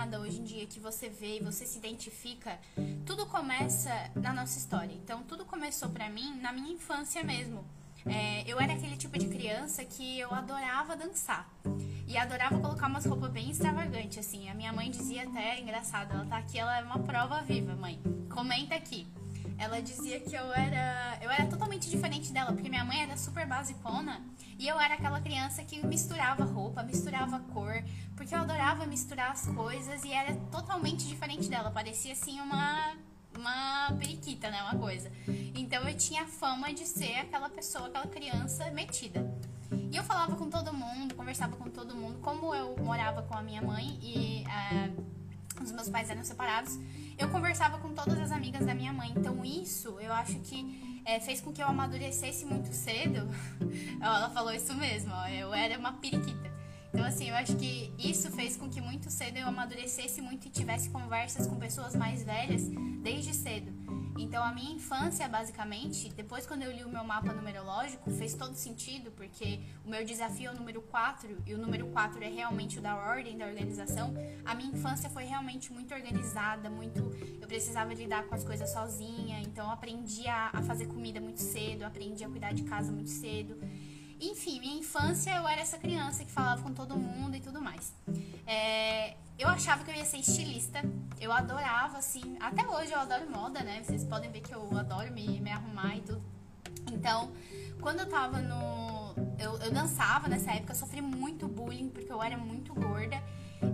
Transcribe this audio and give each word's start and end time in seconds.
jornada 0.00 0.20
hoje 0.20 0.40
em 0.40 0.44
dia 0.44 0.66
que 0.66 0.80
você 0.80 1.10
vê 1.10 1.36
e 1.36 1.42
você 1.42 1.66
se 1.66 1.76
identifica, 1.76 2.58
tudo 3.04 3.26
começa 3.26 3.90
na 4.14 4.32
nossa 4.32 4.58
história. 4.58 4.94
Então, 4.94 5.22
tudo 5.24 5.44
começou 5.44 5.90
pra 5.90 6.08
mim 6.08 6.40
na 6.40 6.52
minha 6.52 6.72
infância 6.72 7.22
mesmo. 7.22 7.62
É, 8.06 8.50
eu 8.50 8.58
era 8.58 8.72
aquele 8.72 8.96
tipo 8.96 9.18
de 9.18 9.28
criança 9.28 9.84
que 9.84 10.18
eu 10.18 10.32
adorava 10.32 10.96
dançar. 10.96 11.46
E 12.06 12.16
adorava 12.16 12.58
colocar 12.58 12.86
umas 12.86 13.04
roupas 13.04 13.30
bem 13.30 13.50
extravagantes, 13.50 14.18
assim. 14.18 14.48
A 14.48 14.54
minha 14.54 14.72
mãe 14.72 14.90
dizia 14.90 15.24
até, 15.24 15.60
engraçado, 15.60 16.14
ela 16.14 16.24
tá 16.24 16.38
aqui, 16.38 16.58
ela 16.58 16.78
é 16.78 16.82
uma 16.82 17.00
prova 17.00 17.42
viva, 17.42 17.74
mãe. 17.76 18.00
Comenta 18.32 18.74
aqui. 18.74 19.06
Ela 19.58 19.82
dizia 19.82 20.18
que 20.18 20.34
eu 20.34 20.50
era, 20.54 21.18
eu 21.20 21.30
era 21.30 21.46
totalmente 21.46 21.90
diferente 21.90 22.32
dela, 22.32 22.52
porque 22.52 22.70
minha 22.70 22.84
mãe 22.86 23.02
era 23.02 23.18
super 23.18 23.46
basicona 23.46 24.22
e 24.60 24.68
eu 24.68 24.78
era 24.78 24.92
aquela 24.92 25.22
criança 25.22 25.64
que 25.64 25.84
misturava 25.86 26.44
roupa, 26.44 26.82
misturava 26.82 27.40
cor, 27.54 27.82
porque 28.14 28.34
eu 28.34 28.40
adorava 28.40 28.84
misturar 28.84 29.30
as 29.30 29.46
coisas 29.46 30.04
e 30.04 30.12
era 30.12 30.36
totalmente 30.52 31.08
diferente 31.08 31.48
dela. 31.48 31.70
Parecia 31.70 32.12
assim 32.12 32.38
uma 32.38 32.94
uma 33.34 33.90
periquita, 33.98 34.50
né, 34.50 34.62
uma 34.62 34.78
coisa. 34.78 35.10
Então 35.54 35.88
eu 35.88 35.96
tinha 35.96 36.26
fama 36.26 36.74
de 36.74 36.86
ser 36.86 37.20
aquela 37.20 37.48
pessoa, 37.48 37.86
aquela 37.86 38.06
criança 38.06 38.70
metida. 38.72 39.34
E 39.90 39.96
eu 39.96 40.04
falava 40.04 40.36
com 40.36 40.50
todo 40.50 40.74
mundo, 40.74 41.14
conversava 41.14 41.56
com 41.56 41.70
todo 41.70 41.96
mundo. 41.96 42.18
Como 42.18 42.54
eu 42.54 42.76
morava 42.84 43.22
com 43.22 43.34
a 43.34 43.42
minha 43.42 43.62
mãe 43.62 43.98
e 44.02 44.44
uh, 44.44 45.64
os 45.64 45.72
meus 45.72 45.88
pais 45.88 46.10
eram 46.10 46.22
separados, 46.22 46.78
eu 47.16 47.30
conversava 47.30 47.78
com 47.78 47.94
todas 47.94 48.18
as 48.18 48.30
amigas 48.30 48.66
da 48.66 48.74
minha 48.74 48.92
mãe. 48.92 49.10
Então 49.16 49.42
isso 49.42 49.98
eu 50.00 50.12
acho 50.12 50.38
que 50.40 50.89
é, 51.10 51.18
fez 51.18 51.40
com 51.40 51.52
que 51.52 51.60
eu 51.60 51.66
amadurecesse 51.66 52.44
muito 52.44 52.72
cedo. 52.72 53.28
Ela 54.00 54.30
falou 54.30 54.52
isso 54.52 54.72
mesmo, 54.74 55.12
ó, 55.12 55.26
eu 55.28 55.52
era 55.52 55.76
uma 55.76 55.92
periquita. 55.94 56.59
Então, 56.92 57.04
assim, 57.04 57.28
eu 57.28 57.34
acho 57.36 57.56
que 57.56 57.92
isso 57.98 58.30
fez 58.32 58.56
com 58.56 58.68
que 58.68 58.80
muito 58.80 59.10
cedo 59.10 59.36
eu 59.36 59.46
amadurecesse 59.46 60.20
muito 60.20 60.46
e 60.46 60.50
tivesse 60.50 60.90
conversas 60.90 61.46
com 61.46 61.56
pessoas 61.56 61.94
mais 61.94 62.22
velhas 62.22 62.68
desde 63.02 63.32
cedo. 63.32 63.72
Então, 64.18 64.44
a 64.44 64.52
minha 64.52 64.72
infância, 64.74 65.26
basicamente, 65.28 66.12
depois 66.12 66.46
quando 66.46 66.62
eu 66.62 66.70
li 66.70 66.84
o 66.84 66.88
meu 66.88 67.02
mapa 67.02 67.32
numerológico, 67.32 68.10
fez 68.10 68.34
todo 68.34 68.54
sentido, 68.54 69.10
porque 69.12 69.60
o 69.84 69.88
meu 69.88 70.04
desafio 70.04 70.50
é 70.50 70.52
o 70.52 70.56
número 70.56 70.82
4 70.82 71.38
e 71.46 71.54
o 71.54 71.58
número 71.58 71.86
4 71.86 72.22
é 72.22 72.28
realmente 72.28 72.78
o 72.78 72.82
da 72.82 72.96
ordem, 72.96 73.38
da 73.38 73.46
organização. 73.46 74.12
A 74.44 74.54
minha 74.54 74.72
infância 74.72 75.08
foi 75.08 75.24
realmente 75.24 75.72
muito 75.72 75.94
organizada, 75.94 76.68
muito. 76.68 77.00
Eu 77.40 77.48
precisava 77.48 77.94
lidar 77.94 78.24
com 78.24 78.34
as 78.34 78.44
coisas 78.44 78.70
sozinha, 78.70 79.40
então 79.40 79.70
aprendi 79.70 80.28
a, 80.28 80.50
a 80.52 80.62
fazer 80.62 80.86
comida 80.86 81.20
muito 81.20 81.40
cedo, 81.40 81.84
aprendi 81.84 82.22
a 82.22 82.28
cuidar 82.28 82.52
de 82.52 82.64
casa 82.64 82.92
muito 82.92 83.10
cedo. 83.10 83.56
Enfim, 84.20 84.60
minha 84.60 84.78
infância 84.78 85.34
eu 85.34 85.48
era 85.48 85.62
essa 85.62 85.78
criança 85.78 86.24
que 86.24 86.30
falava 86.30 86.62
com 86.62 86.74
todo 86.74 86.94
mundo 86.94 87.34
e 87.36 87.40
tudo 87.40 87.60
mais. 87.60 87.92
É, 88.46 89.14
eu 89.38 89.48
achava 89.48 89.82
que 89.82 89.90
eu 89.90 89.94
ia 89.94 90.04
ser 90.04 90.18
estilista. 90.18 90.82
Eu 91.18 91.32
adorava, 91.32 91.96
assim. 91.96 92.36
Até 92.38 92.66
hoje 92.68 92.92
eu 92.92 92.98
adoro 92.98 93.30
moda, 93.30 93.62
né? 93.62 93.82
Vocês 93.82 94.04
podem 94.04 94.30
ver 94.30 94.42
que 94.42 94.54
eu 94.54 94.76
adoro 94.76 95.10
me, 95.12 95.40
me 95.40 95.50
arrumar 95.50 95.96
e 95.96 96.02
tudo. 96.02 96.22
Então, 96.92 97.32
quando 97.80 98.00
eu 98.00 98.08
tava 98.08 98.40
no. 98.40 99.14
Eu, 99.38 99.56
eu 99.58 99.70
dançava 99.70 100.28
nessa 100.28 100.52
época, 100.52 100.72
eu 100.72 100.76
sofri 100.76 101.00
muito 101.00 101.48
bullying 101.48 101.88
porque 101.88 102.12
eu 102.12 102.22
era 102.22 102.36
muito 102.36 102.74
gorda. 102.74 103.22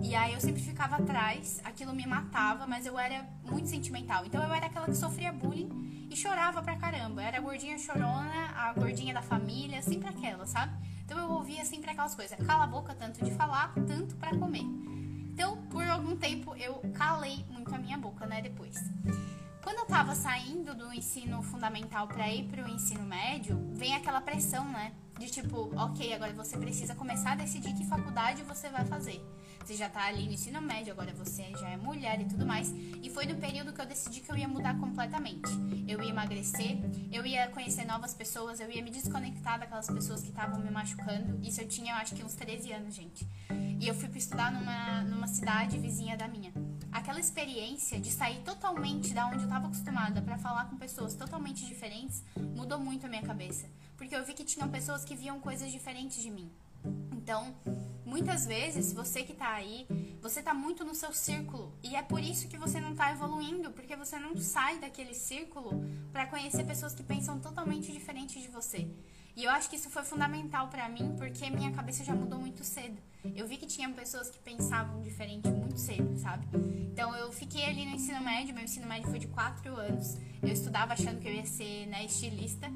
E 0.03 0.15
aí 0.15 0.33
eu 0.33 0.39
sempre 0.39 0.61
ficava 0.61 0.97
atrás, 0.97 1.61
aquilo 1.63 1.93
me 1.93 2.05
matava, 2.05 2.67
mas 2.67 2.85
eu 2.85 2.97
era 2.97 3.25
muito 3.43 3.69
sentimental. 3.69 4.25
Então 4.25 4.41
eu 4.43 4.53
era 4.53 4.65
aquela 4.65 4.85
que 4.85 4.95
sofria 4.95 5.31
bullying 5.31 6.07
e 6.09 6.15
chorava 6.15 6.61
pra 6.61 6.75
caramba. 6.75 7.21
Eu 7.21 7.27
era 7.27 7.37
a 7.37 7.41
gordinha 7.41 7.77
chorona, 7.77 8.51
a 8.55 8.73
gordinha 8.73 9.13
da 9.13 9.21
família, 9.21 9.81
sempre 9.81 10.09
aquela, 10.09 10.45
sabe? 10.45 10.73
Então 11.03 11.17
eu 11.17 11.31
ouvia 11.31 11.63
sempre 11.65 11.89
aquelas 11.89 12.13
coisas, 12.13 12.37
cala 12.45 12.65
a 12.65 12.67
boca 12.67 12.93
tanto 12.93 13.23
de 13.23 13.31
falar, 13.31 13.73
tanto 13.87 14.15
para 14.15 14.37
comer. 14.37 14.65
Então, 15.33 15.57
por 15.67 15.87
algum 15.87 16.15
tempo, 16.17 16.55
eu 16.55 16.75
calei 16.95 17.45
muito 17.49 17.73
a 17.73 17.77
minha 17.77 17.97
boca, 17.97 18.25
né, 18.25 18.41
depois. 18.41 18.75
Quando 19.63 19.79
eu 19.79 19.85
tava 19.85 20.15
saindo 20.15 20.73
do 20.73 20.91
ensino 20.93 21.43
fundamental 21.43 22.07
para 22.07 22.27
ir 22.29 22.47
pro 22.47 22.67
ensino 22.67 23.03
médio, 23.03 23.57
vem 23.73 23.93
aquela 23.93 24.19
pressão, 24.19 24.67
né? 24.69 24.93
De 25.17 25.29
tipo, 25.29 25.71
ok, 25.75 26.13
agora 26.13 26.31
você 26.33 26.57
precisa 26.57 26.93
começar 26.93 27.31
a 27.31 27.35
decidir 27.35 27.73
que 27.73 27.85
faculdade 27.85 28.43
você 28.43 28.69
vai 28.69 28.85
fazer. 28.85 29.21
Você 29.65 29.75
já 29.75 29.89
tá 29.89 30.05
ali 30.05 30.25
no 30.25 30.31
ensino 30.31 30.61
médio, 30.61 30.93
agora 30.93 31.11
você 31.13 31.51
já 31.59 31.69
é 31.69 31.75
mulher 31.75 32.21
e 32.21 32.25
tudo 32.25 32.45
mais. 32.45 32.71
E 33.01 33.09
foi 33.09 33.25
no 33.25 33.35
período 33.35 33.73
que 33.73 33.81
eu 33.81 33.85
decidi 33.85 34.21
que 34.21 34.31
eu 34.31 34.37
ia 34.37 34.47
mudar 34.47 34.79
completamente. 34.79 35.49
Eu 35.87 36.01
ia 36.01 36.09
emagrecer, 36.09 36.77
eu 37.11 37.25
ia 37.25 37.49
conhecer 37.49 37.83
novas 37.85 38.13
pessoas, 38.13 38.59
eu 38.59 38.71
ia 38.71 38.81
me 38.81 38.91
desconectar 38.91 39.59
daquelas 39.59 39.87
pessoas 39.87 40.21
que 40.21 40.29
estavam 40.29 40.59
me 40.59 40.71
machucando. 40.71 41.39
Isso 41.45 41.59
eu 41.59 41.67
tinha, 41.67 41.93
eu 41.93 41.97
acho 41.97 42.15
que 42.15 42.23
uns 42.23 42.35
13 42.35 42.71
anos, 42.71 42.95
gente. 42.95 43.27
E 43.79 43.87
eu 43.87 43.93
fui 43.93 44.07
para 44.07 44.19
estudar 44.19 44.51
numa, 44.51 45.03
numa 45.03 45.27
cidade 45.27 45.77
vizinha 45.77 46.15
da 46.15 46.27
minha. 46.27 46.53
Aquela 46.91 47.19
experiência 47.19 47.99
de 47.99 48.11
sair 48.11 48.39
totalmente 48.43 49.13
da 49.13 49.27
onde 49.27 49.39
eu 49.39 49.43
estava 49.43 49.67
acostumada 49.67 50.21
para 50.21 50.37
falar 50.37 50.65
com 50.65 50.77
pessoas 50.77 51.13
totalmente 51.13 51.65
diferentes 51.65 52.23
mudou 52.55 52.79
muito 52.79 53.05
a 53.05 53.09
minha 53.09 53.21
cabeça. 53.21 53.67
Porque 53.97 54.15
eu 54.15 54.23
vi 54.23 54.33
que 54.33 54.43
tinham 54.43 54.69
pessoas 54.69 55.03
que 55.03 55.15
viam 55.15 55.39
coisas 55.39 55.71
diferentes 55.71 56.21
de 56.21 56.29
mim. 56.29 56.49
Então, 57.11 57.53
muitas 58.05 58.45
vezes, 58.45 58.93
você 58.93 59.23
que 59.23 59.33
tá 59.33 59.51
aí, 59.51 59.85
você 60.21 60.41
tá 60.41 60.53
muito 60.53 60.85
no 60.85 60.95
seu 60.95 61.11
círculo. 61.13 61.73
E 61.83 61.95
é 61.95 62.01
por 62.01 62.21
isso 62.21 62.47
que 62.47 62.57
você 62.57 62.79
não 62.79 62.95
tá 62.95 63.11
evoluindo, 63.11 63.71
porque 63.71 63.95
você 63.95 64.17
não 64.17 64.37
sai 64.37 64.79
daquele 64.79 65.13
círculo 65.13 65.83
para 66.11 66.27
conhecer 66.27 66.63
pessoas 66.65 66.93
que 66.93 67.03
pensam 67.03 67.39
totalmente 67.39 67.91
diferente 67.91 68.39
de 68.39 68.47
você. 68.47 68.87
E 69.35 69.43
eu 69.43 69.51
acho 69.51 69.69
que 69.69 69.75
isso 69.75 69.89
foi 69.89 70.03
fundamental 70.03 70.67
para 70.67 70.89
mim, 70.89 71.15
porque 71.15 71.47
minha 71.49 71.71
cabeça 71.71 72.03
já 72.03 72.15
mudou 72.15 72.39
muito 72.39 72.63
cedo. 72.63 72.97
Eu 73.35 73.47
vi 73.47 73.57
que 73.57 73.67
tinha 73.67 73.87
pessoas 73.89 74.31
que 74.31 74.39
pensavam 74.39 75.01
diferente 75.03 75.47
muito 75.47 75.77
cedo, 75.77 76.17
sabe? 76.17 76.47
Então 76.91 77.15
eu 77.15 77.31
fiquei 77.31 77.63
ali 77.65 77.85
no 77.85 77.91
ensino 77.91 78.19
médio, 78.21 78.55
meu 78.55 78.63
ensino 78.63 78.87
médio 78.87 79.09
foi 79.09 79.19
de 79.19 79.27
4 79.27 79.75
anos. 79.75 80.17
Eu 80.41 80.49
estudava 80.49 80.93
achando 80.93 81.19
que 81.19 81.27
eu 81.27 81.33
ia 81.33 81.45
ser 81.45 81.85
né, 81.85 82.05
estilista. 82.05 82.67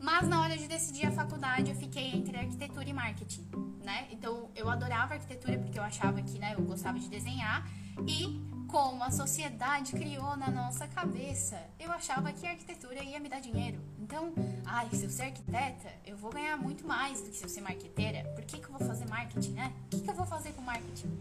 Mas 0.00 0.28
na 0.28 0.40
hora 0.40 0.56
de 0.56 0.68
decidir 0.68 1.06
a 1.06 1.12
faculdade, 1.12 1.70
eu 1.70 1.76
fiquei 1.76 2.14
entre 2.14 2.36
arquitetura 2.36 2.88
e 2.88 2.92
marketing, 2.92 3.46
né? 3.84 4.06
Então 4.10 4.50
eu 4.54 4.68
adorava 4.68 5.14
arquitetura 5.14 5.58
porque 5.58 5.78
eu 5.78 5.82
achava 5.82 6.22
que, 6.22 6.38
né, 6.38 6.54
eu 6.56 6.62
gostava 6.62 6.98
de 6.98 7.08
desenhar 7.08 7.68
e 8.06 8.48
como 8.68 9.02
a 9.02 9.10
sociedade 9.10 9.92
criou 9.92 10.36
na 10.36 10.50
nossa 10.50 10.86
cabeça, 10.86 11.58
eu 11.80 11.90
achava 11.90 12.30
que 12.32 12.46
a 12.46 12.50
arquitetura 12.50 13.02
ia 13.02 13.18
me 13.18 13.28
dar 13.28 13.40
dinheiro. 13.40 13.80
Então, 13.98 14.32
ai, 14.66 14.88
se 14.92 15.04
eu 15.04 15.10
ser 15.10 15.22
arquiteta, 15.22 15.88
eu 16.04 16.16
vou 16.18 16.30
ganhar 16.30 16.56
muito 16.58 16.86
mais 16.86 17.22
do 17.22 17.30
que 17.30 17.36
se 17.36 17.44
eu 17.44 17.48
ser 17.48 17.62
marqueteira. 17.62 18.24
Por 18.34 18.44
que, 18.44 18.58
que 18.58 18.66
eu 18.66 18.78
vou 18.78 18.86
fazer 18.86 19.08
marketing, 19.08 19.52
né? 19.52 19.72
O 19.86 19.88
que, 19.88 20.00
que 20.02 20.10
eu 20.10 20.14
vou 20.14 20.26
fazer 20.26 20.52
com 20.52 20.60
marketing? 20.60 21.18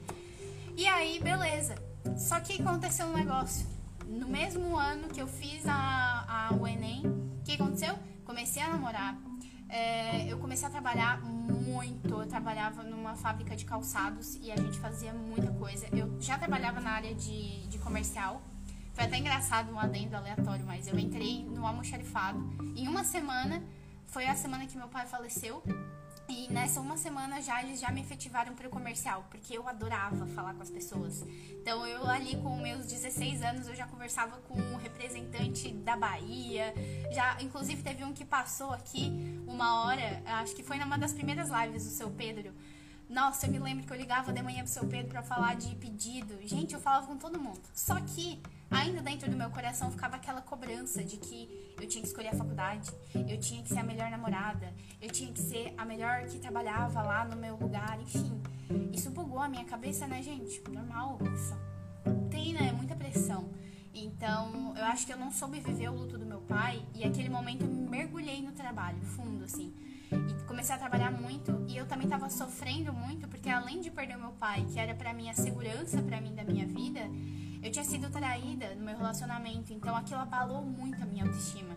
E 0.75 0.85
aí, 0.85 1.19
beleza. 1.19 1.75
Só 2.17 2.37
que 2.41 2.61
aconteceu 2.61 3.07
um 3.07 3.13
negócio. 3.13 3.65
No 4.05 4.27
mesmo 4.27 4.75
ano 4.77 5.07
que 5.07 5.21
eu 5.21 5.27
fiz 5.27 5.65
a, 5.65 6.49
a, 6.51 6.53
o 6.53 6.67
Enem, 6.67 7.05
o 7.05 7.43
que 7.45 7.53
aconteceu? 7.53 7.97
Comecei 8.27 8.61
a 8.61 8.67
namorar. 8.67 9.17
É, 9.69 10.27
eu 10.27 10.37
comecei 10.37 10.67
a 10.67 10.69
trabalhar 10.69 11.21
muito. 11.21 12.09
Eu 12.09 12.27
trabalhava 12.27 12.83
numa 12.83 13.15
fábrica 13.15 13.55
de 13.55 13.63
calçados 13.63 14.35
e 14.41 14.51
a 14.51 14.57
gente 14.57 14.77
fazia 14.79 15.13
muita 15.13 15.49
coisa. 15.53 15.87
Eu 15.95 16.19
já 16.19 16.37
trabalhava 16.37 16.81
na 16.81 16.91
área 16.91 17.15
de, 17.15 17.65
de 17.67 17.77
comercial. 17.79 18.41
Foi 18.93 19.05
até 19.05 19.17
engraçado 19.17 19.71
um 19.71 19.79
adendo 19.79 20.17
aleatório, 20.17 20.65
mas 20.65 20.87
eu 20.87 20.99
entrei 20.99 21.45
no 21.45 21.65
almoxarifado. 21.65 22.37
Em 22.75 22.85
uma 22.89 23.05
semana, 23.05 23.63
foi 24.07 24.25
a 24.27 24.35
semana 24.35 24.65
que 24.65 24.77
meu 24.77 24.89
pai 24.89 25.05
faleceu. 25.07 25.63
E 26.29 26.51
nessa 26.51 26.81
uma 26.81 26.97
semana 26.97 27.41
já 27.41 27.63
eles 27.63 27.79
já 27.79 27.89
me 27.91 28.01
efetivaram 28.01 28.53
para 28.53 28.67
o 28.67 28.69
comercial, 28.69 29.25
porque 29.29 29.57
eu 29.57 29.67
adorava 29.67 30.25
falar 30.27 30.53
com 30.53 30.61
as 30.61 30.69
pessoas. 30.69 31.25
Então 31.61 31.87
eu 31.87 32.05
ali 32.07 32.35
com 32.37 32.57
meus 32.57 32.85
16 32.85 33.41
anos 33.41 33.67
eu 33.67 33.75
já 33.75 33.87
conversava 33.87 34.37
com 34.47 34.55
um 34.55 34.75
representante 34.75 35.71
da 35.73 35.95
Bahia. 35.95 36.73
Já 37.11 37.41
inclusive 37.41 37.81
teve 37.81 38.03
um 38.03 38.13
que 38.13 38.25
passou 38.25 38.71
aqui 38.71 39.11
uma 39.47 39.85
hora, 39.85 40.21
acho 40.25 40.53
que 40.55 40.63
foi 40.63 40.77
numa 40.77 40.97
das 40.97 41.13
primeiras 41.13 41.49
lives 41.49 41.85
do 41.85 41.91
seu 41.91 42.09
Pedro. 42.09 42.53
Nossa, 43.09 43.45
eu 43.47 43.51
me 43.51 43.59
lembro 43.59 43.85
que 43.85 43.93
eu 43.93 43.97
ligava 43.97 44.33
de 44.33 44.41
manhã 44.43 44.63
pro 44.63 44.71
seu 44.71 44.85
Pedro 44.85 45.09
para 45.09 45.23
falar 45.23 45.55
de 45.55 45.73
pedido. 45.75 46.37
Gente, 46.43 46.73
eu 46.73 46.79
falava 46.81 47.07
com 47.07 47.17
todo 47.17 47.39
mundo. 47.39 47.61
Só 47.73 47.95
que 48.01 48.41
ainda 48.69 49.01
dentro 49.01 49.29
do 49.29 49.37
meu 49.37 49.49
coração 49.49 49.91
ficava 49.91 50.15
aquela 50.15 50.41
cobrança 50.41 51.03
de 51.03 51.17
que 51.17 51.73
eu 51.79 51.87
tinha 51.87 52.01
que 52.01 52.07
escolher 52.07 52.29
a 52.29 52.35
faculdade, 52.35 52.91
eu 53.13 53.39
tinha 53.39 53.61
que 53.61 53.69
ser 53.69 53.79
a 53.79 53.83
melhor 53.83 54.09
namorada, 54.09 54.73
eu 55.01 55.09
tinha 55.09 55.31
que 55.31 55.39
ser 55.39 55.73
a 55.77 55.85
melhor 55.85 56.25
que 56.25 56.39
trabalhava 56.39 57.01
lá 57.01 57.25
no 57.25 57.35
meu 57.35 57.55
lugar, 57.55 57.99
enfim. 58.01 58.41
Isso 58.91 59.09
bugou 59.11 59.39
a 59.39 59.47
minha 59.47 59.65
cabeça, 59.65 60.07
né, 60.07 60.21
gente? 60.21 60.61
Normal, 60.69 61.19
isso 61.33 61.55
tem, 62.29 62.53
né, 62.53 62.71
muita 62.71 62.95
pressão. 62.95 63.49
Então, 63.93 64.75
eu 64.77 64.85
acho 64.85 65.05
que 65.05 65.13
eu 65.13 65.17
não 65.17 65.31
soube 65.31 65.59
viver 65.59 65.89
o 65.89 65.93
luto 65.93 66.17
do 66.17 66.25
meu 66.25 66.41
pai 66.41 66.85
e 66.93 67.03
aquele 67.03 67.29
momento 67.29 67.63
eu 67.63 67.69
mergulhei 67.69 68.41
no 68.41 68.51
trabalho, 68.51 69.01
fundo, 69.01 69.43
assim. 69.43 69.73
E 70.11 70.45
comecei 70.45 70.75
a 70.75 70.77
trabalhar 70.77 71.11
muito 71.11 71.65
e 71.67 71.75
eu 71.75 71.85
também 71.85 72.05
estava 72.05 72.29
sofrendo 72.29 72.93
muito 72.93 73.27
porque 73.27 73.49
além 73.49 73.81
de 73.81 73.89
perder 73.89 74.15
o 74.15 74.19
meu 74.19 74.31
pai, 74.31 74.65
que 74.71 74.79
era 74.79 74.93
para 74.93 75.13
mim 75.13 75.29
a 75.29 75.33
segurança 75.33 76.01
para 76.01 76.21
mim 76.21 76.33
da 76.33 76.43
minha 76.43 76.65
vida, 76.65 77.01
eu 77.61 77.71
tinha 77.71 77.85
sido 77.85 78.09
traída 78.09 78.75
no 78.75 78.85
meu 78.85 78.97
relacionamento, 78.97 79.73
então 79.73 79.95
aquilo 79.95 80.19
abalou 80.19 80.61
muito 80.61 81.01
a 81.01 81.05
minha 81.05 81.23
autoestima. 81.25 81.75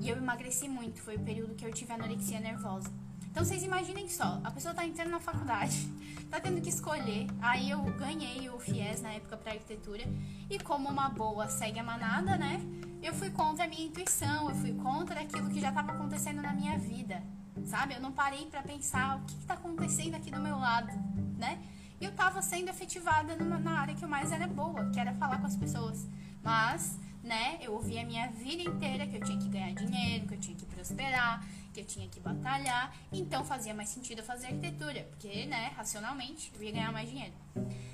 E 0.00 0.08
eu 0.08 0.16
emagreci 0.16 0.68
muito, 0.68 1.00
foi 1.00 1.16
o 1.16 1.20
período 1.20 1.54
que 1.54 1.64
eu 1.64 1.72
tive 1.72 1.92
anorexia 1.92 2.40
nervosa. 2.40 2.90
Então 3.30 3.44
vocês 3.44 3.62
imaginem 3.62 4.08
só, 4.08 4.40
a 4.42 4.50
pessoa 4.50 4.74
tá 4.74 4.84
entrando 4.84 5.10
na 5.10 5.20
faculdade, 5.20 5.88
tá 6.28 6.40
tendo 6.40 6.60
que 6.60 6.68
escolher. 6.68 7.28
Aí 7.40 7.70
eu 7.70 7.80
ganhei 7.96 8.50
o 8.50 8.58
FIES 8.58 9.02
na 9.02 9.12
época 9.12 9.36
para 9.36 9.52
arquitetura 9.52 10.02
e 10.48 10.58
como 10.58 10.88
uma 10.88 11.08
boa 11.08 11.48
segue 11.48 11.78
a 11.78 11.84
manada, 11.84 12.36
né? 12.36 12.60
Eu 13.00 13.14
fui 13.14 13.30
contra 13.30 13.64
a 13.64 13.68
minha 13.68 13.86
intuição, 13.86 14.50
eu 14.50 14.56
fui 14.56 14.74
contra 14.74 15.20
aquilo 15.20 15.48
que 15.48 15.60
já 15.60 15.68
estava 15.68 15.92
acontecendo 15.92 16.42
na 16.42 16.52
minha 16.52 16.76
vida, 16.76 17.22
sabe? 17.64 17.94
Eu 17.94 18.00
não 18.00 18.12
parei 18.12 18.46
para 18.46 18.62
pensar 18.62 19.18
o 19.18 19.20
que 19.24 19.34
está 19.38 19.54
acontecendo 19.54 20.16
aqui 20.16 20.30
do 20.30 20.40
meu 20.40 20.58
lado, 20.58 20.92
né? 21.38 21.58
E 22.00 22.04
eu 22.04 22.12
tava 22.12 22.40
sendo 22.40 22.70
efetivada 22.70 23.36
numa, 23.36 23.58
na 23.58 23.80
área 23.80 23.94
que 23.94 24.02
eu 24.02 24.08
mais 24.08 24.32
era 24.32 24.46
boa, 24.46 24.88
que 24.90 24.98
era 24.98 25.12
falar 25.14 25.38
com 25.38 25.46
as 25.46 25.56
pessoas. 25.56 26.06
Mas, 26.42 26.98
né, 27.22 27.58
eu 27.60 27.74
ouvi 27.74 27.98
a 27.98 28.04
minha 28.04 28.28
vida 28.28 28.62
inteira 28.62 29.06
que 29.06 29.16
eu 29.16 29.20
tinha 29.22 29.38
que 29.38 29.48
ganhar 29.48 29.74
dinheiro, 29.74 30.26
que 30.26 30.34
eu 30.34 30.40
tinha 30.40 30.56
que 30.56 30.64
prosperar, 30.64 31.44
que 31.72 31.80
eu 31.80 31.84
tinha 31.84 32.08
que 32.08 32.18
batalhar, 32.18 32.92
então 33.12 33.44
fazia 33.44 33.74
mais 33.74 33.90
sentido 33.90 34.22
fazer 34.22 34.46
arquitetura, 34.46 35.04
porque, 35.10 35.46
né, 35.46 35.72
racionalmente 35.76 36.50
eu 36.54 36.62
ia 36.62 36.72
ganhar 36.72 36.92
mais 36.92 37.08
dinheiro. 37.08 37.34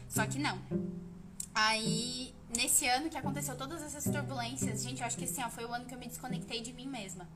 Só 0.08 0.24
que 0.26 0.38
não. 0.38 0.58
Aí, 1.52 2.34
nesse 2.56 2.86
ano 2.86 3.10
que 3.10 3.18
aconteceu 3.18 3.56
todas 3.56 3.82
essas 3.82 4.04
turbulências, 4.04 4.82
gente, 4.82 5.00
eu 5.00 5.06
acho 5.06 5.16
que 5.16 5.24
assim, 5.24 5.42
ó, 5.42 5.50
foi 5.50 5.64
o 5.64 5.72
ano 5.72 5.84
que 5.84 5.94
eu 5.94 5.98
me 5.98 6.06
desconectei 6.06 6.60
de 6.62 6.72
mim 6.72 6.86
mesma. 6.86 7.26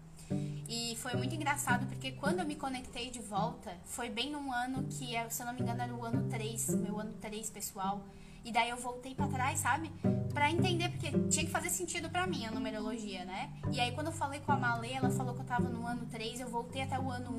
E 0.72 0.94
foi 0.98 1.14
muito 1.14 1.34
engraçado 1.34 1.84
porque 1.86 2.12
quando 2.12 2.38
eu 2.38 2.46
me 2.46 2.54
conectei 2.54 3.10
de 3.10 3.18
volta, 3.18 3.76
foi 3.86 4.08
bem 4.08 4.30
num 4.30 4.52
ano 4.52 4.84
que, 4.84 5.08
se 5.28 5.42
eu 5.42 5.46
não 5.46 5.52
me 5.52 5.62
engano, 5.62 5.82
era 5.82 5.92
o 5.92 6.04
ano 6.04 6.28
3, 6.28 6.76
meu 6.76 7.00
ano 7.00 7.12
3 7.14 7.50
pessoal. 7.50 8.04
E 8.44 8.52
daí 8.52 8.70
eu 8.70 8.76
voltei 8.76 9.12
para 9.12 9.26
trás, 9.26 9.58
sabe? 9.58 9.90
Pra 10.32 10.48
entender, 10.48 10.88
porque 10.90 11.10
tinha 11.28 11.44
que 11.44 11.50
fazer 11.50 11.70
sentido 11.70 12.08
para 12.08 12.24
mim 12.24 12.46
a 12.46 12.52
numerologia, 12.52 13.24
né? 13.24 13.52
E 13.72 13.80
aí 13.80 13.90
quando 13.90 14.06
eu 14.06 14.12
falei 14.12 14.38
com 14.38 14.52
a 14.52 14.56
Malê, 14.56 14.92
ela 14.92 15.10
falou 15.10 15.34
que 15.34 15.40
eu 15.40 15.44
tava 15.44 15.68
no 15.68 15.84
ano 15.84 16.06
3, 16.06 16.38
eu 16.38 16.48
voltei 16.48 16.82
até 16.82 16.96
o 17.00 17.10
ano 17.10 17.32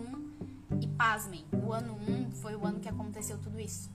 1 0.69 0.79
e 0.81 0.87
pasmem, 0.87 1.45
o 1.53 1.71
ano 1.71 1.97
1 2.05 2.31
foi 2.31 2.53
o 2.57 2.65
ano 2.65 2.81
que 2.81 2.89
aconteceu 2.89 3.37
tudo 3.37 3.61
isso. 3.61 3.89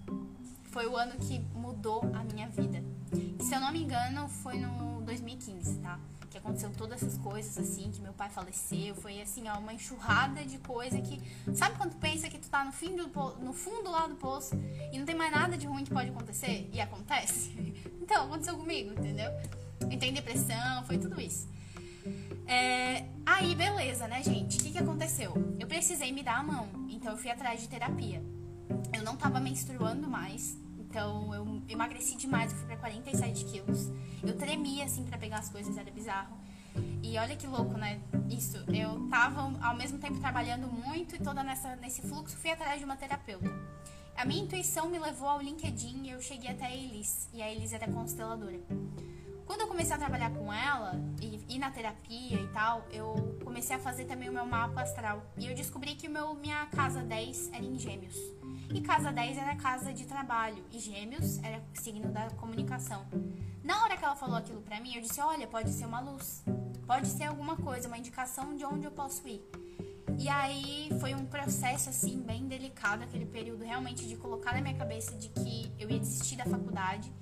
Foi 0.70 0.86
o 0.86 0.96
ano 0.96 1.12
que 1.16 1.40
mudou 1.54 2.00
a 2.14 2.24
minha 2.24 2.48
vida. 2.48 2.82
E, 3.12 3.44
se 3.44 3.54
eu 3.54 3.60
não 3.60 3.70
me 3.70 3.82
engano, 3.82 4.30
foi 4.30 4.58
no 4.58 5.02
2015, 5.02 5.78
tá? 5.80 6.00
Que 6.36 6.38
aconteceu 6.38 6.70
todas 6.76 7.02
essas 7.02 7.18
coisas, 7.18 7.56
assim, 7.56 7.90
que 7.90 8.00
meu 8.00 8.12
pai 8.12 8.28
faleceu, 8.28 8.94
foi 8.96 9.20
assim, 9.20 9.48
ó, 9.48 9.58
uma 9.58 9.72
enxurrada 9.72 10.44
de 10.44 10.58
coisa 10.58 11.00
que. 11.00 11.20
Sabe 11.54 11.76
quando 11.76 11.96
pensa 11.96 12.28
que 12.28 12.38
tu 12.38 12.48
tá 12.48 12.64
no, 12.64 12.72
fim 12.72 12.94
do, 12.94 13.06
no 13.40 13.52
fundo 13.52 13.90
lá 13.90 14.06
do 14.06 14.16
poço 14.16 14.54
e 14.92 14.98
não 14.98 15.06
tem 15.06 15.14
mais 15.14 15.32
nada 15.32 15.56
de 15.56 15.66
ruim 15.66 15.84
que 15.84 15.90
pode 15.90 16.10
acontecer? 16.10 16.68
E 16.72 16.80
acontece? 16.80 17.56
Então, 18.06 18.26
aconteceu 18.26 18.56
comigo, 18.56 18.92
entendeu? 18.92 19.32
Entrei 19.90 20.10
em 20.10 20.14
depressão, 20.14 20.84
foi 20.86 20.96
tudo 20.96 21.20
isso. 21.20 21.48
É, 22.46 23.04
aí, 23.26 23.52
beleza, 23.56 24.06
né, 24.06 24.22
gente? 24.22 24.60
O 24.60 24.62
que, 24.62 24.70
que 24.70 24.78
aconteceu? 24.78 25.34
Eu 25.58 25.66
precisei 25.66 26.12
me 26.12 26.22
dar 26.22 26.38
a 26.38 26.42
mão, 26.44 26.68
então 26.88 27.10
eu 27.10 27.18
fui 27.18 27.32
atrás 27.32 27.60
de 27.60 27.68
terapia. 27.68 28.22
Eu 28.92 29.02
não 29.02 29.16
tava 29.16 29.40
menstruando 29.40 30.08
mais, 30.08 30.56
então 30.96 31.34
eu 31.34 31.62
emagreci 31.68 32.16
demais, 32.16 32.50
eu 32.50 32.56
fui 32.56 32.66
pra 32.68 32.78
47 32.78 33.44
quilos. 33.44 33.92
Eu 34.22 34.34
tremia 34.34 34.86
assim 34.86 35.04
para 35.04 35.18
pegar 35.18 35.40
as 35.40 35.50
coisas, 35.50 35.76
era 35.76 35.90
bizarro. 35.90 36.34
E 37.02 37.18
olha 37.18 37.36
que 37.36 37.46
louco, 37.46 37.76
né? 37.76 38.00
Isso. 38.30 38.56
Eu 38.72 39.06
tava 39.10 39.42
ao 39.62 39.76
mesmo 39.76 39.98
tempo 39.98 40.18
trabalhando 40.18 40.66
muito 40.66 41.14
e 41.14 41.18
toda 41.18 41.44
nessa, 41.44 41.76
nesse 41.76 42.00
fluxo 42.00 42.34
fui 42.38 42.50
atrás 42.50 42.78
de 42.78 42.86
uma 42.86 42.96
terapeuta. 42.96 43.52
A 44.16 44.24
minha 44.24 44.42
intuição 44.42 44.88
me 44.88 44.98
levou 44.98 45.28
ao 45.28 45.42
LinkedIn 45.42 46.06
e 46.06 46.10
eu 46.12 46.22
cheguei 46.22 46.50
até 46.50 46.64
a 46.64 46.74
Elis. 46.74 47.28
E 47.34 47.42
a 47.42 47.52
Elis 47.52 47.74
era 47.74 47.86
consteladora. 47.92 48.58
Quando 49.44 49.60
eu 49.60 49.68
comecei 49.68 49.94
a 49.94 49.98
trabalhar 49.98 50.30
com 50.30 50.50
ela 50.50 50.98
e 51.20 51.56
ir 51.56 51.58
na 51.58 51.70
terapia 51.70 52.40
e 52.40 52.48
tal, 52.54 52.86
eu 52.90 53.38
comecei 53.44 53.76
a 53.76 53.78
fazer 53.78 54.06
também 54.06 54.30
o 54.30 54.32
meu 54.32 54.46
mapa 54.46 54.80
astral. 54.80 55.22
E 55.36 55.46
eu 55.46 55.54
descobri 55.54 55.94
que 55.94 56.08
meu, 56.08 56.34
minha 56.34 56.64
casa 56.66 57.02
10 57.02 57.50
era 57.52 57.64
em 57.64 57.78
gêmeos. 57.78 58.16
E 58.74 58.80
casa 58.80 59.12
10 59.12 59.38
era 59.38 59.56
casa 59.56 59.92
de 59.92 60.06
trabalho. 60.06 60.64
E 60.72 60.78
gêmeos 60.78 61.38
era 61.42 61.62
signo 61.74 62.10
da 62.10 62.30
comunicação. 62.30 63.06
Na 63.62 63.82
hora 63.82 63.96
que 63.96 64.04
ela 64.04 64.16
falou 64.16 64.36
aquilo 64.36 64.60
pra 64.62 64.80
mim, 64.80 64.94
eu 64.94 65.02
disse: 65.02 65.20
Olha, 65.20 65.46
pode 65.46 65.70
ser 65.70 65.86
uma 65.86 66.00
luz. 66.00 66.44
Pode 66.86 67.08
ser 67.08 67.24
alguma 67.24 67.56
coisa, 67.56 67.88
uma 67.88 67.98
indicação 67.98 68.54
de 68.56 68.64
onde 68.64 68.86
eu 68.86 68.92
posso 68.92 69.26
ir. 69.26 69.42
E 70.18 70.28
aí 70.28 70.88
foi 71.00 71.14
um 71.14 71.26
processo 71.26 71.90
assim 71.90 72.22
bem 72.22 72.46
delicado 72.46 73.02
aquele 73.02 73.26
período 73.26 73.64
realmente 73.64 74.06
de 74.06 74.16
colocar 74.16 74.54
na 74.54 74.60
minha 74.60 74.74
cabeça 74.74 75.14
de 75.16 75.28
que 75.28 75.70
eu 75.78 75.90
ia 75.90 75.98
desistir 75.98 76.36
da 76.36 76.44
faculdade 76.44 77.12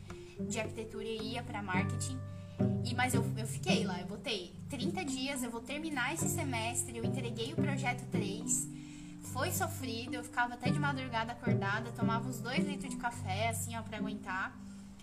de 0.48 0.60
arquitetura 0.60 1.04
e 1.04 1.32
ia 1.32 1.42
para 1.42 1.62
marketing. 1.62 2.18
E, 2.84 2.94
mas 2.94 3.14
eu, 3.14 3.24
eu 3.36 3.46
fiquei 3.46 3.84
lá, 3.84 4.00
eu 4.00 4.06
botei 4.06 4.54
30 4.68 5.04
dias, 5.04 5.42
eu 5.42 5.50
vou 5.50 5.60
terminar 5.60 6.12
esse 6.12 6.28
semestre, 6.28 6.98
eu 6.98 7.04
entreguei 7.04 7.52
o 7.52 7.56
projeto 7.56 8.06
3 8.10 8.68
foi 9.24 9.50
sofrido, 9.52 10.14
eu 10.14 10.24
ficava 10.24 10.54
até 10.54 10.70
de 10.70 10.78
madrugada 10.78 11.32
acordada, 11.32 11.90
tomava 11.92 12.28
uns 12.28 12.40
dois 12.40 12.66
litros 12.66 12.90
de 12.90 12.96
café, 12.96 13.48
assim, 13.48 13.76
ó, 13.76 13.82
pra 13.82 13.98
aguentar. 13.98 14.56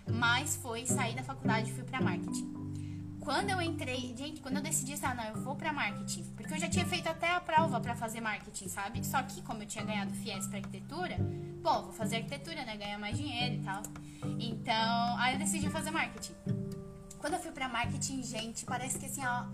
Mas 0.08 0.56
foi 0.56 0.86
sair 0.86 1.14
da 1.14 1.22
faculdade 1.22 1.70
e 1.70 1.74
fui 1.74 1.84
pra 1.84 2.00
marketing. 2.00 2.62
Quando 3.20 3.50
eu 3.50 3.62
entrei, 3.62 4.14
gente, 4.16 4.40
quando 4.40 4.56
eu 4.56 4.62
decidi, 4.62 4.94
ah, 5.02 5.14
não, 5.14 5.24
eu 5.24 5.44
vou 5.44 5.54
pra 5.54 5.72
marketing, 5.72 6.24
porque 6.36 6.54
eu 6.54 6.58
já 6.58 6.68
tinha 6.68 6.84
feito 6.84 7.08
até 7.08 7.30
a 7.30 7.40
prova 7.40 7.80
para 7.80 7.94
fazer 7.94 8.20
marketing, 8.20 8.66
sabe? 8.68 9.06
Só 9.06 9.22
que, 9.22 9.40
como 9.42 9.62
eu 9.62 9.66
tinha 9.66 9.84
ganhado 9.84 10.12
FIES 10.12 10.48
pra 10.48 10.58
arquitetura, 10.58 11.16
pô, 11.62 11.82
vou 11.82 11.92
fazer 11.92 12.16
arquitetura, 12.16 12.64
né? 12.64 12.76
Ganhar 12.76 12.98
mais 12.98 13.16
dinheiro 13.16 13.54
e 13.54 13.62
tal. 13.62 13.82
Então, 14.40 15.16
aí 15.18 15.34
eu 15.34 15.38
decidi 15.38 15.70
fazer 15.70 15.92
marketing. 15.92 16.34
Quando 17.18 17.34
eu 17.34 17.38
fui 17.38 17.52
pra 17.52 17.68
marketing, 17.68 18.24
gente, 18.24 18.64
parece 18.64 18.98
que 18.98 19.06
assim, 19.06 19.24
ó, 19.24 19.44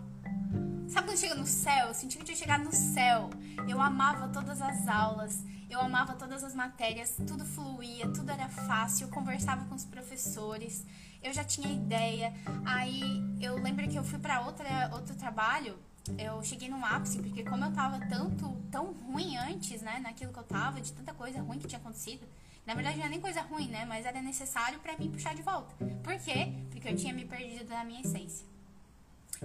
Sabe 0.88 1.06
quando 1.06 1.18
chega 1.18 1.34
no 1.34 1.46
céu? 1.46 1.88
Eu 1.88 1.94
senti 1.94 2.16
que 2.16 2.22
eu 2.22 2.24
tinha 2.24 2.36
chegado 2.36 2.64
no 2.64 2.72
céu. 2.72 3.28
Eu 3.68 3.80
amava 3.80 4.28
todas 4.28 4.62
as 4.62 4.88
aulas, 4.88 5.44
eu 5.68 5.78
amava 5.80 6.14
todas 6.14 6.42
as 6.42 6.54
matérias, 6.54 7.14
tudo 7.26 7.44
fluía, 7.44 8.08
tudo 8.08 8.30
era 8.30 8.48
fácil. 8.48 9.06
Eu 9.06 9.10
conversava 9.10 9.66
com 9.66 9.74
os 9.74 9.84
professores, 9.84 10.86
eu 11.22 11.30
já 11.32 11.44
tinha 11.44 11.70
ideia. 11.70 12.32
Aí 12.64 13.22
eu 13.38 13.60
lembro 13.60 13.86
que 13.86 13.98
eu 13.98 14.02
fui 14.02 14.18
para 14.18 14.40
outra 14.40 14.90
outro 14.94 15.14
trabalho. 15.14 15.78
Eu 16.16 16.42
cheguei 16.42 16.70
num 16.70 16.82
ápice, 16.82 17.18
porque 17.18 17.44
como 17.44 17.66
eu 17.66 17.72
tava 17.72 18.00
tanto, 18.06 18.50
tão 18.70 18.92
ruim 18.92 19.36
antes, 19.36 19.82
né, 19.82 19.98
naquilo 19.98 20.32
que 20.32 20.38
eu 20.38 20.44
tava, 20.44 20.80
de 20.80 20.90
tanta 20.94 21.12
coisa 21.12 21.38
ruim 21.42 21.58
que 21.58 21.66
tinha 21.66 21.78
acontecido, 21.78 22.26
na 22.64 22.72
verdade 22.72 22.96
não 22.96 23.04
é 23.04 23.08
nem 23.10 23.20
coisa 23.20 23.42
ruim, 23.42 23.68
né, 23.68 23.84
mas 23.84 24.06
era 24.06 24.22
necessário 24.22 24.78
para 24.78 24.96
mim 24.96 25.10
puxar 25.10 25.34
de 25.34 25.42
volta. 25.42 25.74
Por 26.02 26.18
quê? 26.18 26.50
Porque 26.70 26.88
eu 26.88 26.96
tinha 26.96 27.12
me 27.12 27.26
perdido 27.26 27.68
da 27.68 27.84
minha 27.84 28.00
essência. 28.00 28.46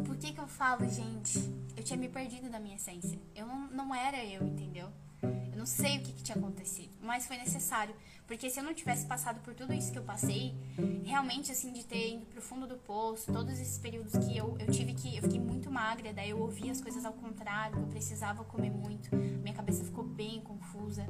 Por 0.01 0.17
que, 0.17 0.33
que 0.33 0.39
eu 0.39 0.47
falo, 0.47 0.87
gente? 0.89 1.37
Eu 1.77 1.83
tinha 1.83 1.97
me 1.97 2.09
perdido 2.09 2.49
da 2.49 2.59
minha 2.59 2.75
essência. 2.75 3.19
Eu 3.35 3.45
não, 3.45 3.67
não 3.67 3.95
era 3.95 4.23
eu, 4.25 4.43
entendeu? 4.45 4.91
Eu 5.21 5.57
não 5.57 5.65
sei 5.65 5.97
o 5.97 6.01
que, 6.01 6.13
que 6.13 6.23
tinha 6.23 6.35
acontecido, 6.35 6.95
mas 7.01 7.27
foi 7.27 7.37
necessário. 7.37 7.95
Porque 8.27 8.49
se 8.49 8.59
eu 8.59 8.63
não 8.63 8.73
tivesse 8.73 9.05
passado 9.05 9.41
por 9.41 9.53
tudo 9.53 9.73
isso 9.73 9.91
que 9.91 9.97
eu 9.97 10.03
passei, 10.03 10.55
realmente, 11.03 11.51
assim, 11.51 11.71
de 11.73 11.83
ter 11.85 12.15
ido 12.15 12.25
pro 12.27 12.41
fundo 12.41 12.65
do 12.65 12.75
poço, 12.75 13.31
todos 13.31 13.59
esses 13.59 13.77
períodos 13.77 14.13
que 14.13 14.37
eu, 14.37 14.57
eu 14.59 14.71
tive 14.71 14.93
que. 14.93 15.15
Eu 15.15 15.23
fiquei 15.23 15.39
muito 15.39 15.69
magra, 15.69 16.13
daí 16.13 16.29
eu 16.29 16.39
ouvia 16.39 16.71
as 16.71 16.81
coisas 16.81 17.05
ao 17.05 17.13
contrário, 17.13 17.79
eu 17.79 17.87
precisava 17.87 18.43
comer 18.43 18.71
muito, 18.71 19.15
minha 19.15 19.53
cabeça 19.53 19.83
ficou 19.83 20.03
bem 20.03 20.41
confusa 20.41 21.05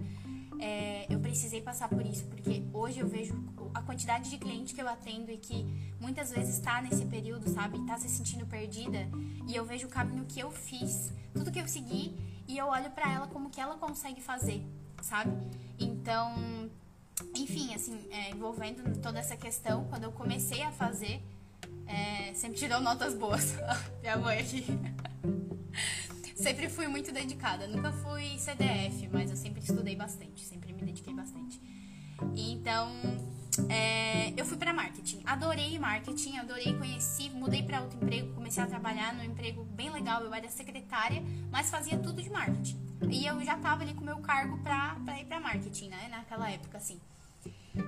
é, 0.64 1.06
eu 1.14 1.20
precisei 1.20 1.62
passar 1.62 1.90
por 1.90 2.06
isso, 2.06 2.26
porque 2.28 2.64
hoje 2.74 3.00
eu 3.00 3.08
vejo 3.08 3.36
a 3.74 3.82
quantidade 3.82 4.30
de 4.30 4.38
cliente 4.38 4.74
que 4.74 4.82
eu 4.82 4.88
atendo 4.88 5.30
e 5.30 5.38
que 5.38 5.66
muitas 6.00 6.32
vezes 6.32 6.56
está 6.56 6.82
nesse 6.82 7.06
período, 7.06 7.50
sabe? 7.50 7.78
Está 7.80 7.98
se 7.98 8.08
sentindo 8.08 8.46
perdida. 8.46 9.10
E 9.46 9.56
eu 9.56 9.66
vejo 9.66 9.88
o 9.88 9.90
caminho 9.90 10.26
que 10.26 10.40
eu 10.40 10.50
fiz, 10.52 11.12
tudo 11.34 11.52
que 11.52 11.60
eu 11.60 11.68
segui, 11.68 12.16
e 12.48 12.58
eu 12.58 12.68
olho 12.68 12.90
para 12.92 13.12
ela 13.12 13.28
como 13.28 13.50
que 13.50 13.60
ela 13.60 13.76
consegue 13.76 14.22
fazer, 14.22 14.66
sabe? 15.02 15.32
Então, 15.78 16.70
enfim, 17.36 17.74
assim, 17.74 18.00
é, 18.12 18.32
envolvendo 18.32 19.00
toda 19.02 19.20
essa 19.20 19.36
questão, 19.36 19.86
quando 19.86 20.04
eu 20.04 20.12
comecei 20.12 20.62
a 20.62 20.72
fazer, 20.72 21.22
é, 21.88 22.34
sempre 22.34 22.58
tirou 22.58 22.80
notas 22.80 23.14
boas. 23.14 23.56
Minha 24.02 24.18
mãe 24.18 24.40
aqui. 24.40 24.66
sempre 26.36 26.70
fui 26.70 26.88
muito 26.88 27.12
dedicada. 27.12 27.68
Nunca 27.68 27.92
fui 27.92 28.38
CDF, 28.38 29.10
mas 29.12 29.30
eu 29.30 29.38
sempre 29.38 29.62
estudei 29.62 29.96
bastante, 29.96 30.44
sempre 30.46 30.74
me 30.74 30.82
dediquei 30.82 31.14
bastante. 31.14 31.60
Então, 32.36 32.92
é, 33.70 34.34
eu 34.36 34.46
fui 34.46 34.58
para 34.58 34.74
marketing. 34.74 35.22
Adorei 35.26 35.78
marketing, 35.78 36.38
adorei, 36.38 36.74
conheci, 36.78 37.30
mudei 37.30 37.64
para 37.64 37.82
outro 37.82 37.98
emprego, 37.98 38.34
comecei 38.34 38.64
a 38.64 38.68
trabalhar 38.68 39.14
num 39.14 39.24
emprego 39.24 39.64
bem 39.64 39.92
legal. 39.92 40.24
Eu 40.24 40.34
era 40.34 40.50
secretária, 40.50 41.22
mas 41.52 41.70
fazia 41.70 41.98
tudo 41.98 42.22
de 42.22 42.30
marketing. 42.30 42.83
E 43.10 43.26
eu 43.26 43.44
já 43.44 43.58
tava 43.58 43.84
ali 43.84 43.94
com 43.94 44.02
o 44.02 44.06
meu 44.06 44.20
cargo 44.20 44.58
pra, 44.60 44.96
pra 45.04 45.20
ir 45.20 45.26
para 45.26 45.40
marketing, 45.40 45.90
né? 45.90 46.08
Naquela 46.10 46.50
época, 46.50 46.78
assim. 46.78 47.00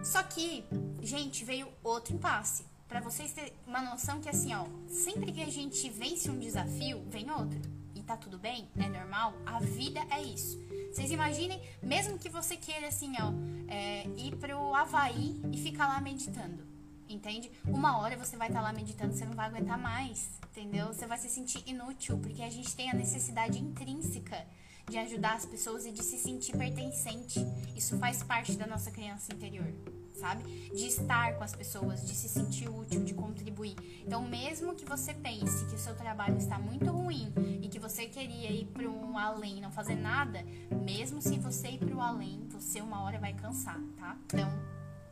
Só 0.03 0.23
que, 0.23 0.63
gente, 1.01 1.45
veio 1.45 1.67
outro 1.83 2.13
impasse. 2.13 2.65
Para 2.87 2.99
vocês 2.99 3.33
terem 3.33 3.53
uma 3.65 3.81
noção 3.81 4.19
que, 4.19 4.29
assim, 4.29 4.53
ó, 4.53 4.65
sempre 4.87 5.31
que 5.31 5.41
a 5.41 5.49
gente 5.49 5.89
vence 5.89 6.29
um 6.29 6.37
desafio, 6.37 7.03
vem 7.09 7.29
outro 7.31 7.59
tá 8.05 8.15
tudo 8.15 8.37
bem, 8.37 8.67
é 8.77 8.87
normal, 8.87 9.33
a 9.45 9.59
vida 9.59 9.99
é 10.11 10.21
isso. 10.21 10.57
Vocês 10.91 11.11
imaginem, 11.11 11.59
mesmo 11.81 12.17
que 12.17 12.29
você 12.29 12.55
queira 12.55 12.87
assim, 12.87 13.13
ó, 13.19 13.33
é, 13.67 14.07
ir 14.15 14.35
pro 14.35 14.73
Havaí 14.73 15.41
e 15.51 15.57
ficar 15.57 15.87
lá 15.87 15.99
meditando, 15.99 16.63
entende? 17.09 17.51
Uma 17.65 17.97
hora 17.97 18.15
você 18.15 18.37
vai 18.37 18.47
estar 18.47 18.59
tá 18.59 18.67
lá 18.67 18.71
meditando, 18.71 19.13
você 19.13 19.25
não 19.25 19.33
vai 19.33 19.47
aguentar 19.47 19.77
mais, 19.77 20.29
entendeu? 20.51 20.87
Você 20.87 21.07
vai 21.07 21.17
se 21.17 21.29
sentir 21.29 21.63
inútil, 21.65 22.19
porque 22.19 22.43
a 22.43 22.49
gente 22.49 22.75
tem 22.75 22.89
a 22.91 22.93
necessidade 22.93 23.59
intrínseca 23.59 24.45
de 24.89 24.97
ajudar 24.97 25.35
as 25.35 25.45
pessoas 25.45 25.85
e 25.85 25.91
de 25.91 26.03
se 26.03 26.17
sentir 26.17 26.55
pertencente. 26.57 27.39
Isso 27.75 27.97
faz 27.97 28.23
parte 28.23 28.53
da 28.53 28.67
nossa 28.67 28.91
criança 28.91 29.33
interior, 29.33 29.67
sabe? 30.13 30.43
De 30.69 30.87
estar 30.87 31.35
com 31.35 31.43
as 31.43 31.55
pessoas, 31.55 32.05
de 32.05 32.13
se 32.13 32.29
sentir 32.29 32.69
útil, 32.69 33.03
de 33.03 33.13
contribuir. 33.13 33.75
Então, 34.05 34.21
mesmo 34.27 34.75
que 34.75 34.85
você 34.85 35.13
pense 35.13 35.65
que 35.65 35.75
o 35.75 35.79
seu 35.79 35.95
trabalho 35.95 36.37
está 36.37 36.59
muito 36.59 36.91
ruim 36.91 37.33
e 37.61 37.67
que 37.67 37.79
você 37.79 38.05
queria 38.05 38.51
ir 38.51 38.65
para 38.67 38.87
um 38.87 39.17
além, 39.17 39.61
não 39.61 39.71
fazer 39.71 39.95
nada, 39.95 40.43
mesmo 40.71 41.21
se 41.21 41.37
você 41.39 41.69
ir 41.69 41.79
para 41.79 41.95
o 41.95 42.01
além, 42.01 42.47
você 42.49 42.81
uma 42.81 43.01
hora 43.01 43.19
vai 43.19 43.33
cansar, 43.33 43.79
tá? 43.97 44.17
Então, 44.25 44.49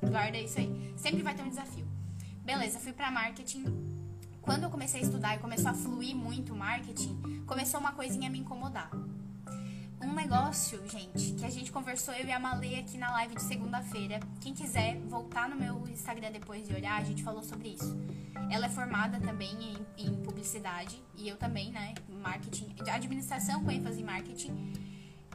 guarda 0.09 0.37
isso 0.37 0.59
aí. 0.59 0.93
Sempre 0.97 1.23
vai 1.23 1.35
ter 1.35 1.43
um 1.43 1.49
desafio. 1.49 1.87
Beleza, 2.43 2.79
fui 2.79 2.93
para 2.93 3.09
marketing 3.09 3.93
quando 4.43 4.63
eu 4.63 4.69
comecei 4.69 4.99
a 4.99 5.03
estudar 5.03 5.35
e 5.35 5.39
começou 5.39 5.71
a 5.71 5.73
fluir 5.73 6.13
muito 6.13 6.53
o 6.53 6.55
marketing, 6.55 7.43
começou 7.47 7.79
uma 7.79 7.93
coisinha 7.93 8.27
a 8.27 8.31
me 8.31 8.39
incomodar. 8.39 8.91
Um 10.13 10.15
negócio, 10.15 10.79
gente, 10.87 11.33
que 11.33 11.43
a 11.43 11.49
gente 11.49 11.71
conversou 11.71 12.13
eu 12.13 12.27
e 12.27 12.31
a 12.31 12.39
Malê 12.39 12.75
aqui 12.75 12.99
na 12.99 13.09
live 13.13 13.33
de 13.33 13.41
segunda-feira. 13.41 14.19
Quem 14.39 14.53
quiser 14.53 14.99
voltar 15.07 15.49
no 15.49 15.55
meu 15.55 15.87
Instagram 15.87 16.31
depois 16.31 16.67
de 16.67 16.75
olhar, 16.75 17.01
a 17.01 17.03
gente 17.03 17.23
falou 17.23 17.41
sobre 17.41 17.69
isso. 17.69 17.97
Ela 18.51 18.67
é 18.67 18.69
formada 18.69 19.19
também 19.19 19.57
em, 19.97 20.05
em 20.05 20.15
publicidade 20.21 21.01
e 21.15 21.27
eu 21.27 21.35
também, 21.35 21.71
né? 21.71 21.95
Marketing, 22.07 22.75
administração 22.91 23.63
com 23.63 23.71
ênfase 23.71 24.01
em 24.01 24.03
marketing 24.03 24.73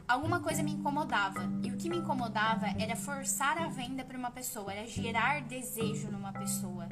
alguma 0.07 0.39
coisa 0.39 0.63
me 0.63 0.71
incomodava. 0.71 1.41
E 1.61 1.69
o 1.71 1.77
que 1.77 1.89
me 1.89 1.97
incomodava 1.97 2.67
era 2.79 2.95
forçar 2.95 3.57
a 3.57 3.67
venda 3.67 4.05
para 4.05 4.17
uma 4.17 4.31
pessoa, 4.31 4.71
era 4.71 4.87
gerar 4.87 5.41
desejo 5.41 6.09
numa 6.09 6.31
pessoa. 6.31 6.87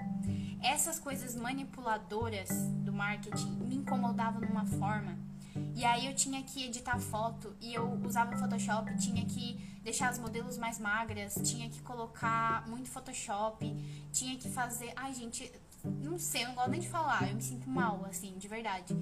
Essas 0.61 0.99
coisas 0.99 1.35
manipuladoras 1.35 2.49
do 2.83 2.91
marketing 2.91 3.51
me 3.61 3.77
incomodavam 3.77 4.41
numa 4.41 4.65
forma. 4.65 5.26
E 5.75 5.85
aí 5.85 6.07
eu 6.07 6.15
tinha 6.15 6.41
que 6.43 6.65
editar 6.65 6.99
foto 6.99 7.55
e 7.61 7.73
eu 7.73 7.87
usava 8.03 8.35
Photoshop, 8.37 8.95
tinha 8.97 9.25
que 9.25 9.77
deixar 9.83 10.09
as 10.09 10.19
modelos 10.19 10.57
mais 10.57 10.79
magras, 10.79 11.35
tinha 11.43 11.69
que 11.69 11.81
colocar 11.81 12.67
muito 12.67 12.89
Photoshop, 12.89 13.65
tinha 14.11 14.35
que 14.37 14.49
fazer. 14.49 14.91
Ai, 14.95 15.13
gente, 15.13 15.51
não 15.83 16.17
sei, 16.17 16.43
eu 16.43 16.49
não 16.49 16.55
gosto 16.55 16.71
nem 16.71 16.79
de 16.79 16.89
falar, 16.89 17.29
eu 17.29 17.35
me 17.35 17.41
sinto 17.41 17.69
mal, 17.69 18.05
assim, 18.05 18.37
de 18.37 18.47
verdade. 18.47 18.95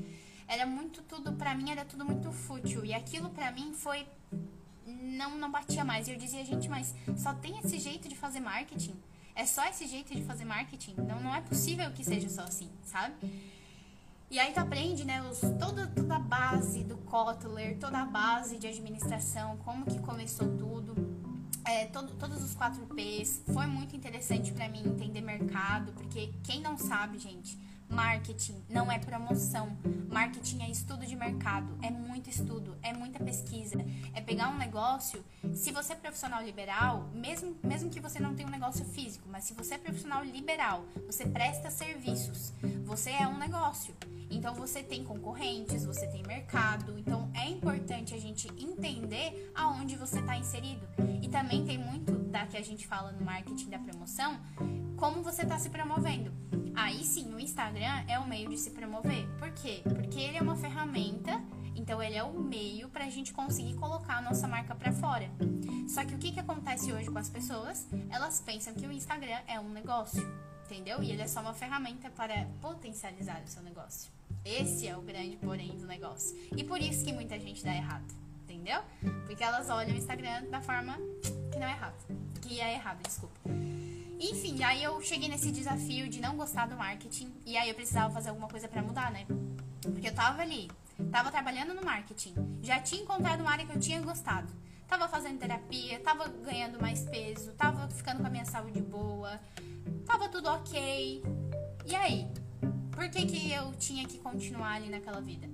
Era 0.47 0.65
muito 0.65 1.01
tudo, 1.03 1.33
pra 1.33 1.55
mim 1.55 1.71
era 1.71 1.83
tudo 1.85 2.05
muito 2.05 2.31
fútil. 2.31 2.85
E 2.85 2.93
aquilo 2.93 3.29
pra 3.29 3.51
mim 3.51 3.73
foi. 3.73 4.05
Não, 4.85 5.37
não 5.37 5.51
batia 5.51 5.83
mais. 5.83 6.07
E 6.07 6.11
eu 6.11 6.17
dizia, 6.17 6.45
gente, 6.45 6.69
mas 6.69 6.93
só 7.17 7.33
tem 7.33 7.57
esse 7.59 7.79
jeito 7.79 8.07
de 8.07 8.15
fazer 8.15 8.39
marketing? 8.39 8.95
É 9.33 9.45
só 9.45 9.65
esse 9.65 9.87
jeito 9.87 10.13
de 10.15 10.23
fazer 10.23 10.45
marketing? 10.45 10.95
Não, 10.97 11.19
não 11.19 11.35
é 11.35 11.41
possível 11.41 11.91
que 11.91 12.03
seja 12.03 12.29
só 12.29 12.43
assim, 12.43 12.69
sabe? 12.83 13.15
E 14.29 14.39
aí 14.39 14.53
tu 14.53 14.59
aprende, 14.59 15.05
né, 15.05 15.21
os, 15.29 15.39
toda, 15.39 15.87
toda 15.87 16.15
a 16.15 16.19
base 16.19 16.83
do 16.83 16.97
Kotler, 16.97 17.77
toda 17.77 17.99
a 17.99 18.05
base 18.05 18.57
de 18.57 18.67
administração, 18.67 19.57
como 19.57 19.85
que 19.85 19.99
começou 19.99 20.47
tudo, 20.57 20.95
é, 21.63 21.85
todo, 21.85 22.15
todos 22.15 22.43
os 22.43 22.55
4 22.55 22.85
Ps. 22.87 23.43
Foi 23.53 23.67
muito 23.67 23.95
interessante 23.95 24.51
para 24.51 24.67
mim 24.67 24.81
entender 24.85 25.21
mercado, 25.21 25.93
porque 25.93 26.33
quem 26.43 26.59
não 26.59 26.77
sabe, 26.77 27.19
gente, 27.19 27.57
Marketing 27.89 28.63
não 28.69 28.91
é 28.91 28.99
promoção. 28.99 29.77
Marketing 30.09 30.63
é 30.63 30.69
estudo 30.69 31.05
de 31.05 31.15
mercado, 31.15 31.77
é 31.81 31.89
muito 31.89 32.29
estudo, 32.29 32.77
é 32.81 32.93
muita 32.93 33.23
pesquisa. 33.23 33.77
É 34.13 34.21
pegar 34.21 34.49
um 34.49 34.57
negócio. 34.57 35.23
Se 35.53 35.71
você 35.71 35.93
é 35.93 35.95
profissional 35.95 36.43
liberal, 36.43 37.09
mesmo, 37.13 37.57
mesmo 37.63 37.89
que 37.89 37.99
você 37.99 38.19
não 38.19 38.35
tenha 38.35 38.47
um 38.47 38.51
negócio 38.51 38.83
físico, 38.85 39.27
mas 39.29 39.43
se 39.43 39.53
você 39.53 39.75
é 39.75 39.77
profissional 39.77 40.23
liberal, 40.23 40.85
você 41.05 41.25
presta 41.25 41.69
serviços, 41.69 42.53
você 42.83 43.11
é 43.11 43.27
um 43.27 43.37
negócio. 43.37 43.95
Então 44.29 44.53
você 44.53 44.81
tem 44.83 45.03
concorrentes, 45.03 45.85
você 45.85 46.07
tem 46.07 46.23
mercado. 46.23 46.97
Então 46.97 47.29
é 47.33 47.49
importante 47.49 48.13
a 48.13 48.19
gente 48.19 48.47
entender 48.57 49.51
aonde 49.55 49.95
você 49.95 50.19
está 50.19 50.37
inserido. 50.37 50.87
E 51.21 51.27
também 51.29 51.65
tem 51.65 51.77
muito 51.77 52.11
da 52.11 52.45
que 52.45 52.57
a 52.57 52.61
gente 52.61 52.87
fala 52.87 53.11
no 53.11 53.23
marketing 53.23 53.69
da 53.69 53.79
promoção, 53.79 54.39
como 54.97 55.21
você 55.21 55.43
está 55.43 55.57
se 55.57 55.69
promovendo. 55.69 56.33
Aí 56.75 57.03
sim, 57.03 57.33
o 57.33 57.39
Instagram 57.39 57.74
é 57.83 58.19
o 58.19 58.27
meio 58.27 58.49
de 58.49 58.57
se 58.57 58.71
promover. 58.71 59.27
Por 59.37 59.51
quê? 59.51 59.81
Porque 59.83 60.19
ele 60.19 60.37
é 60.37 60.41
uma 60.41 60.55
ferramenta, 60.55 61.41
então 61.75 62.01
ele 62.01 62.15
é 62.15 62.23
o 62.23 62.33
meio 62.39 62.89
para 62.89 63.05
a 63.05 63.09
gente 63.09 63.33
conseguir 63.33 63.75
colocar 63.75 64.17
a 64.17 64.21
nossa 64.21 64.47
marca 64.47 64.73
para 64.73 64.91
fora. 64.91 65.29
Só 65.87 66.03
que 66.05 66.15
o 66.15 66.17
que, 66.17 66.31
que 66.31 66.39
acontece 66.39 66.91
hoje 66.91 67.09
com 67.09 67.17
as 67.17 67.29
pessoas? 67.29 67.87
Elas 68.09 68.41
pensam 68.41 68.73
que 68.73 68.87
o 68.87 68.91
Instagram 68.91 69.39
é 69.47 69.59
um 69.59 69.69
negócio, 69.69 70.23
entendeu? 70.65 71.01
E 71.03 71.11
ele 71.11 71.21
é 71.21 71.27
só 71.27 71.41
uma 71.41 71.53
ferramenta 71.53 72.09
para 72.09 72.47
potencializar 72.61 73.41
o 73.43 73.47
seu 73.47 73.61
negócio. 73.61 74.11
Esse 74.43 74.87
é 74.87 74.95
o 74.95 75.01
grande 75.01 75.37
porém 75.37 75.77
do 75.77 75.85
negócio. 75.85 76.37
E 76.55 76.63
por 76.63 76.79
isso 76.79 77.03
que 77.03 77.11
muita 77.11 77.39
gente 77.39 77.63
dá 77.63 77.73
errado, 77.73 78.05
entendeu? 78.43 78.81
Porque 79.25 79.43
elas 79.43 79.69
olham 79.69 79.93
o 79.93 79.97
Instagram 79.97 80.45
da 80.49 80.61
forma 80.61 80.97
que 81.51 81.59
não 81.59 81.67
é 81.67 81.71
errado. 81.71 81.95
Que 82.41 82.61
é 82.61 82.73
errado, 82.73 83.01
desculpa. 83.03 83.39
Enfim, 84.19 84.63
aí 84.63 84.83
eu 84.83 85.01
cheguei 85.01 85.27
nesse 85.27 85.51
desafio 85.51 86.07
de 86.07 86.21
não 86.21 86.37
gostar 86.37 86.67
do 86.67 86.75
marketing 86.75 87.33
e 87.45 87.57
aí 87.57 87.69
eu 87.69 87.75
precisava 87.75 88.13
fazer 88.13 88.29
alguma 88.29 88.47
coisa 88.47 88.67
para 88.67 88.81
mudar, 88.81 89.11
né? 89.11 89.25
Porque 89.81 90.07
eu 90.07 90.13
tava 90.13 90.41
ali, 90.41 90.69
tava 91.11 91.31
trabalhando 91.31 91.73
no 91.73 91.83
marketing, 91.83 92.33
já 92.61 92.79
tinha 92.79 93.01
encontrado 93.01 93.41
uma 93.41 93.51
área 93.51 93.65
que 93.65 93.73
eu 93.73 93.79
tinha 93.79 93.99
gostado. 94.01 94.51
Tava 94.87 95.07
fazendo 95.07 95.39
terapia, 95.39 95.99
tava 95.99 96.27
ganhando 96.27 96.79
mais 96.79 97.03
peso, 97.05 97.51
tava 97.53 97.89
ficando 97.89 98.21
com 98.21 98.27
a 98.27 98.29
minha 98.29 98.45
saúde 98.45 98.81
boa, 98.81 99.39
tava 100.05 100.29
tudo 100.29 100.47
ok. 100.47 101.23
E 101.85 101.95
aí? 101.95 102.27
Por 102.91 103.09
que, 103.09 103.25
que 103.25 103.51
eu 103.51 103.73
tinha 103.73 104.07
que 104.07 104.17
continuar 104.19 104.75
ali 104.75 104.89
naquela 104.89 105.19
vida? 105.19 105.49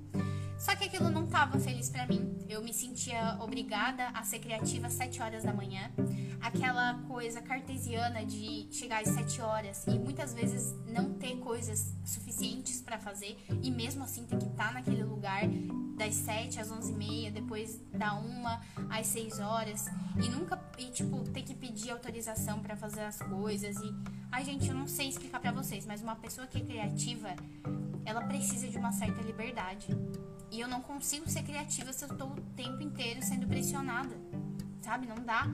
Só 0.62 0.76
que 0.76 0.84
aquilo 0.84 1.10
não 1.10 1.26
estava 1.26 1.58
feliz 1.58 1.90
para 1.90 2.06
mim. 2.06 2.38
Eu 2.48 2.62
me 2.62 2.72
sentia 2.72 3.36
obrigada 3.42 4.10
a 4.10 4.22
ser 4.24 4.38
criativa 4.38 4.86
às 4.86 4.94
7 4.94 5.20
horas 5.20 5.44
da 5.44 5.52
manhã. 5.52 5.92
Aquela 6.40 7.00
coisa 7.08 7.42
cartesiana 7.42 8.24
de 8.24 8.68
chegar 8.72 9.02
às 9.02 9.08
7 9.08 9.42
horas 9.42 9.88
e 9.88 9.98
muitas 9.98 10.36
vezes 10.36 10.72
não 10.86 11.16
ter 11.16 11.36
coisas 11.38 11.96
suficientes 12.06 12.80
para 12.80 13.00
fazer 13.00 13.44
e 13.64 13.72
mesmo 13.72 14.04
assim 14.04 14.24
ter 14.28 14.38
que 14.38 14.46
estar 14.46 14.68
tá 14.68 14.74
naquele 14.74 15.04
lugar 15.04 15.42
das 15.98 16.14
7 16.14 16.60
às 16.60 16.70
11 16.70 16.92
e 16.92 16.96
meia, 16.96 17.32
depois 17.32 17.80
da 17.92 18.14
1 18.14 18.46
às 18.88 19.08
6 19.08 19.40
horas 19.40 19.88
e 20.24 20.30
nunca 20.30 20.62
e 20.78 20.92
tipo 20.92 21.24
ter 21.30 21.42
que 21.42 21.56
pedir 21.56 21.90
autorização 21.90 22.60
para 22.60 22.76
fazer 22.76 23.02
as 23.02 23.18
coisas 23.18 23.78
e 23.78 23.96
ai 24.32 24.46
gente, 24.46 24.70
eu 24.70 24.76
não 24.76 24.86
sei 24.88 25.10
explicar 25.10 25.40
para 25.40 25.52
vocês, 25.52 25.88
mas 25.88 26.04
uma 26.04 26.16
pessoa 26.16 26.46
que 26.46 26.60
é 26.60 26.62
criativa, 26.62 27.30
ela 28.06 28.22
precisa 28.22 28.68
de 28.68 28.78
uma 28.78 28.92
certa 28.92 29.24
liberdade. 29.24 29.88
E 30.52 30.60
eu 30.60 30.68
não 30.68 30.82
consigo 30.82 31.30
ser 31.30 31.44
criativa 31.44 31.94
se 31.94 32.04
eu 32.04 32.12
estou 32.12 32.28
o 32.28 32.42
tempo 32.58 32.84
inteiro 32.84 33.24
sendo 33.24 33.48
pressionada. 33.48 34.14
Sabe? 34.82 35.08
Não 35.08 35.16
dá. 35.16 35.48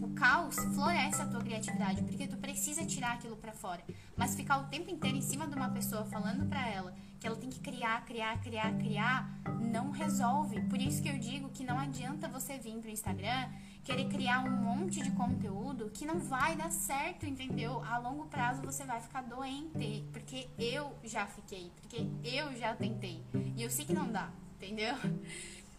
O 0.00 0.14
caos 0.14 0.54
floresce 0.74 1.20
a 1.20 1.26
tua 1.26 1.40
criatividade, 1.40 2.02
porque 2.02 2.28
tu 2.28 2.36
precisa 2.36 2.86
tirar 2.86 3.14
aquilo 3.14 3.36
para 3.36 3.52
fora. 3.52 3.82
Mas 4.16 4.36
ficar 4.36 4.58
o 4.58 4.66
tempo 4.68 4.88
inteiro 4.90 5.16
em 5.16 5.22
cima 5.22 5.48
de 5.48 5.56
uma 5.56 5.70
pessoa 5.70 6.04
falando 6.04 6.46
para 6.46 6.68
ela 6.68 6.94
que 7.18 7.26
ela 7.26 7.36
tem 7.36 7.50
que 7.50 7.58
criar, 7.58 8.04
criar, 8.04 8.38
criar, 8.42 8.76
criar, 8.76 9.40
não 9.72 9.90
resolve. 9.90 10.60
Por 10.68 10.80
isso 10.80 11.02
que 11.02 11.08
eu 11.08 11.18
digo 11.18 11.48
que 11.48 11.64
não 11.64 11.78
adianta 11.78 12.28
você 12.28 12.56
vir 12.56 12.76
pro 12.76 12.90
Instagram 12.90 13.48
querer 13.82 14.08
criar 14.08 14.44
um 14.44 14.50
monte 14.50 15.02
de 15.02 15.10
conteúdo 15.10 15.90
que 15.90 16.06
não 16.06 16.18
vai 16.18 16.54
dar 16.54 16.70
certo, 16.70 17.26
entendeu? 17.26 17.82
A 17.84 17.98
longo 17.98 18.26
prazo 18.26 18.62
você 18.62 18.84
vai 18.84 19.00
ficar 19.00 19.22
doente, 19.22 20.04
porque 20.12 20.48
eu 20.58 20.96
já 21.02 21.26
fiquei, 21.26 21.72
porque 21.80 22.06
eu 22.22 22.54
já 22.56 22.74
tentei 22.74 23.24
e 23.56 23.62
eu 23.62 23.70
sei 23.70 23.84
que 23.84 23.92
não 23.92 24.10
dá 24.12 24.30
entendeu? 24.64 24.94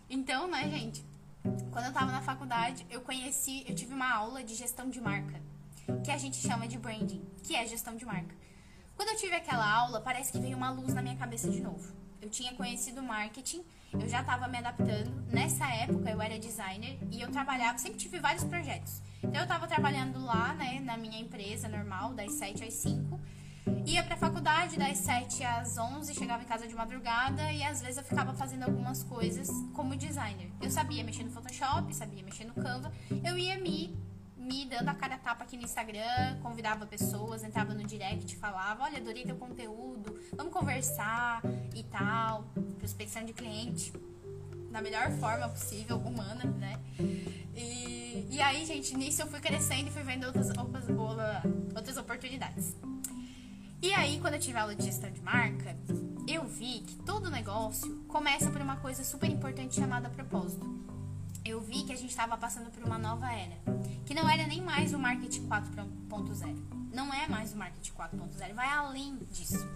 Então, 0.08 0.48
né, 0.48 0.70
gente, 0.70 1.04
quando 1.72 1.86
eu 1.86 1.94
tava 1.94 2.12
na 2.12 2.22
faculdade, 2.22 2.86
eu 2.92 3.01
conheci, 3.01 3.65
eu 3.68 3.74
tive 3.74 3.92
uma 3.94 4.13
aula 4.13 4.44
de 4.44 4.54
gestão 4.54 4.88
de 4.88 5.01
marca, 5.01 5.42
que 6.04 6.12
a 6.12 6.18
gente 6.18 6.38
chama 6.38 6.68
de 6.68 6.77
branding, 6.77 7.25
que 7.44 7.56
é 7.56 7.65
gestão 7.65 7.96
de 7.96 8.06
marca. 8.06 8.36
Quando 8.96 9.10
eu 9.10 9.18
tive 9.18 9.36
aquela 9.36 9.68
aula, 9.68 10.00
parece 10.00 10.32
que 10.32 10.39
veio 10.39 10.56
uma 10.56 10.70
luz 10.70 10.94
na 10.94 11.01
minha 11.01 11.15
cabeça 11.15 11.50
de 11.50 11.60
novo. 11.60 11.92
Eu 12.22 12.30
tinha 12.30 12.54
conhecido 12.54 13.01
marketing, 13.01 13.63
eu 13.94 14.08
já 14.08 14.22
estava 14.22 14.48
me 14.48 14.60
adaptando. 14.60 15.12
Nessa 15.32 15.68
época 15.74 16.10
eu 16.10 16.22
era 16.22 16.38
designer 16.39 16.98
e 17.12 17.22
eu 17.22 17.32
trabalhava, 17.32 17.77
sempre 17.80 17.98
tive 17.98 18.20
vários 18.20 18.44
projetos. 18.44 19.01
Então 19.24 19.42
eu 19.42 19.44
estava 19.44 19.68
trabalhando 19.68 20.24
lá, 20.24 20.54
né, 20.54 20.80
na 20.82 20.98
minha 20.98 21.20
empresa 21.20 21.68
normal, 21.68 22.13
das 22.13 22.32
7 22.34 22.63
às 22.63 22.74
5 22.75 23.20
Ia 23.86 24.03
pra 24.03 24.15
faculdade 24.15 24.77
das 24.77 24.98
7 25.00 25.43
às 25.43 25.77
11, 25.77 26.13
chegava 26.13 26.43
em 26.43 26.45
casa 26.45 26.67
de 26.67 26.75
madrugada 26.75 27.51
e 27.51 27.63
às 27.63 27.81
vezes 27.81 27.98
eu 27.98 28.03
ficava 28.03 28.34
fazendo 28.34 28.63
algumas 28.63 29.03
coisas 29.03 29.50
como 29.74 29.95
designer. 29.95 30.51
Eu 30.62 30.69
sabia 30.69 31.03
mexer 31.03 31.24
no 31.24 31.31
Photoshop, 31.31 31.93
sabia 31.93 32.24
mexer 32.24 32.45
no 32.45 32.53
Canva, 32.53 32.91
eu 33.24 33.38
ia 33.38 33.57
me, 33.60 33.98
me 34.38 34.65
dando 34.65 34.89
a 34.89 34.93
cara 34.93 35.17
tapa 35.17 35.43
aqui 35.43 35.57
no 35.57 35.63
Instagram, 35.63 36.39
convidava 36.41 36.86
pessoas, 36.86 37.43
entrava 37.43 37.74
no 37.74 37.84
direct, 37.84 38.36
falava: 38.36 38.84
Olha, 38.84 39.00
adorei 39.00 39.24
teu 39.24 39.36
conteúdo, 39.36 40.19
vamos 40.36 40.53
conversar 40.53 41.41
e 41.74 41.84
tal. 41.84 42.43
Prospecção 42.77 43.25
de 43.25 43.34
cliente 43.34 43.91
da 44.72 44.81
melhor 44.81 45.10
forma 45.13 45.48
possível, 45.48 45.98
humana, 45.98 46.43
né? 46.43 46.77
E, 47.55 48.27
e 48.29 48.41
aí, 48.41 48.65
gente, 48.65 48.95
nisso 48.95 49.22
eu 49.22 49.27
fui 49.27 49.39
crescendo 49.39 49.88
e 49.88 49.91
fui 49.91 50.03
vendo 50.03 50.25
outras, 50.25 50.50
outras, 50.50 50.86
outras 51.74 51.98
oportunidades. 51.98 52.75
E 53.82 53.94
aí, 53.94 54.20
quando 54.20 54.36
eu 54.36 54.39
tive 54.39 54.58
aula 54.58 54.75
de 54.75 54.86
gestão 54.86 55.12
de 55.12 55.22
marca, 55.22 55.77
eu 56.27 56.46
vi 56.48 56.82
que 56.82 56.96
todo 57.03 57.29
negócio 57.29 58.03
começa 58.08 58.50
por 58.50 58.62
uma 58.62 58.77
coisa 58.77 59.03
super 59.03 59.29
importante 59.29 59.75
chamada 59.75 60.10
propósito. 60.10 60.65
eu 61.46 61.62
vi 61.62 61.84
que 61.84 61.94
a 61.94 61.96
gente 61.96 62.10
estava 62.10 62.36
passando 62.36 62.72
por 62.72 62.84
uma 62.84 62.98
nova 62.98 63.32
era, 63.32 63.55
que 64.03 64.15
não 64.15 64.27
era 64.27 64.48
nem 64.48 64.62
mais 64.62 64.94
o 64.94 65.00
marketing 65.00 65.48
4.0. 65.48 66.58
Não 66.91 67.13
é 67.13 67.27
mais 67.27 67.53
o 67.53 67.58
marketing 67.58 67.91
4.0, 67.91 68.53
vai 68.53 68.70
além 68.70 69.17
disso. 69.32 69.67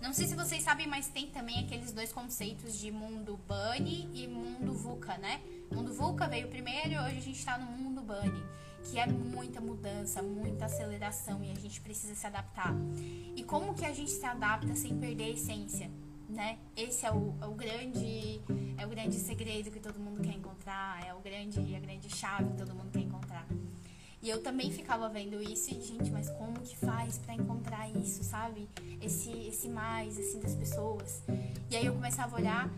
Não 0.00 0.14
sei 0.14 0.26
se 0.26 0.34
vocês 0.34 0.62
sabem, 0.62 0.86
mas 0.86 1.08
tem 1.08 1.26
também 1.26 1.58
aqueles 1.58 1.92
dois 1.92 2.12
conceitos 2.12 2.78
de 2.78 2.90
mundo 2.90 3.38
Bunny 3.46 4.08
e 4.14 4.26
mundo 4.26 4.72
VUCA, 4.72 5.18
né? 5.18 5.40
mundo 5.70 5.92
VUCA 5.92 6.26
veio 6.28 6.48
primeiro 6.48 7.02
hoje 7.02 7.18
a 7.18 7.20
gente 7.20 7.38
está 7.38 7.58
no 7.58 7.66
mundo 7.66 8.00
Bunny, 8.00 8.42
que 8.90 8.98
é 8.98 9.06
muita 9.06 9.60
mudança, 9.60 10.22
muita 10.22 10.64
aceleração 10.64 11.42
e 11.44 11.50
a 11.50 11.54
gente 11.54 11.80
precisa 11.80 12.14
se 12.14 12.26
adaptar. 12.26 12.74
E 13.36 13.42
como 13.44 13.74
que 13.74 13.84
a 13.84 13.92
gente 13.92 14.10
se 14.10 14.24
adapta 14.24 14.74
sem 14.74 14.96
perder 14.98 15.24
a 15.24 15.30
essência? 15.30 15.90
Né? 16.28 16.58
Esse 16.76 17.06
é 17.06 17.12
o, 17.12 17.34
é 17.40 17.46
o 17.46 17.54
grande 17.54 18.40
é 18.76 18.86
o 18.86 18.88
grande 18.88 19.16
segredo 19.16 19.70
que 19.70 19.80
todo 19.80 19.98
mundo 19.98 20.20
quer 20.20 20.34
encontrar, 20.34 21.06
é 21.06 21.14
o 21.14 21.20
grande 21.20 21.74
a 21.74 21.80
grande 21.80 22.14
chave 22.14 22.50
que 22.50 22.56
todo 22.56 22.74
mundo 22.74 22.90
quer 22.90 23.00
encontrar. 23.00 23.46
E 24.20 24.28
eu 24.28 24.42
também 24.42 24.70
ficava 24.70 25.08
vendo 25.08 25.40
isso 25.40 25.72
e, 25.72 25.80
gente, 25.80 26.10
mas 26.10 26.28
como 26.30 26.60
que 26.60 26.76
faz 26.76 27.18
para 27.18 27.34
encontrar 27.34 27.88
isso, 27.90 28.24
sabe? 28.24 28.68
Esse, 29.00 29.30
esse 29.30 29.68
mais, 29.68 30.18
assim, 30.18 30.40
das 30.40 30.56
pessoas. 30.56 31.22
E 31.70 31.76
aí 31.76 31.86
eu 31.86 31.94
começava 31.94 32.36
a 32.36 32.40
olhar 32.40 32.70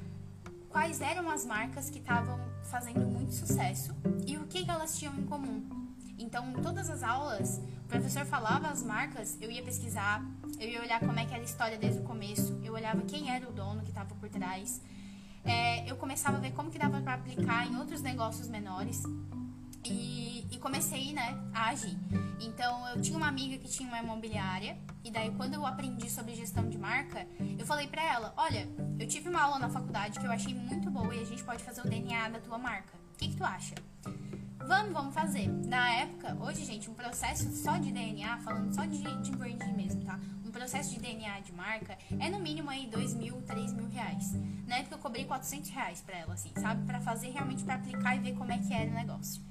quais 0.69 1.00
eram 1.00 1.31
as 1.31 1.47
marcas 1.47 1.88
que 1.88 1.99
estavam 1.99 2.38
fazendo 2.64 3.07
muito 3.07 3.33
sucesso 3.33 3.97
e 4.26 4.37
o 4.37 4.47
que, 4.47 4.64
que 4.64 4.71
elas 4.71 4.99
tinham 4.99 5.14
em 5.19 5.25
comum. 5.25 5.79
Então, 6.20 6.52
todas 6.62 6.90
as 6.90 7.02
aulas, 7.02 7.60
o 7.84 7.88
professor 7.88 8.26
falava 8.26 8.68
as 8.68 8.82
marcas, 8.82 9.38
eu 9.40 9.50
ia 9.50 9.62
pesquisar, 9.62 10.22
eu 10.58 10.68
ia 10.68 10.82
olhar 10.82 11.00
como 11.00 11.18
é 11.18 11.24
que 11.24 11.32
era 11.32 11.40
a 11.40 11.44
história 11.44 11.78
desde 11.78 12.00
o 12.00 12.02
começo, 12.02 12.60
eu 12.62 12.74
olhava 12.74 13.00
quem 13.02 13.34
era 13.34 13.48
o 13.48 13.52
dono 13.52 13.82
que 13.82 13.88
estava 13.88 14.14
por 14.14 14.28
trás. 14.28 14.82
É, 15.42 15.90
eu 15.90 15.96
começava 15.96 16.36
a 16.36 16.40
ver 16.40 16.52
como 16.52 16.70
que 16.70 16.78
dava 16.78 17.00
para 17.00 17.14
aplicar 17.14 17.66
em 17.66 17.76
outros 17.76 18.02
negócios 18.02 18.48
menores. 18.48 19.02
E, 19.82 20.46
e, 20.50 20.58
comecei, 20.58 21.14
né, 21.14 21.42
a 21.54 21.70
agir. 21.70 21.96
Então, 22.38 22.86
eu 22.88 23.00
tinha 23.00 23.16
uma 23.16 23.28
amiga 23.28 23.56
que 23.56 23.66
tinha 23.66 23.88
uma 23.88 23.98
imobiliária, 23.98 24.76
e 25.02 25.10
daí 25.10 25.30
quando 25.30 25.54
eu 25.54 25.64
aprendi 25.64 26.10
sobre 26.10 26.34
gestão 26.34 26.68
de 26.68 26.76
marca, 26.76 27.26
eu 27.58 27.64
falei 27.64 27.86
pra 27.86 28.02
ela, 28.02 28.34
olha, 28.36 28.68
eu 28.98 29.08
tive 29.08 29.30
uma 29.30 29.40
aula 29.40 29.58
na 29.58 29.70
faculdade 29.70 30.20
que 30.20 30.26
eu 30.26 30.30
achei 30.30 30.54
muito 30.54 30.90
boa 30.90 31.14
e 31.14 31.22
a 31.22 31.24
gente 31.24 31.42
pode 31.42 31.64
fazer 31.64 31.80
o 31.80 31.88
DNA 31.88 32.28
da 32.28 32.40
tua 32.40 32.58
marca. 32.58 32.92
O 33.14 33.16
que, 33.16 33.28
que 33.28 33.36
tu 33.36 33.44
acha? 33.44 33.74
Vamos, 34.67 34.93
vamos 34.93 35.14
fazer. 35.14 35.49
Na 35.49 35.90
época, 35.90 36.37
hoje, 36.40 36.64
gente, 36.64 36.90
um 36.90 36.95
processo 36.95 37.50
só 37.57 37.79
de 37.79 37.90
DNA, 37.90 38.38
falando 38.38 38.75
só 38.75 38.85
de, 38.85 39.02
de 39.23 39.31
branding 39.33 39.73
mesmo, 39.73 40.05
tá? 40.05 40.19
Um 40.45 40.50
processo 40.50 40.90
de 40.90 41.00
DNA 41.00 41.40
de 41.40 41.52
marca 41.52 41.97
é 42.19 42.29
no 42.29 42.38
mínimo 42.38 42.69
aí 42.69 42.87
dois 42.87 43.14
mil, 43.14 43.40
três 43.43 43.73
mil 43.73 43.88
reais. 43.88 44.35
Na 44.67 44.76
época 44.76 44.97
eu 44.97 44.99
cobrei 44.99 45.25
400 45.25 45.71
reais 45.71 46.02
pra 46.02 46.19
ela, 46.19 46.35
assim, 46.35 46.50
sabe? 46.61 46.85
Pra 46.85 47.00
fazer 47.00 47.31
realmente, 47.31 47.64
pra 47.64 47.76
aplicar 47.76 48.17
e 48.17 48.21
ver 48.21 48.35
como 48.35 48.52
é 48.52 48.59
que 48.59 48.73
era 48.73 48.90
o 48.90 48.95
negócio. 48.95 49.43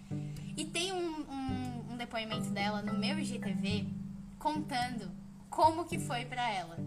E 0.55 0.65
tem 0.65 0.93
um, 0.93 1.21
um, 1.21 1.93
um 1.93 1.97
depoimento 1.97 2.49
dela 2.51 2.81
no 2.81 2.97
meu 2.97 3.17
IGTV 3.19 3.87
contando 4.37 5.09
como 5.49 5.85
que 5.85 5.97
foi 5.97 6.25
para 6.25 6.49
ela. 6.49 6.77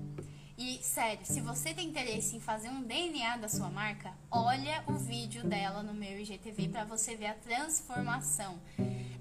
E 0.64 0.80
sério, 0.80 1.26
se 1.26 1.40
você 1.40 1.74
tem 1.74 1.88
interesse 1.88 2.36
em 2.36 2.40
fazer 2.40 2.68
um 2.68 2.84
DNA 2.84 3.36
da 3.36 3.48
sua 3.48 3.68
marca, 3.68 4.12
olha 4.30 4.84
o 4.86 4.92
vídeo 4.92 5.42
dela 5.42 5.82
no 5.82 5.92
meu 5.92 6.20
IGTV 6.20 6.68
para 6.68 6.84
você 6.84 7.16
ver 7.16 7.26
a 7.26 7.34
transformação. 7.34 8.60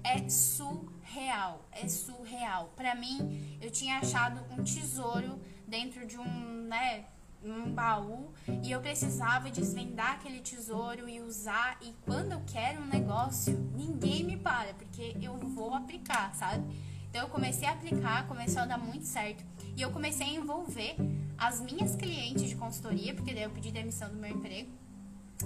É 0.04 0.28
surreal, 0.28 1.68
é 1.72 1.88
surreal. 1.88 2.72
Para 2.76 2.94
mim, 2.94 3.58
eu 3.60 3.72
tinha 3.72 3.98
achado 3.98 4.40
um 4.52 4.62
tesouro 4.62 5.40
dentro 5.66 6.06
de 6.06 6.16
um, 6.16 6.68
né, 6.68 7.06
um 7.42 7.72
baú 7.72 8.32
e 8.62 8.70
eu 8.70 8.80
precisava 8.80 9.50
desvendar 9.50 10.12
aquele 10.12 10.38
tesouro 10.38 11.08
e 11.08 11.20
usar. 11.20 11.76
E 11.82 11.92
quando 12.04 12.30
eu 12.30 12.42
quero 12.46 12.82
um 12.82 12.86
negócio, 12.86 13.52
ninguém 13.74 14.22
me 14.22 14.36
para, 14.36 14.74
porque 14.74 15.16
eu 15.20 15.36
vou 15.38 15.74
aplicar, 15.74 16.32
sabe? 16.36 16.64
Então 17.10 17.22
eu 17.22 17.28
comecei 17.28 17.66
a 17.66 17.72
aplicar, 17.72 18.28
começou 18.28 18.62
a 18.62 18.66
dar 18.66 18.78
muito 18.78 19.06
certo. 19.06 19.44
E 19.76 19.82
eu 19.82 19.90
comecei 19.90 20.26
a 20.26 20.30
envolver 20.30 20.96
as 21.38 21.60
minhas 21.60 21.96
clientes 21.96 22.48
de 22.48 22.54
consultoria, 22.54 23.14
porque 23.14 23.32
daí 23.32 23.44
eu 23.44 23.50
pedi 23.50 23.70
demissão 23.70 24.08
do 24.08 24.16
meu 24.16 24.30
emprego. 24.30 24.70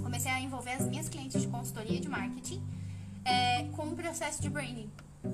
Comecei 0.03 0.31
a 0.31 0.41
envolver 0.41 0.73
as 0.73 0.87
minhas 0.87 1.09
clientes 1.09 1.41
de 1.41 1.49
consultoria 1.49 2.01
de 2.01 2.09
marketing 2.09 2.62
é, 3.25 3.65
com 3.75 3.85
o 3.85 3.97
processo 3.97 4.43
de 4.43 4.49
branding 4.49 4.91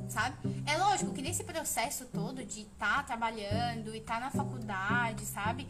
sabe? 0.09 0.37
É 0.67 0.77
lógico 0.79 1.13
que 1.13 1.23
nesse 1.23 1.45
processo 1.45 2.07
todo 2.07 2.45
de 2.45 2.63
estar 2.63 2.99
tá 2.99 3.03
trabalhando 3.03 3.95
e 3.95 3.99
estar 3.99 4.15
tá 4.15 4.21
na 4.21 4.31
faculdade, 4.31 5.25
sabe? 5.25 5.67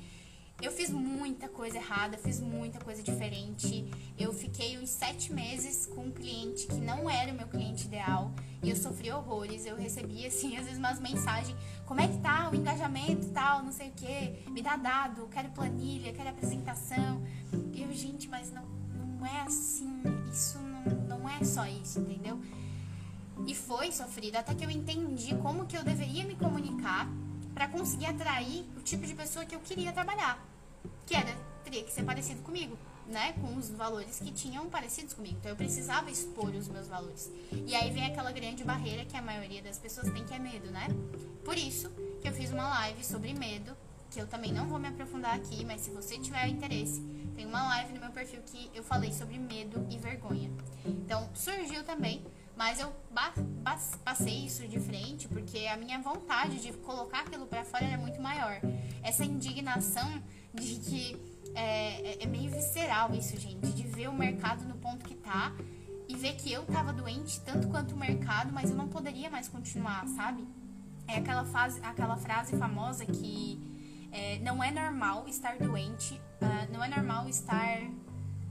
Eu 0.62 0.70
fiz 0.70 0.90
muita 0.90 1.48
coisa 1.48 1.76
errada, 1.76 2.16
fiz 2.16 2.38
muita 2.38 2.78
coisa 2.78 3.02
diferente. 3.02 3.84
Eu 4.16 4.32
fiquei 4.32 4.78
uns 4.78 4.90
sete 4.90 5.32
meses 5.32 5.86
com 5.86 6.02
um 6.02 6.12
cliente 6.12 6.68
que 6.68 6.76
não 6.76 7.10
era 7.10 7.32
o 7.32 7.34
meu 7.34 7.48
cliente 7.48 7.86
ideal 7.86 8.32
e 8.62 8.70
eu 8.70 8.76
sofri 8.76 9.10
horrores. 9.10 9.66
Eu 9.66 9.74
recebia, 9.74 10.28
assim, 10.28 10.56
às 10.56 10.62
vezes 10.62 10.78
umas 10.78 11.00
mensagens: 11.00 11.58
como 11.84 12.00
é 12.00 12.06
que 12.06 12.16
tá 12.18 12.48
o 12.48 12.54
engajamento 12.54 13.28
tal, 13.30 13.64
não 13.64 13.72
sei 13.72 13.88
o 13.88 13.92
que, 13.92 14.48
me 14.50 14.62
dá 14.62 14.76
dado, 14.76 15.26
quero 15.32 15.48
planilha, 15.48 16.12
quero 16.12 16.28
apresentação. 16.28 17.20
E 17.72 17.82
eu, 17.82 17.92
gente, 17.92 18.28
mas 18.28 18.52
não, 18.52 18.64
não 18.64 19.26
é 19.26 19.40
assim, 19.40 20.00
isso 20.32 20.60
não, 20.60 21.18
não 21.18 21.28
é 21.28 21.42
só 21.42 21.66
isso, 21.66 21.98
entendeu? 21.98 22.40
E 23.48 23.52
foi 23.52 23.90
sofrido 23.90 24.36
até 24.36 24.54
que 24.54 24.64
eu 24.64 24.70
entendi 24.70 25.34
como 25.38 25.66
que 25.66 25.76
eu 25.76 25.82
deveria 25.82 26.24
me 26.24 26.36
comunicar 26.36 27.08
para 27.52 27.66
conseguir 27.66 28.06
atrair 28.06 28.64
o 28.76 28.80
tipo 28.80 29.04
de 29.04 29.14
pessoa 29.14 29.44
que 29.44 29.56
eu 29.56 29.60
queria 29.60 29.92
trabalhar 29.92 30.51
que 31.06 31.14
era 31.14 31.36
teria 31.62 31.84
que 31.84 31.92
ser 31.92 32.04
parecido 32.04 32.42
comigo, 32.42 32.76
né? 33.06 33.32
Com 33.40 33.56
os 33.56 33.70
valores 33.70 34.18
que 34.18 34.30
tinham 34.30 34.68
parecidos 34.68 35.14
comigo. 35.14 35.36
Então 35.38 35.50
eu 35.50 35.56
precisava 35.56 36.10
expor 36.10 36.54
os 36.54 36.68
meus 36.68 36.86
valores. 36.86 37.30
E 37.66 37.74
aí 37.74 37.90
vem 37.90 38.04
aquela 38.04 38.30
grande 38.30 38.62
barreira 38.62 39.04
que 39.04 39.16
a 39.16 39.22
maioria 39.22 39.62
das 39.62 39.78
pessoas 39.78 40.12
tem 40.12 40.24
que 40.24 40.34
é 40.34 40.38
medo, 40.38 40.70
né? 40.70 40.88
Por 41.44 41.56
isso 41.56 41.90
que 42.20 42.28
eu 42.28 42.32
fiz 42.32 42.50
uma 42.50 42.68
live 42.68 43.02
sobre 43.04 43.32
medo, 43.32 43.74
que 44.10 44.20
eu 44.20 44.26
também 44.26 44.52
não 44.52 44.68
vou 44.68 44.78
me 44.78 44.88
aprofundar 44.88 45.34
aqui, 45.34 45.64
mas 45.64 45.80
se 45.80 45.90
você 45.90 46.18
tiver 46.18 46.46
interesse, 46.48 47.00
tem 47.34 47.46
uma 47.46 47.62
live 47.68 47.94
no 47.94 48.00
meu 48.00 48.10
perfil 48.10 48.42
que 48.42 48.70
eu 48.74 48.84
falei 48.84 49.12
sobre 49.12 49.38
medo 49.38 49.86
e 49.88 49.96
vergonha. 49.96 50.50
Então 50.84 51.30
surgiu 51.34 51.82
também 51.84 52.22
mas 52.56 52.78
eu 52.78 52.92
passei 54.04 54.46
isso 54.46 54.66
de 54.68 54.78
frente 54.78 55.26
porque 55.26 55.66
a 55.66 55.76
minha 55.76 55.98
vontade 55.98 56.60
de 56.60 56.72
colocar 56.74 57.20
aquilo 57.20 57.46
para 57.46 57.64
fora 57.64 57.84
era 57.84 57.96
muito 57.96 58.20
maior. 58.20 58.60
Essa 59.02 59.24
indignação 59.24 60.22
de 60.54 60.74
que 60.76 61.16
é, 61.54 62.12
é, 62.12 62.24
é, 62.24 62.26
meio 62.26 62.50
visceral 62.50 63.14
isso, 63.14 63.38
gente, 63.38 63.72
de 63.72 63.82
ver 63.84 64.08
o 64.08 64.14
mercado 64.14 64.64
no 64.64 64.74
ponto 64.76 65.04
que 65.04 65.14
tá 65.14 65.52
e 66.08 66.16
ver 66.16 66.34
que 66.36 66.52
eu 66.52 66.64
tava 66.64 66.92
doente 66.92 67.40
tanto 67.40 67.68
quanto 67.68 67.94
o 67.94 67.98
mercado, 67.98 68.52
mas 68.52 68.70
eu 68.70 68.76
não 68.76 68.88
poderia 68.88 69.30
mais 69.30 69.48
continuar, 69.48 70.06
sabe? 70.08 70.46
É 71.06 71.16
aquela, 71.16 71.44
fase, 71.44 71.80
aquela 71.82 72.16
frase 72.16 72.56
famosa 72.56 73.04
que 73.04 73.60
é, 74.10 74.38
não 74.40 74.62
é 74.62 74.70
normal 74.70 75.26
estar 75.26 75.56
doente, 75.58 76.14
uh, 76.14 76.72
não 76.72 76.84
é 76.84 76.88
normal 76.88 77.28
estar 77.28 77.80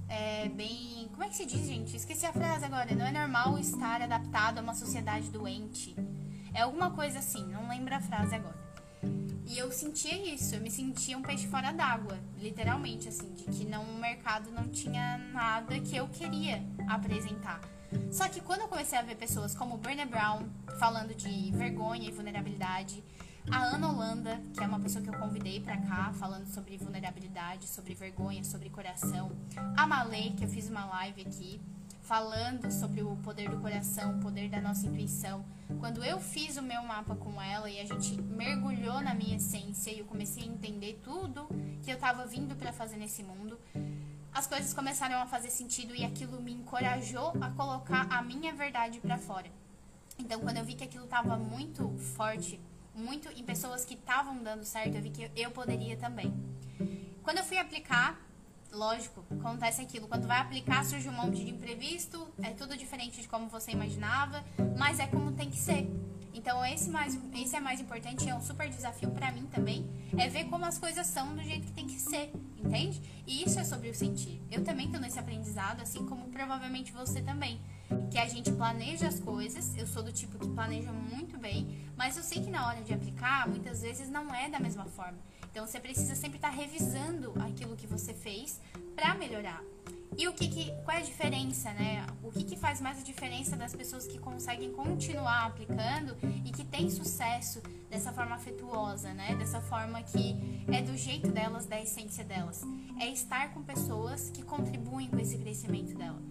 é, 0.09 0.49
bem. 0.49 1.07
Como 1.11 1.23
é 1.23 1.29
que 1.29 1.35
se 1.35 1.45
diz, 1.45 1.65
gente? 1.65 1.95
Esqueci 1.95 2.25
a 2.25 2.33
frase 2.33 2.65
agora. 2.65 2.93
Não 2.93 3.05
é 3.05 3.11
normal 3.11 3.57
estar 3.57 4.01
adaptado 4.01 4.57
a 4.57 4.61
uma 4.61 4.73
sociedade 4.73 5.29
doente. 5.29 5.95
É 6.53 6.61
alguma 6.61 6.91
coisa 6.91 7.19
assim, 7.19 7.45
não 7.47 7.69
lembro 7.69 7.95
a 7.95 8.01
frase 8.01 8.35
agora. 8.35 8.60
E 9.47 9.57
eu 9.57 9.71
sentia 9.71 10.33
isso, 10.33 10.55
eu 10.55 10.61
me 10.61 10.71
sentia 10.71 11.17
um 11.17 11.21
peixe 11.21 11.47
fora 11.47 11.71
d'água, 11.71 12.17
literalmente, 12.37 13.09
assim, 13.09 13.33
de 13.33 13.43
que 13.43 13.65
não, 13.65 13.83
o 13.83 13.99
mercado 13.99 14.49
não 14.51 14.69
tinha 14.69 15.17
nada 15.33 15.79
que 15.79 15.95
eu 15.95 16.07
queria 16.07 16.63
apresentar. 16.87 17.59
Só 18.09 18.29
que 18.29 18.39
quando 18.39 18.61
eu 18.61 18.67
comecei 18.67 18.97
a 18.97 19.01
ver 19.01 19.15
pessoas 19.15 19.53
como 19.53 19.77
Brené 19.77 20.05
Brown 20.05 20.47
falando 20.79 21.13
de 21.13 21.51
vergonha 21.51 22.07
e 22.07 22.11
vulnerabilidade, 22.11 23.03
a 23.49 23.63
Ana 23.63 23.89
Holanda, 23.89 24.41
que 24.53 24.63
é 24.63 24.67
uma 24.67 24.79
pessoa 24.79 25.03
que 25.03 25.09
eu 25.09 25.19
convidei 25.19 25.59
para 25.59 25.77
cá, 25.77 26.13
falando 26.13 26.45
sobre 26.47 26.77
vulnerabilidade, 26.77 27.67
sobre 27.67 27.93
vergonha, 27.93 28.43
sobre 28.43 28.69
coração, 28.69 29.31
a 29.75 29.87
Malê, 29.87 30.31
que 30.31 30.45
eu 30.45 30.49
fiz 30.49 30.69
uma 30.69 30.85
live 30.85 31.21
aqui, 31.21 31.59
falando 32.11 32.69
sobre 32.69 33.01
o 33.01 33.15
poder 33.23 33.49
do 33.49 33.57
coração, 33.61 34.17
o 34.17 34.19
poder 34.19 34.49
da 34.49 34.59
nossa 34.59 34.85
intuição. 34.85 35.45
Quando 35.79 36.03
eu 36.03 36.19
fiz 36.19 36.57
o 36.57 36.61
meu 36.61 36.83
mapa 36.83 37.15
com 37.15 37.41
ela 37.41 37.69
e 37.69 37.79
a 37.79 37.85
gente 37.85 38.21
mergulhou 38.21 38.99
na 38.99 39.13
minha 39.13 39.37
essência 39.37 39.91
e 39.91 39.99
eu 39.99 40.05
comecei 40.05 40.43
a 40.43 40.45
entender 40.45 40.99
tudo 41.01 41.47
que 41.81 41.89
eu 41.89 41.95
estava 41.95 42.25
vindo 42.25 42.53
para 42.53 42.73
fazer 42.73 42.97
nesse 42.97 43.23
mundo, 43.23 43.57
as 44.33 44.45
coisas 44.45 44.73
começaram 44.73 45.21
a 45.21 45.25
fazer 45.25 45.49
sentido 45.49 45.95
e 45.95 46.03
aquilo 46.03 46.41
me 46.41 46.51
encorajou 46.51 47.31
a 47.39 47.49
colocar 47.51 48.05
a 48.09 48.21
minha 48.21 48.51
verdade 48.51 48.99
para 48.99 49.17
fora. 49.17 49.49
Então, 50.19 50.41
quando 50.41 50.57
eu 50.57 50.65
vi 50.65 50.73
que 50.73 50.83
aquilo 50.83 51.05
estava 51.05 51.37
muito 51.37 51.97
forte, 52.17 52.59
muito 52.93 53.29
em 53.29 53.43
pessoas 53.45 53.85
que 53.85 53.93
estavam 53.93 54.43
dando 54.43 54.65
certo, 54.65 54.95
eu 54.95 55.01
vi 55.01 55.11
que 55.11 55.31
eu 55.33 55.51
poderia 55.51 55.95
também. 55.95 56.33
Quando 57.23 57.37
eu 57.37 57.45
fui 57.45 57.57
aplicar 57.57 58.19
lógico, 58.71 59.23
acontece 59.39 59.81
aquilo. 59.81 60.07
Quando 60.07 60.27
vai 60.27 60.39
aplicar, 60.39 60.83
surge 60.85 61.07
um 61.09 61.13
monte 61.13 61.43
de 61.43 61.51
imprevisto, 61.51 62.27
é 62.41 62.51
tudo 62.51 62.77
diferente 62.77 63.21
de 63.21 63.27
como 63.27 63.47
você 63.47 63.71
imaginava, 63.71 64.43
mas 64.77 64.99
é 64.99 65.07
como 65.07 65.31
tem 65.31 65.49
que 65.49 65.57
ser. 65.57 65.89
Então, 66.33 66.65
esse, 66.65 66.89
mais, 66.89 67.17
esse 67.35 67.55
é 67.57 67.59
mais 67.59 67.81
importante, 67.81 68.27
é 68.29 68.33
um 68.33 68.41
super 68.41 68.69
desafio 68.69 69.11
para 69.11 69.31
mim 69.33 69.45
também, 69.47 69.89
é 70.17 70.29
ver 70.29 70.45
como 70.45 70.63
as 70.65 70.77
coisas 70.77 71.05
são 71.05 71.35
do 71.35 71.43
jeito 71.43 71.67
que 71.67 71.73
tem 71.73 71.85
que 71.85 71.99
ser, 71.99 72.31
entende? 72.57 73.01
E 73.27 73.43
isso 73.43 73.59
é 73.59 73.65
sobre 73.65 73.89
o 73.89 73.93
sentir. 73.93 74.41
Eu 74.49 74.63
também 74.63 74.89
tô 74.89 74.97
nesse 74.97 75.19
aprendizado, 75.19 75.81
assim 75.81 76.05
como 76.05 76.29
provavelmente 76.29 76.93
você 76.93 77.21
também. 77.21 77.59
que 78.09 78.17
a 78.17 78.27
gente 78.27 78.51
planeja 78.51 79.07
as 79.07 79.19
coisas. 79.19 79.75
Eu 79.77 79.85
sou 79.87 80.03
do 80.03 80.11
tipo 80.11 80.37
que 80.39 80.47
planeja 80.49 80.91
muito 80.91 81.37
bem, 81.37 81.85
mas 81.95 82.17
eu 82.17 82.23
sei 82.23 82.41
que 82.41 82.49
na 82.49 82.67
hora 82.67 82.81
de 82.81 82.93
aplicar, 82.93 83.47
muitas 83.47 83.81
vezes 83.81 84.09
não 84.09 84.33
é 84.33 84.49
da 84.49 84.59
mesma 84.59 84.85
forma. 84.85 85.17
Então 85.51 85.67
você 85.67 85.79
precisa 85.79 86.15
sempre 86.15 86.37
estar 86.37 86.49
revisando 86.49 87.33
aquilo 87.41 87.75
que 87.75 87.85
você 87.85 88.13
fez 88.13 88.59
para 88.95 89.13
melhorar. 89.13 89.61
E 90.17 90.27
o 90.27 90.33
que, 90.33 90.47
que 90.47 90.71
qual 90.83 90.97
é 90.97 90.99
a 90.99 91.03
diferença, 91.03 91.71
né? 91.73 92.05
O 92.21 92.31
que, 92.31 92.43
que 92.43 92.57
faz 92.57 92.81
mais 92.81 92.99
a 92.99 93.01
diferença 93.01 93.55
das 93.55 93.73
pessoas 93.73 94.05
que 94.05 94.17
conseguem 94.17 94.71
continuar 94.71 95.45
aplicando 95.45 96.17
e 96.45 96.51
que 96.51 96.65
têm 96.65 96.89
sucesso 96.89 97.61
dessa 97.89 98.11
forma 98.11 98.35
afetuosa, 98.35 99.13
né? 99.13 99.35
Dessa 99.35 99.61
forma 99.61 100.01
que 100.03 100.35
é 100.67 100.81
do 100.81 100.97
jeito 100.97 101.29
delas, 101.29 101.65
da 101.65 101.79
essência 101.81 102.25
delas. 102.25 102.61
É 102.99 103.07
estar 103.07 103.53
com 103.53 103.63
pessoas 103.63 104.29
que 104.29 104.43
contribuem 104.43 105.07
com 105.07 105.17
esse 105.17 105.37
crescimento 105.37 105.97
dela. 105.97 106.21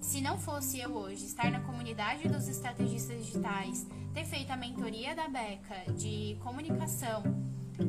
Se 0.00 0.20
não 0.20 0.38
fosse 0.38 0.78
eu 0.78 0.94
hoje 0.94 1.24
estar 1.24 1.50
na 1.50 1.60
comunidade 1.60 2.28
dos 2.28 2.46
estrategistas 2.46 3.24
digitais, 3.24 3.86
ter 4.12 4.24
feito 4.24 4.50
a 4.50 4.56
mentoria 4.56 5.14
da 5.14 5.26
Beca 5.28 5.92
de 5.96 6.36
comunicação, 6.40 7.22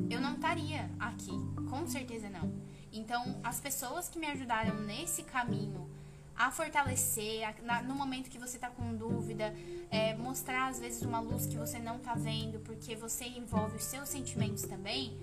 eu 0.09 0.19
não 0.19 0.35
estaria 0.35 0.89
aqui, 0.99 1.31
com 1.69 1.87
certeza 1.87 2.29
não. 2.29 2.51
Então, 2.91 3.39
as 3.43 3.59
pessoas 3.59 4.07
que 4.07 4.17
me 4.17 4.27
ajudaram 4.27 4.79
nesse 4.81 5.23
caminho 5.23 5.89
a 6.35 6.51
fortalecer, 6.51 7.47
a, 7.47 7.53
na, 7.61 7.81
no 7.81 7.95
momento 7.95 8.29
que 8.29 8.37
você 8.37 8.57
está 8.57 8.69
com 8.69 8.95
dúvida, 8.95 9.53
é, 9.89 10.15
mostrar 10.15 10.67
às 10.67 10.79
vezes 10.79 11.01
uma 11.01 11.19
luz 11.19 11.45
que 11.45 11.57
você 11.57 11.79
não 11.79 11.97
está 11.97 12.13
vendo, 12.13 12.59
porque 12.59 12.95
você 12.95 13.25
envolve 13.25 13.77
os 13.77 13.83
seus 13.83 14.09
sentimentos 14.09 14.63
também, 14.63 15.17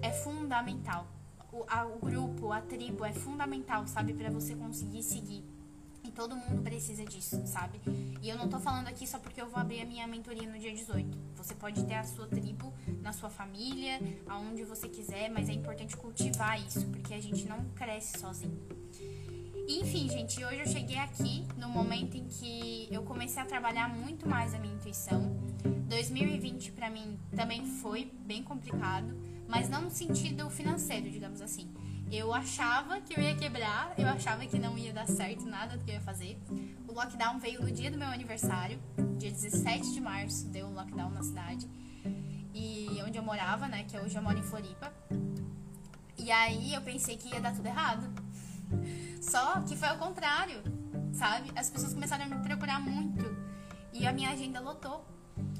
é 0.00 0.10
fundamental. 0.10 1.06
O, 1.52 1.64
a, 1.68 1.84
o 1.84 1.98
grupo, 1.98 2.50
a 2.50 2.60
tribo 2.60 3.04
é 3.04 3.12
fundamental, 3.12 3.86
sabe, 3.86 4.14
para 4.14 4.30
você 4.30 4.54
conseguir 4.54 5.02
seguir. 5.02 5.44
E 6.04 6.10
todo 6.10 6.34
mundo 6.34 6.62
precisa 6.62 7.04
disso, 7.04 7.40
sabe? 7.46 7.80
E 8.20 8.28
eu 8.28 8.36
não 8.36 8.48
tô 8.48 8.58
falando 8.58 8.88
aqui 8.88 9.06
só 9.06 9.18
porque 9.18 9.40
eu 9.40 9.48
vou 9.48 9.58
abrir 9.58 9.80
a 9.80 9.84
minha 9.84 10.06
mentoria 10.06 10.48
no 10.48 10.58
dia 10.58 10.72
18. 10.72 11.18
Você 11.36 11.54
pode 11.54 11.84
ter 11.84 11.94
a 11.94 12.04
sua 12.04 12.26
tribo 12.26 12.72
na 13.00 13.12
sua 13.12 13.30
família, 13.30 14.00
aonde 14.26 14.64
você 14.64 14.88
quiser, 14.88 15.30
mas 15.30 15.48
é 15.48 15.52
importante 15.52 15.96
cultivar 15.96 16.60
isso, 16.60 16.86
porque 16.86 17.14
a 17.14 17.20
gente 17.20 17.46
não 17.46 17.64
cresce 17.74 18.18
sozinho. 18.18 18.60
Enfim, 19.68 20.08
gente, 20.08 20.44
hoje 20.44 20.58
eu 20.58 20.66
cheguei 20.66 20.98
aqui 20.98 21.46
no 21.56 21.68
momento 21.68 22.16
em 22.16 22.26
que 22.26 22.88
eu 22.90 23.02
comecei 23.04 23.40
a 23.40 23.46
trabalhar 23.46 23.88
muito 23.88 24.28
mais 24.28 24.54
a 24.54 24.58
minha 24.58 24.74
intuição. 24.74 25.36
2020 25.88 26.72
para 26.72 26.90
mim 26.90 27.18
também 27.34 27.64
foi 27.64 28.10
bem 28.24 28.42
complicado, 28.42 29.14
mas 29.48 29.68
não 29.68 29.82
no 29.82 29.90
sentido 29.90 30.50
financeiro, 30.50 31.10
digamos 31.10 31.40
assim. 31.40 31.72
Eu 32.12 32.34
achava 32.34 33.00
que 33.00 33.18
eu 33.18 33.24
ia 33.24 33.34
quebrar, 33.34 33.94
eu 33.96 34.06
achava 34.06 34.44
que 34.44 34.58
não 34.58 34.76
ia 34.76 34.92
dar 34.92 35.06
certo 35.06 35.46
nada 35.46 35.78
do 35.78 35.82
que 35.82 35.92
eu 35.92 35.94
ia 35.94 36.00
fazer. 36.02 36.38
O 36.86 36.92
lockdown 36.92 37.38
veio 37.38 37.62
no 37.62 37.72
dia 37.72 37.90
do 37.90 37.96
meu 37.96 38.08
aniversário, 38.08 38.78
dia 39.16 39.30
17 39.30 39.94
de 39.94 39.98
março, 39.98 40.46
deu 40.48 40.66
um 40.66 40.74
lockdown 40.74 41.08
na 41.08 41.22
cidade. 41.22 41.66
E 42.52 43.00
onde 43.06 43.16
eu 43.16 43.22
morava, 43.22 43.66
né, 43.66 43.84
que 43.84 43.96
hoje 43.98 44.14
eu 44.14 44.22
moro 44.22 44.38
em 44.38 44.42
Floripa. 44.42 44.92
E 46.18 46.30
aí 46.30 46.74
eu 46.74 46.82
pensei 46.82 47.16
que 47.16 47.30
ia 47.30 47.40
dar 47.40 47.54
tudo 47.54 47.64
errado. 47.64 48.06
Só 49.22 49.62
que 49.62 49.74
foi 49.74 49.88
ao 49.88 49.96
contrário, 49.96 50.62
sabe? 51.14 51.50
As 51.56 51.70
pessoas 51.70 51.94
começaram 51.94 52.26
a 52.26 52.28
me 52.28 52.42
procurar 52.46 52.78
muito 52.78 53.24
e 53.90 54.06
a 54.06 54.12
minha 54.12 54.28
agenda 54.28 54.60
lotou. 54.60 55.02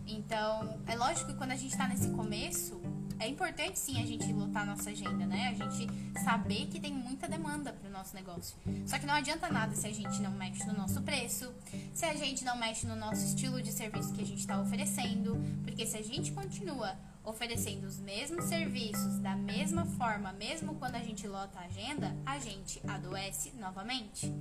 Então, 0.06 0.82
é 0.86 0.94
lógico 0.96 1.30
que 1.30 1.38
quando 1.38 1.52
a 1.52 1.56
gente 1.56 1.74
tá 1.74 1.88
nesse 1.88 2.10
começo, 2.10 2.78
é 3.22 3.28
importante 3.28 3.78
sim 3.78 4.02
a 4.02 4.06
gente 4.06 4.32
lotar 4.32 4.66
nossa 4.66 4.90
agenda, 4.90 5.24
né? 5.24 5.48
A 5.48 5.54
gente 5.54 5.86
saber 6.24 6.66
que 6.66 6.80
tem 6.80 6.92
muita 6.92 7.28
demanda 7.28 7.72
para 7.72 7.88
o 7.88 7.92
nosso 7.92 8.14
negócio. 8.16 8.56
Só 8.84 8.98
que 8.98 9.06
não 9.06 9.14
adianta 9.14 9.48
nada 9.48 9.74
se 9.76 9.86
a 9.86 9.92
gente 9.92 10.20
não 10.20 10.32
mexe 10.32 10.64
no 10.66 10.74
nosso 10.74 11.00
preço, 11.02 11.52
se 11.94 12.04
a 12.04 12.14
gente 12.14 12.44
não 12.44 12.56
mexe 12.56 12.84
no 12.86 12.96
nosso 12.96 13.24
estilo 13.24 13.62
de 13.62 13.70
serviço 13.70 14.12
que 14.12 14.22
a 14.22 14.26
gente 14.26 14.40
está 14.40 14.60
oferecendo, 14.60 15.36
porque 15.62 15.86
se 15.86 15.96
a 15.96 16.02
gente 16.02 16.32
continua 16.32 16.96
oferecendo 17.24 17.86
os 17.86 18.00
mesmos 18.00 18.46
serviços 18.46 19.18
da 19.18 19.36
mesma 19.36 19.86
forma, 19.86 20.32
mesmo 20.32 20.74
quando 20.74 20.96
a 20.96 21.02
gente 21.02 21.26
lota 21.28 21.60
a 21.60 21.66
agenda, 21.66 22.16
a 22.26 22.40
gente 22.40 22.80
adoece 22.88 23.52
novamente. 23.52 24.32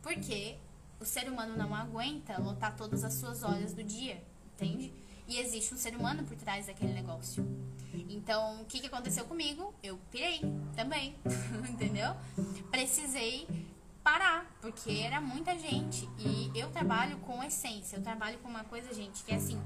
Porque 0.00 0.56
o 0.98 1.04
ser 1.04 1.28
humano 1.28 1.54
não 1.54 1.74
aguenta 1.74 2.40
lotar 2.40 2.74
todas 2.76 3.04
as 3.04 3.14
suas 3.14 3.42
horas 3.42 3.74
do 3.74 3.84
dia, 3.84 4.22
entende? 4.54 4.90
E 5.32 5.38
existe 5.38 5.72
um 5.72 5.78
ser 5.78 5.96
humano 5.96 6.24
por 6.24 6.36
trás 6.36 6.66
daquele 6.66 6.92
negócio. 6.92 7.42
Então, 8.10 8.60
o 8.60 8.66
que, 8.66 8.80
que 8.80 8.86
aconteceu 8.86 9.24
comigo? 9.24 9.72
Eu 9.82 9.98
pirei 10.10 10.42
também, 10.76 11.16
entendeu? 11.70 12.14
Precisei 12.70 13.48
parar, 14.04 14.44
porque 14.60 14.90
era 14.90 15.22
muita 15.22 15.58
gente. 15.58 16.06
E 16.18 16.52
eu 16.54 16.68
trabalho 16.70 17.16
com 17.20 17.42
essência, 17.42 17.96
eu 17.96 18.02
trabalho 18.02 18.38
com 18.40 18.48
uma 18.50 18.62
coisa, 18.64 18.92
gente, 18.92 19.24
que 19.24 19.32
é 19.32 19.36
assim. 19.36 19.58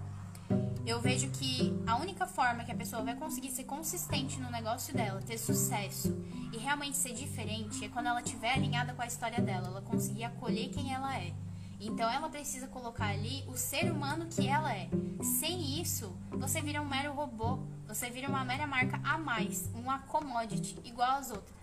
Eu 0.87 1.01
vejo 1.01 1.29
que 1.31 1.77
a 1.85 1.97
única 1.97 2.29
forma 2.29 2.63
que 2.63 2.71
a 2.71 2.77
pessoa 2.77 3.03
vai 3.03 3.17
conseguir 3.17 3.51
ser 3.51 3.65
consistente 3.65 4.39
no 4.39 4.49
negócio 4.53 4.95
dela, 4.95 5.21
ter 5.21 5.37
sucesso 5.37 6.17
e 6.53 6.59
realmente 6.59 6.97
ser 6.97 7.13
diferente 7.13 7.85
é 7.85 7.89
quando 7.89 8.07
ela 8.07 8.21
estiver 8.21 8.53
alinhada 8.53 8.95
com 8.95 9.03
a 9.03 9.07
história 9.07 9.43
dela, 9.43 9.67
ela 9.67 9.83
conseguir 9.83 10.23
acolher 10.23 10.69
quem 10.69 10.95
ela 10.95 11.19
é. 11.19 11.35
Então 11.81 12.11
ela 12.11 12.29
precisa 12.29 12.67
colocar 12.67 13.09
ali 13.09 13.45
o 13.47 13.57
ser 13.57 13.91
humano 13.91 14.27
que 14.27 14.47
ela 14.47 14.75
é. 14.75 14.89
Sem 15.23 15.81
isso, 15.81 16.17
você 16.31 16.61
vira 16.61 16.81
um 16.81 16.89
mero 16.89 17.13
robô, 17.13 17.59
você 17.87 18.11
vira 18.11 18.29
uma 18.29 18.45
mera 18.45 18.67
marca 18.67 19.01
a 19.05 19.19
mais, 19.19 19.71
uma 19.75 19.99
commodity 20.01 20.79
igual 20.85 21.19
às 21.19 21.31
outras. 21.31 21.57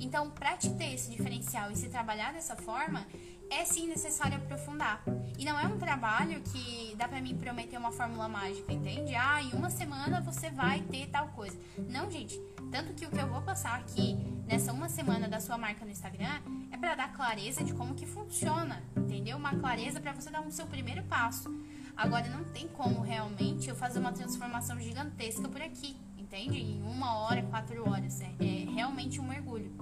Então, 0.00 0.30
para 0.30 0.56
te 0.56 0.70
ter 0.70 0.94
esse 0.94 1.10
diferencial 1.10 1.70
e 1.70 1.76
se 1.76 1.88
trabalhar 1.88 2.32
dessa 2.32 2.56
forma, 2.56 3.06
é 3.50 3.64
sim 3.64 3.86
necessário 3.86 4.36
aprofundar. 4.36 5.02
E 5.38 5.44
não 5.44 5.58
é 5.58 5.66
um 5.66 5.78
trabalho 5.78 6.40
que 6.42 6.94
dá 6.96 7.08
para 7.08 7.20
mim 7.20 7.36
prometer 7.36 7.76
uma 7.78 7.92
fórmula 7.92 8.28
mágica, 8.28 8.72
entende? 8.72 9.14
Ah, 9.14 9.42
em 9.42 9.52
uma 9.52 9.70
semana 9.70 10.20
você 10.20 10.50
vai 10.50 10.80
ter 10.82 11.06
tal 11.08 11.28
coisa. 11.28 11.56
Não, 11.88 12.10
gente. 12.10 12.38
Tanto 12.70 12.92
que 12.92 13.06
o 13.06 13.10
que 13.10 13.18
eu 13.18 13.26
vou 13.26 13.40
passar 13.40 13.78
aqui 13.78 14.14
nessa 14.46 14.72
uma 14.72 14.88
semana 14.88 15.28
da 15.28 15.40
sua 15.40 15.56
marca 15.56 15.84
no 15.84 15.90
Instagram 15.90 16.40
é 16.70 16.76
para 16.76 16.94
dar 16.94 17.12
clareza 17.12 17.64
de 17.64 17.72
como 17.72 17.94
que 17.94 18.06
funciona, 18.06 18.82
entendeu? 18.96 19.36
Uma 19.36 19.54
clareza 19.54 20.00
para 20.00 20.12
você 20.12 20.30
dar 20.30 20.40
um 20.40 20.50
seu 20.50 20.66
primeiro 20.66 21.02
passo. 21.04 21.48
Agora 21.96 22.28
não 22.28 22.44
tem 22.44 22.68
como 22.68 23.00
realmente 23.00 23.68
eu 23.68 23.74
fazer 23.74 23.98
uma 23.98 24.12
transformação 24.12 24.78
gigantesca 24.78 25.48
por 25.48 25.60
aqui, 25.60 25.96
entende? 26.16 26.58
Em 26.58 26.82
uma 26.82 27.18
hora, 27.18 27.42
quatro 27.42 27.88
horas. 27.88 28.20
É, 28.20 28.34
é 28.40 28.70
realmente 28.70 29.20
um 29.20 29.26
mergulho. 29.26 29.72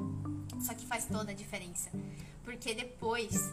Só 0.60 0.72
que 0.74 0.86
faz 0.86 1.06
toda 1.06 1.32
a 1.32 1.34
diferença. 1.34 1.90
Porque 2.46 2.72
depois 2.72 3.52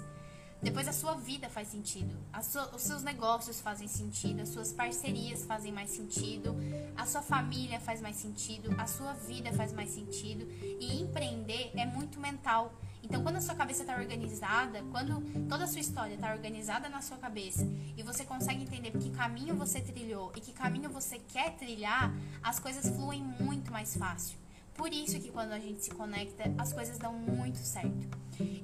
depois 0.62 0.88
a 0.88 0.94
sua 0.94 1.16
vida 1.16 1.50
faz 1.50 1.68
sentido, 1.68 2.16
sua, 2.42 2.74
os 2.74 2.84
seus 2.84 3.04
negócios 3.04 3.60
fazem 3.60 3.86
sentido, 3.86 4.44
as 4.44 4.48
suas 4.48 4.72
parcerias 4.72 5.44
fazem 5.44 5.74
mais 5.74 5.90
sentido, 5.90 6.56
a 6.96 7.06
sua 7.06 7.22
família 7.22 7.82
faz 7.82 8.00
mais 8.00 8.16
sentido, 8.16 8.74
a 8.78 8.88
sua 8.88 9.12
vida 9.12 9.52
faz 9.52 9.74
mais 9.74 9.90
sentido. 9.90 10.48
E 10.80 11.02
empreender 11.02 11.72
é 11.76 11.86
muito 11.86 12.18
mental. 12.18 12.74
Então, 13.04 13.22
quando 13.22 13.36
a 13.36 13.42
sua 13.42 13.56
cabeça 13.56 13.82
está 13.82 13.98
organizada, 13.98 14.82
quando 14.90 15.20
toda 15.50 15.66
a 15.66 15.68
sua 15.68 15.82
história 15.82 16.14
está 16.16 16.32
organizada 16.32 16.88
na 16.88 17.02
sua 17.02 17.18
cabeça 17.18 17.68
e 17.98 18.02
você 18.02 18.24
consegue 18.24 18.64
entender 18.64 18.92
que 18.92 19.10
caminho 19.10 19.56
você 19.56 19.82
trilhou 19.82 20.32
e 20.34 20.40
que 20.40 20.54
caminho 20.54 20.90
você 20.90 21.20
quer 21.20 21.58
trilhar, 21.58 22.14
as 22.42 22.58
coisas 22.58 22.88
fluem 22.96 23.22
muito 23.22 23.70
mais 23.70 23.98
fácil. 23.98 24.43
Por 24.76 24.92
isso 24.92 25.20
que 25.20 25.30
quando 25.30 25.52
a 25.52 25.60
gente 25.60 25.84
se 25.84 25.92
conecta, 25.92 26.44
as 26.58 26.74
coisas 26.74 26.98
dão 26.98 27.14
muito 27.14 27.60
certo. 27.60 28.08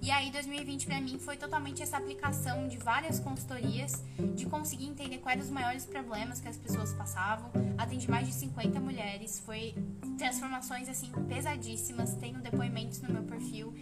E 0.01 0.09
aí 0.09 0.31
2020 0.31 0.87
para 0.87 0.99
mim 0.99 1.19
foi 1.19 1.37
totalmente 1.37 1.83
essa 1.83 1.97
aplicação 1.97 2.67
de 2.67 2.77
várias 2.77 3.19
consultorias, 3.19 4.03
de 4.35 4.45
conseguir 4.47 4.87
entender 4.87 5.19
quais 5.19 5.43
os 5.43 5.49
maiores 5.49 5.85
problemas 5.85 6.41
que 6.41 6.47
as 6.47 6.57
pessoas 6.57 6.91
passavam. 6.93 7.51
Atendi 7.77 8.09
mais 8.09 8.27
de 8.27 8.33
50 8.33 8.79
mulheres, 8.79 9.39
foi 9.39 9.75
transformações 10.17 10.89
assim 10.89 11.11
pesadíssimas, 11.27 12.15
tenho 12.15 12.41
depoimentos 12.41 13.01
no 13.01 13.13
meu 13.13 13.23
perfil. 13.23 13.73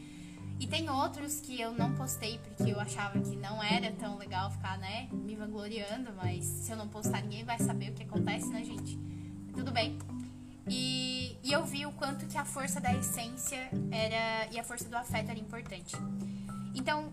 E 0.60 0.66
tem 0.66 0.90
outros 0.90 1.40
que 1.40 1.62
eu 1.62 1.72
não 1.72 1.94
postei 1.94 2.40
porque 2.40 2.72
eu 2.72 2.80
achava 2.80 3.20
que 3.20 3.36
não 3.36 3.64
era 3.64 3.92
tão 3.92 4.18
legal 4.18 4.50
ficar, 4.52 4.78
né, 4.80 5.08
me 5.12 5.36
vangloriando, 5.36 6.12
mas 6.16 6.44
se 6.44 6.72
eu 6.72 6.78
não 6.78 6.88
postar 6.88 7.22
ninguém 7.22 7.46
vai 7.46 7.60
saber 7.60 7.92
o 7.92 7.94
que 7.94 8.04
acontece, 8.04 8.50
né, 8.50 8.64
gente? 8.64 8.98
Tudo 9.54 9.72
bem. 9.72 9.98
E, 10.70 11.38
e 11.44 11.52
eu 11.52 11.66
vi 11.66 11.86
o 11.86 11.92
quanto 11.92 12.26
que 12.28 12.38
a 12.38 12.46
força 12.46 12.80
da 12.80 12.94
essência 12.94 13.70
era 13.92 14.52
e 14.52 14.60
a 14.60 14.64
força 14.64 14.90
do 14.90 14.96
afeto 14.96 15.30
era 15.30 15.40
importante. 15.40 15.96
Então, 16.76 17.12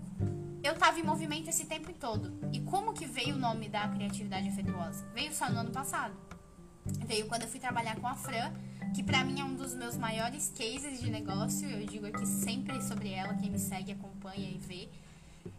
eu 0.63 0.75
tava 0.75 0.99
em 0.99 1.03
movimento 1.03 1.49
esse 1.49 1.67
tempo 1.67 1.93
todo. 1.93 2.33
E 2.53 2.61
como 2.61 2.93
que 2.93 3.07
veio 3.07 3.37
o 3.37 3.39
nome 3.39 3.69
da 3.69 3.87
criatividade 3.89 4.49
afetuosa? 4.49 5.05
Veio 5.15 5.33
só 5.33 5.49
no 5.51 5.61
ano 5.61 5.71
passado. 5.71 6.15
Veio 7.07 7.27
quando 7.27 7.43
eu 7.43 7.49
fui 7.49 7.61
trabalhar 7.61 7.97
com 7.97 8.07
a 8.07 8.15
Fran, 8.15 8.53
que 8.95 9.03
para 9.03 9.25
mim 9.25 9.41
é 9.41 9.45
um 9.45 9.55
dos 9.55 9.75
meus 9.75 9.97
maiores 9.97 10.53
cases 10.57 11.01
de 11.01 11.11
negócio. 11.11 11.69
Eu 11.69 11.87
digo 11.87 12.07
aqui 12.07 12.27
sempre 12.27 12.83
sobre 12.83 13.11
ela, 13.11 13.35
quem 13.35 13.51
me 13.51 13.59
segue, 13.59 13.93
acompanha 13.93 14.51
e 14.51 14.59
vê. 14.59 14.89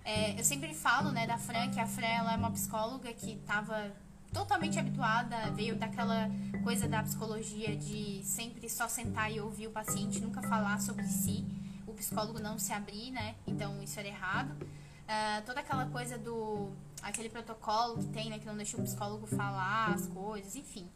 É, 0.03 0.39
eu 0.39 0.43
sempre 0.43 0.73
falo, 0.73 1.12
né, 1.12 1.27
da 1.27 1.38
Fran, 1.38 1.69
que 1.69 1.79
a 1.79 1.86
Fran 1.86 2.08
ela 2.08 2.34
é 2.34 2.38
uma 2.38 2.51
psicóloga 2.51 3.13
que 3.13 3.38
tava 3.45 3.91
totalmente 4.36 4.78
habituada, 4.78 5.50
veio 5.52 5.78
daquela 5.78 6.30
coisa 6.62 6.89
da 6.89 7.02
psicologia 7.02 7.74
de 7.74 8.21
sempre 8.26 8.69
só 8.69 8.86
sentar 8.89 9.32
e 9.32 9.39
ouvir 9.39 9.67
o 9.67 9.71
paciente, 9.71 10.19
nunca 10.19 10.41
falar 10.41 10.82
sobre 10.82 11.06
si, 11.06 11.45
o 11.88 11.93
psicólogo 11.93 12.38
não 12.38 12.60
se 12.60 12.74
abrir, 12.74 13.12
né? 13.12 13.36
Então 13.48 13.82
isso 13.82 13.98
era 13.98 14.10
errado. 14.10 14.52
Uh, 14.52 15.45
toda 15.45 15.62
aquela 15.62 15.86
coisa 15.86 16.17
do. 16.17 16.69
aquele 17.02 17.30
protocolo 17.30 17.98
que 18.00 18.08
tem, 18.08 18.30
né? 18.30 18.38
Que 18.38 18.45
não 18.45 18.58
deixa 18.58 18.76
o 18.76 18.84
psicólogo 18.84 19.26
falar 19.26 19.93
as 19.93 20.06
coisas, 20.08 20.54
enfim. 20.56 20.89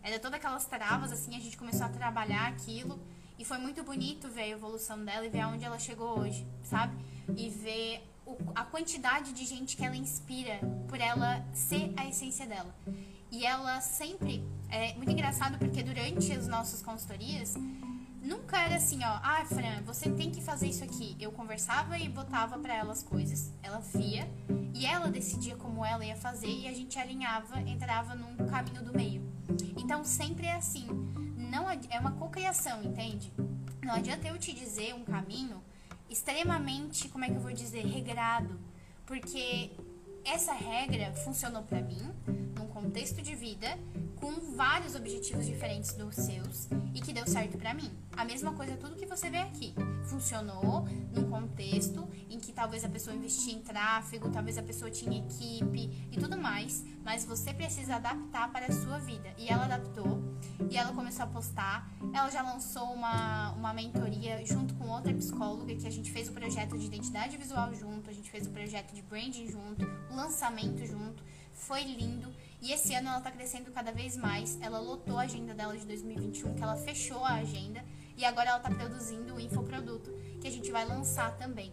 Era 0.00 0.20
todas 0.20 0.38
aquelas 0.38 0.64
travas, 0.66 1.10
assim, 1.10 1.34
a 1.34 1.40
gente 1.40 1.56
começou 1.56 1.86
a 1.86 1.88
trabalhar 1.88 2.46
aquilo. 2.46 3.00
E 3.36 3.44
foi 3.44 3.58
muito 3.58 3.82
bonito 3.82 4.28
ver 4.28 4.42
a 4.42 4.48
evolução 4.48 5.04
dela 5.04 5.26
e 5.26 5.28
ver 5.28 5.40
aonde 5.40 5.64
ela 5.64 5.78
chegou 5.78 6.20
hoje, 6.20 6.46
sabe? 6.62 6.96
E 7.36 7.50
ver 7.50 8.02
o, 8.26 8.36
a 8.54 8.64
quantidade 8.64 9.32
de 9.32 9.46
gente 9.46 9.76
que 9.76 9.84
ela 9.84 9.96
inspira 9.96 10.58
por 10.88 11.00
ela 11.00 11.42
ser 11.54 11.92
a 11.96 12.06
essência 12.06 12.44
dela. 12.44 12.74
E 13.30 13.46
ela 13.46 13.80
sempre. 13.80 14.44
É 14.68 14.94
muito 14.94 15.10
engraçado 15.10 15.58
porque 15.58 15.82
durante 15.82 16.32
as 16.32 16.48
nossas 16.48 16.82
consultorias, 16.82 17.54
nunca 18.20 18.58
era 18.60 18.76
assim, 18.76 18.98
ó, 19.04 19.20
ah, 19.22 19.44
Fran, 19.46 19.82
você 19.84 20.10
tem 20.10 20.30
que 20.30 20.42
fazer 20.42 20.66
isso 20.66 20.82
aqui. 20.82 21.16
Eu 21.20 21.30
conversava 21.30 21.96
e 21.98 22.08
botava 22.08 22.58
para 22.58 22.74
ela 22.74 22.92
as 22.92 23.02
coisas, 23.02 23.52
ela 23.62 23.78
via 23.78 24.28
e 24.74 24.84
ela 24.84 25.08
decidia 25.08 25.56
como 25.56 25.84
ela 25.84 26.04
ia 26.04 26.16
fazer 26.16 26.48
e 26.48 26.66
a 26.66 26.72
gente 26.72 26.98
alinhava, 26.98 27.60
entrava 27.60 28.14
num 28.14 28.36
caminho 28.48 28.82
do 28.82 28.92
meio. 28.92 29.22
Então 29.76 30.04
sempre 30.04 30.46
é 30.46 30.54
assim, 30.54 30.86
não 31.36 31.70
é 31.70 32.00
uma 32.00 32.10
cocriação, 32.12 32.82
entende? 32.82 33.32
Não 33.82 33.94
adianta 33.94 34.26
eu 34.26 34.36
te 34.36 34.52
dizer 34.52 34.94
um 34.94 35.04
caminho 35.04 35.62
extremamente, 36.10 37.08
como 37.08 37.24
é 37.24 37.28
que 37.28 37.34
eu 37.34 37.40
vou 37.40 37.52
dizer, 37.52 37.84
regrado, 37.84 38.58
porque 39.04 39.70
essa 40.24 40.52
regra 40.52 41.12
funcionou 41.12 41.62
para 41.62 41.80
mim 41.80 42.10
num 42.58 42.66
contexto 42.68 43.22
de 43.22 43.34
vida 43.34 43.78
com 44.16 44.54
vários 44.56 44.94
objetivos 44.94 45.46
diferentes 45.46 45.92
dos 45.94 46.14
seus 46.14 46.68
e 46.94 47.00
que 47.00 47.12
deu 47.12 47.26
certo 47.26 47.58
para 47.58 47.74
mim. 47.74 47.90
A 48.16 48.24
mesma 48.24 48.52
coisa 48.52 48.76
tudo 48.76 48.96
que 48.96 49.06
você 49.06 49.28
vê 49.28 49.38
aqui. 49.38 49.74
Funcionou 50.04 50.86
num 51.12 51.28
contexto 51.28 52.08
em 52.30 52.38
que 52.38 52.52
talvez 52.52 52.84
a 52.84 52.88
pessoa 52.88 53.14
investia 53.14 53.52
em 53.52 53.60
tráfego, 53.60 54.30
talvez 54.30 54.56
a 54.56 54.62
pessoa 54.62 54.90
tinha 54.90 55.18
equipe 55.18 56.08
e 56.10 56.18
tudo 56.18 56.36
mais, 56.36 56.84
mas 57.04 57.24
você 57.24 57.52
precisa 57.52 57.96
adaptar 57.96 58.50
para 58.50 58.66
a 58.66 58.72
sua 58.72 58.98
vida. 58.98 59.32
E 59.36 59.48
ela 59.48 59.64
adaptou 59.64 60.22
e 60.70 60.76
ela 60.76 60.92
começou 60.92 61.24
a 61.24 61.28
postar. 61.28 61.90
Ela 62.12 62.30
já 62.30 62.42
lançou 62.42 62.92
uma, 62.92 63.52
uma 63.52 63.72
mentoria 63.74 64.44
junto 64.46 64.74
com 64.74 64.88
outra 64.88 65.12
psicóloga 65.12 65.74
que 65.74 65.86
a 65.86 65.90
gente 65.90 66.10
fez 66.10 66.28
o 66.28 66.32
projeto 66.32 66.78
de 66.78 66.86
identidade 66.86 67.36
visual 67.36 67.74
junto, 67.74 68.08
a 68.08 68.12
gente 68.12 68.30
fez 68.30 68.46
o 68.46 68.50
projeto 68.50 68.94
de 68.94 69.02
branding 69.02 69.48
junto, 69.48 69.84
o 70.10 70.16
lançamento 70.16 70.84
junto. 70.86 71.22
Foi 71.52 71.82
lindo. 71.82 72.32
E 72.66 72.72
esse 72.72 72.92
ano 72.94 73.10
ela 73.10 73.18
está 73.18 73.30
crescendo 73.30 73.70
cada 73.70 73.92
vez 73.92 74.16
mais. 74.16 74.58
Ela 74.60 74.80
lotou 74.80 75.16
a 75.16 75.22
agenda 75.22 75.54
dela 75.54 75.78
de 75.78 75.86
2021, 75.86 76.56
que 76.56 76.62
ela 76.64 76.76
fechou 76.76 77.24
a 77.24 77.34
agenda. 77.34 77.80
E 78.16 78.24
agora 78.24 78.48
ela 78.48 78.58
está 78.58 78.68
produzindo 78.68 79.36
o 79.36 79.40
infoproduto, 79.40 80.10
que 80.40 80.48
a 80.48 80.50
gente 80.50 80.72
vai 80.72 80.84
lançar 80.84 81.30
também. 81.36 81.70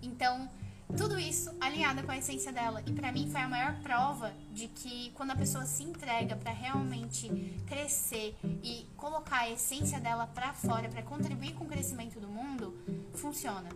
Então, 0.00 0.48
tudo 0.96 1.18
isso 1.18 1.52
alinhada 1.60 2.04
com 2.04 2.12
a 2.12 2.18
essência 2.18 2.52
dela. 2.52 2.80
E 2.86 2.92
para 2.92 3.10
mim 3.10 3.28
foi 3.28 3.40
a 3.40 3.48
maior 3.48 3.74
prova 3.80 4.32
de 4.52 4.68
que 4.68 5.10
quando 5.16 5.32
a 5.32 5.36
pessoa 5.36 5.66
se 5.66 5.82
entrega 5.82 6.36
para 6.36 6.52
realmente 6.52 7.28
crescer 7.66 8.36
e 8.62 8.86
colocar 8.96 9.40
a 9.40 9.50
essência 9.50 9.98
dela 9.98 10.28
para 10.28 10.52
fora, 10.52 10.88
para 10.88 11.02
contribuir 11.02 11.54
com 11.54 11.64
o 11.64 11.68
crescimento 11.68 12.20
do 12.20 12.28
mundo, 12.28 12.72
funciona. 13.14 13.68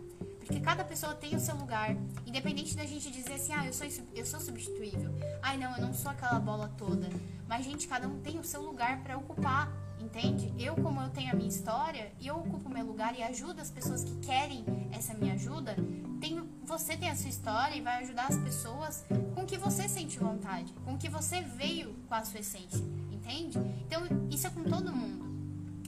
Porque 0.45 0.59
cada 0.59 0.83
pessoa 0.83 1.13
tem 1.13 1.35
o 1.35 1.39
seu 1.39 1.55
lugar. 1.55 1.95
Independente 2.25 2.75
da 2.75 2.85
gente 2.85 3.11
dizer 3.11 3.33
assim, 3.33 3.53
ah, 3.53 3.65
eu 3.65 3.73
sou, 3.73 3.87
eu 4.13 4.25
sou 4.25 4.39
substituível. 4.39 5.13
Ai, 5.41 5.57
não, 5.57 5.75
eu 5.75 5.81
não 5.81 5.93
sou 5.93 6.11
aquela 6.11 6.39
bola 6.39 6.67
toda. 6.77 7.07
Mas, 7.47 7.63
gente, 7.63 7.87
cada 7.87 8.07
um 8.07 8.19
tem 8.19 8.39
o 8.39 8.43
seu 8.43 8.61
lugar 8.61 9.01
para 9.03 9.17
ocupar, 9.17 9.71
entende? 9.99 10.53
Eu, 10.57 10.75
como 10.75 11.01
eu 11.01 11.09
tenho 11.09 11.31
a 11.31 11.35
minha 11.35 11.49
história, 11.49 12.11
e 12.19 12.27
eu 12.27 12.35
ocupo 12.37 12.69
meu 12.69 12.85
lugar 12.85 13.17
e 13.17 13.23
ajudo 13.23 13.61
as 13.61 13.69
pessoas 13.69 14.03
que 14.03 14.15
querem 14.17 14.65
essa 14.91 15.13
minha 15.13 15.33
ajuda, 15.33 15.75
tem, 16.19 16.41
você 16.63 16.97
tem 16.97 17.09
a 17.09 17.15
sua 17.15 17.29
história 17.29 17.75
e 17.75 17.81
vai 17.81 18.03
ajudar 18.03 18.27
as 18.27 18.37
pessoas 18.37 19.05
com 19.35 19.45
que 19.45 19.57
você 19.57 19.87
sente 19.87 20.19
vontade, 20.19 20.73
com 20.85 20.97
que 20.97 21.09
você 21.09 21.41
veio 21.41 21.93
com 22.07 22.15
a 22.15 22.23
sua 22.23 22.39
essência, 22.39 22.83
entende? 23.11 23.57
Então, 23.85 24.03
isso 24.29 24.47
é 24.47 24.49
com 24.49 24.63
todo 24.63 24.93
mundo. 24.93 25.30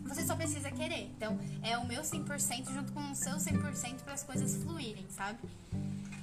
Você 0.03 0.23
só 0.23 0.35
precisa 0.35 0.71
querer. 0.71 1.11
Então, 1.15 1.39
é 1.61 1.77
o 1.77 1.87
meu 1.87 2.01
100% 2.01 2.71
junto 2.71 2.91
com 2.93 3.11
o 3.11 3.15
seu 3.15 3.35
100% 3.37 4.01
para 4.03 4.13
as 4.13 4.23
coisas 4.23 4.55
fluírem, 4.63 5.05
sabe? 5.09 5.39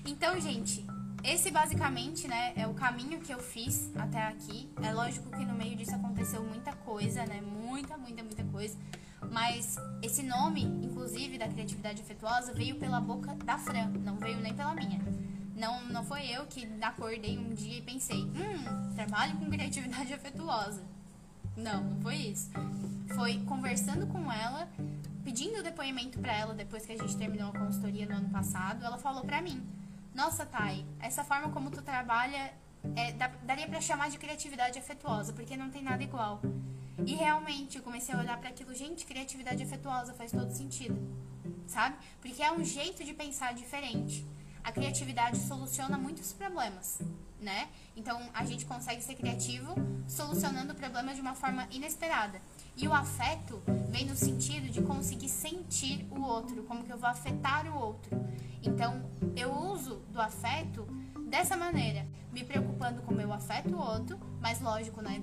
Então, 0.06 0.40
gente, 0.40 0.84
esse 1.22 1.50
basicamente, 1.50 2.26
né, 2.26 2.52
é 2.56 2.66
o 2.66 2.74
caminho 2.74 3.20
que 3.20 3.32
eu 3.32 3.38
fiz 3.38 3.90
até 3.96 4.26
aqui. 4.26 4.70
É 4.82 4.92
lógico 4.92 5.30
que 5.30 5.44
no 5.44 5.54
meio 5.54 5.76
disso 5.76 5.94
aconteceu 5.94 6.42
muita 6.42 6.72
coisa, 6.72 7.26
né? 7.26 7.40
Muita, 7.40 7.96
muita, 7.98 8.22
muita 8.22 8.44
coisa. 8.44 8.78
Mas 9.30 9.76
esse 10.02 10.22
nome, 10.22 10.62
inclusive, 10.62 11.36
da 11.36 11.46
criatividade 11.46 12.00
afetuosa, 12.00 12.54
veio 12.54 12.76
pela 12.76 13.00
boca 13.00 13.34
da 13.44 13.58
Fran, 13.58 13.88
não 14.02 14.16
veio 14.16 14.40
nem 14.40 14.54
pela 14.54 14.74
minha. 14.74 15.00
Não, 15.54 15.84
não 15.84 16.02
foi 16.02 16.26
eu 16.26 16.46
que 16.46 16.66
acordei 16.80 17.36
um 17.36 17.52
dia 17.52 17.78
e 17.78 17.82
pensei, 17.82 18.22
hum, 18.22 18.94
trabalho 18.94 19.36
com 19.36 19.50
criatividade 19.50 20.12
afetuosa. 20.14 20.82
Não, 21.60 21.84
não 21.84 22.00
foi 22.00 22.16
isso. 22.16 22.50
Foi 23.14 23.38
conversando 23.44 24.06
com 24.06 24.32
ela, 24.32 24.68
pedindo 25.22 25.62
depoimento 25.62 26.18
para 26.18 26.34
ela 26.34 26.54
depois 26.54 26.86
que 26.86 26.92
a 26.92 26.96
gente 26.96 27.16
terminou 27.16 27.50
a 27.50 27.52
consultoria 27.52 28.06
no 28.06 28.16
ano 28.16 28.30
passado. 28.30 28.84
Ela 28.84 28.98
falou 28.98 29.24
para 29.24 29.42
mim: 29.42 29.62
Nossa, 30.14 30.46
Thay, 30.46 30.86
essa 31.00 31.22
forma 31.22 31.50
como 31.50 31.70
tu 31.70 31.82
trabalha 31.82 32.52
é, 32.96 33.12
daria 33.44 33.68
para 33.68 33.80
chamar 33.80 34.10
de 34.10 34.18
criatividade 34.18 34.78
afetuosa, 34.78 35.32
porque 35.32 35.56
não 35.56 35.70
tem 35.70 35.82
nada 35.82 36.02
igual. 36.02 36.40
E 37.06 37.14
realmente 37.14 37.76
eu 37.76 37.82
comecei 37.82 38.14
a 38.14 38.18
olhar 38.18 38.38
para 38.38 38.50
aquilo, 38.50 38.74
gente, 38.74 39.04
criatividade 39.04 39.62
afetuosa 39.62 40.12
faz 40.14 40.32
todo 40.32 40.50
sentido, 40.52 40.98
sabe? 41.66 41.96
Porque 42.20 42.42
é 42.42 42.52
um 42.52 42.64
jeito 42.64 43.04
de 43.04 43.14
pensar 43.14 43.54
diferente. 43.54 44.26
A 44.62 44.72
criatividade 44.72 45.38
soluciona 45.38 45.96
muitos 45.98 46.32
problemas 46.32 47.00
né? 47.40 47.68
Então 47.96 48.20
a 48.34 48.44
gente 48.44 48.64
consegue 48.66 49.02
ser 49.02 49.14
criativo 49.14 49.74
solucionando 50.06 50.72
o 50.72 50.76
problema 50.76 51.14
de 51.14 51.20
uma 51.20 51.34
forma 51.34 51.66
inesperada. 51.70 52.40
E 52.76 52.86
o 52.86 52.92
afeto 52.92 53.62
vem 53.88 54.04
no 54.06 54.14
sentido 54.14 54.70
de 54.70 54.82
conseguir 54.82 55.28
sentir 55.28 56.06
o 56.10 56.20
outro, 56.20 56.62
como 56.64 56.84
que 56.84 56.92
eu 56.92 56.98
vou 56.98 57.08
afetar 57.08 57.66
o 57.66 57.78
outro. 57.78 58.10
Então 58.62 59.02
eu 59.36 59.52
uso 59.52 59.96
do 60.10 60.20
afeto 60.20 60.86
dessa 61.28 61.56
maneira, 61.56 62.06
me 62.32 62.44
preocupando 62.44 63.02
com 63.02 63.14
meu 63.14 63.32
afeto 63.32 63.74
o 63.74 63.80
outro, 63.80 64.18
mas 64.40 64.60
lógico, 64.60 65.00
né? 65.00 65.22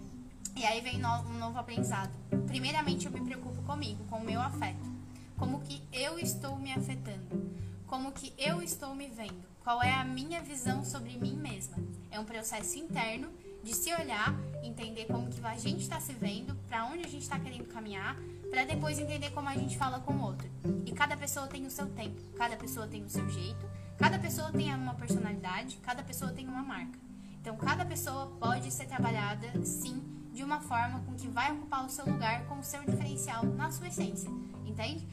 E 0.56 0.66
aí 0.66 0.82
vem 0.82 0.98
um 0.98 1.38
novo 1.38 1.60
aprendizado. 1.60 2.12
Primeiramente 2.48 3.06
eu 3.06 3.12
me 3.12 3.22
preocupo 3.22 3.62
comigo, 3.62 4.04
com 4.06 4.18
o 4.18 4.26
meu 4.26 4.42
afeto. 4.42 4.98
Como 5.38 5.62
que 5.62 5.84
eu 5.94 6.18
estou 6.18 6.58
me 6.58 6.74
afetando? 6.74 7.67
Como 7.88 8.12
que 8.12 8.34
eu 8.38 8.62
estou 8.62 8.94
me 8.94 9.08
vendo? 9.08 9.48
Qual 9.64 9.82
é 9.82 9.94
a 9.94 10.04
minha 10.04 10.42
visão 10.42 10.84
sobre 10.84 11.18
mim 11.18 11.38
mesma? 11.38 11.78
É 12.12 12.20
um 12.20 12.26
processo 12.26 12.78
interno 12.78 13.30
de 13.64 13.74
se 13.74 13.94
olhar, 13.94 14.36
entender 14.62 15.06
como 15.06 15.30
que 15.30 15.44
a 15.46 15.58
gente 15.58 15.84
está 15.84 15.98
se 16.02 16.12
vendo, 16.12 16.54
para 16.68 16.86
onde 16.86 17.06
a 17.06 17.08
gente 17.08 17.22
está 17.22 17.40
querendo 17.40 17.66
caminhar, 17.70 18.18
para 18.50 18.66
depois 18.66 19.00
entender 19.00 19.30
como 19.30 19.48
a 19.48 19.56
gente 19.56 19.78
fala 19.78 20.02
com 20.02 20.14
o 20.14 20.22
outro. 20.22 20.50
E 20.86 20.92
cada 20.92 21.16
pessoa 21.16 21.48
tem 21.48 21.66
o 21.66 21.72
seu 21.72 21.88
tempo, 21.88 22.22
cada 22.36 22.58
pessoa 22.58 22.88
tem 22.88 23.06
o 23.06 23.10
seu 23.10 23.28
jeito, 23.30 23.66
cada 23.98 24.20
pessoa 24.20 24.52
tem 24.52 24.76
uma 24.76 24.94
personalidade, 24.94 25.78
cada 25.78 26.04
pessoa 26.04 26.34
tem 26.34 26.46
uma 26.46 26.64
marca. 26.64 27.00
Então, 27.40 27.56
cada 27.56 27.86
pessoa 27.86 28.28
pode 28.38 28.70
ser 28.70 28.88
trabalhada, 28.88 29.64
sim, 29.64 30.04
de 30.34 30.44
uma 30.44 30.60
forma 30.60 31.00
com 31.06 31.14
que 31.14 31.30
vai 31.30 31.54
ocupar 31.54 31.86
o 31.86 31.90
seu 31.90 32.06
lugar 32.06 32.46
com 32.48 32.60
o 32.60 32.64
seu 32.64 32.84
diferencial 32.84 33.46
na 33.46 33.72
sua 33.72 33.88
essência, 33.88 34.30
entende? 34.66 35.08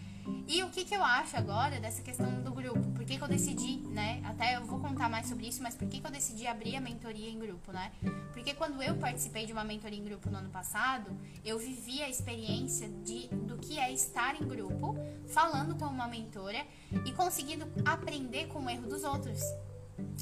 E 0.46 0.62
o 0.62 0.70
que, 0.70 0.84
que 0.84 0.94
eu 0.94 1.02
acho 1.02 1.36
agora 1.36 1.80
dessa 1.80 2.02
questão 2.02 2.42
do 2.42 2.52
grupo? 2.52 2.80
Por 2.92 3.04
que, 3.04 3.16
que 3.16 3.24
eu 3.24 3.28
decidi, 3.28 3.78
né? 3.88 4.22
Até 4.24 4.56
eu 4.56 4.64
vou 4.64 4.78
contar 4.78 5.08
mais 5.08 5.26
sobre 5.26 5.46
isso, 5.46 5.62
mas 5.62 5.74
por 5.74 5.88
que, 5.88 6.00
que 6.00 6.06
eu 6.06 6.10
decidi 6.10 6.46
abrir 6.46 6.76
a 6.76 6.80
mentoria 6.80 7.28
em 7.28 7.38
grupo, 7.38 7.72
né? 7.72 7.92
Porque 8.32 8.54
quando 8.54 8.82
eu 8.82 8.94
participei 8.96 9.46
de 9.46 9.52
uma 9.52 9.64
mentoria 9.64 9.98
em 9.98 10.04
grupo 10.04 10.30
no 10.30 10.38
ano 10.38 10.50
passado, 10.50 11.10
eu 11.44 11.58
vivi 11.58 12.02
a 12.02 12.08
experiência 12.08 12.88
de, 12.88 13.28
do 13.28 13.58
que 13.58 13.78
é 13.78 13.92
estar 13.92 14.40
em 14.40 14.46
grupo, 14.46 14.96
falando 15.28 15.74
com 15.76 15.86
uma 15.86 16.06
mentora 16.06 16.64
e 17.04 17.12
conseguindo 17.12 17.66
aprender 17.84 18.46
com 18.48 18.64
o 18.64 18.70
erro 18.70 18.86
dos 18.86 19.04
outros. 19.04 19.40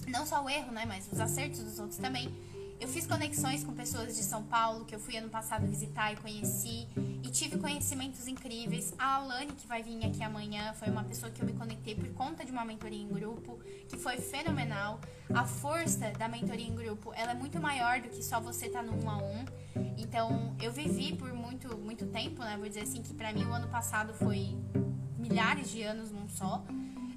Não 0.08 0.26
só 0.26 0.44
o 0.44 0.50
erro, 0.50 0.72
né? 0.72 0.84
Mas 0.84 1.10
os 1.10 1.18
acertos 1.20 1.60
dos 1.62 1.78
outros 1.78 1.98
também. 1.98 2.28
Eu 2.82 2.88
fiz 2.88 3.06
conexões 3.06 3.62
com 3.62 3.72
pessoas 3.72 4.16
de 4.16 4.24
São 4.24 4.42
Paulo 4.42 4.84
que 4.84 4.92
eu 4.92 4.98
fui 4.98 5.16
ano 5.16 5.28
passado 5.28 5.64
visitar 5.68 6.12
e 6.12 6.16
conheci 6.16 6.88
e 7.22 7.28
tive 7.30 7.56
conhecimentos 7.56 8.26
incríveis. 8.26 8.92
A 8.98 9.14
Alane, 9.14 9.52
que 9.52 9.68
vai 9.68 9.84
vir 9.84 10.04
aqui 10.04 10.20
amanhã, 10.20 10.72
foi 10.74 10.88
uma 10.88 11.04
pessoa 11.04 11.30
que 11.30 11.40
eu 11.40 11.46
me 11.46 11.52
conectei 11.52 11.94
por 11.94 12.08
conta 12.08 12.44
de 12.44 12.50
uma 12.50 12.64
mentoria 12.64 13.00
em 13.00 13.06
grupo, 13.06 13.60
que 13.88 13.96
foi 13.96 14.16
fenomenal. 14.16 15.00
A 15.32 15.44
força 15.44 16.10
da 16.18 16.26
mentoria 16.26 16.66
em 16.66 16.74
grupo, 16.74 17.12
ela 17.14 17.30
é 17.30 17.34
muito 17.34 17.60
maior 17.60 18.00
do 18.00 18.08
que 18.08 18.20
só 18.20 18.40
você 18.40 18.66
estar 18.66 18.82
tá 18.82 18.84
no 18.84 19.04
um 19.04 19.08
a 19.08 19.16
um. 19.16 19.44
Então, 19.96 20.56
eu 20.60 20.72
vivi 20.72 21.14
por 21.14 21.32
muito 21.32 21.78
muito 21.78 22.06
tempo, 22.06 22.42
né? 22.42 22.56
Vou 22.56 22.66
dizer 22.66 22.80
assim 22.80 23.00
que 23.00 23.14
para 23.14 23.32
mim 23.32 23.44
o 23.44 23.52
ano 23.52 23.68
passado 23.68 24.12
foi 24.12 24.58
milhares 25.16 25.70
de 25.70 25.82
anos 25.84 26.10
num 26.10 26.28
só. 26.28 26.64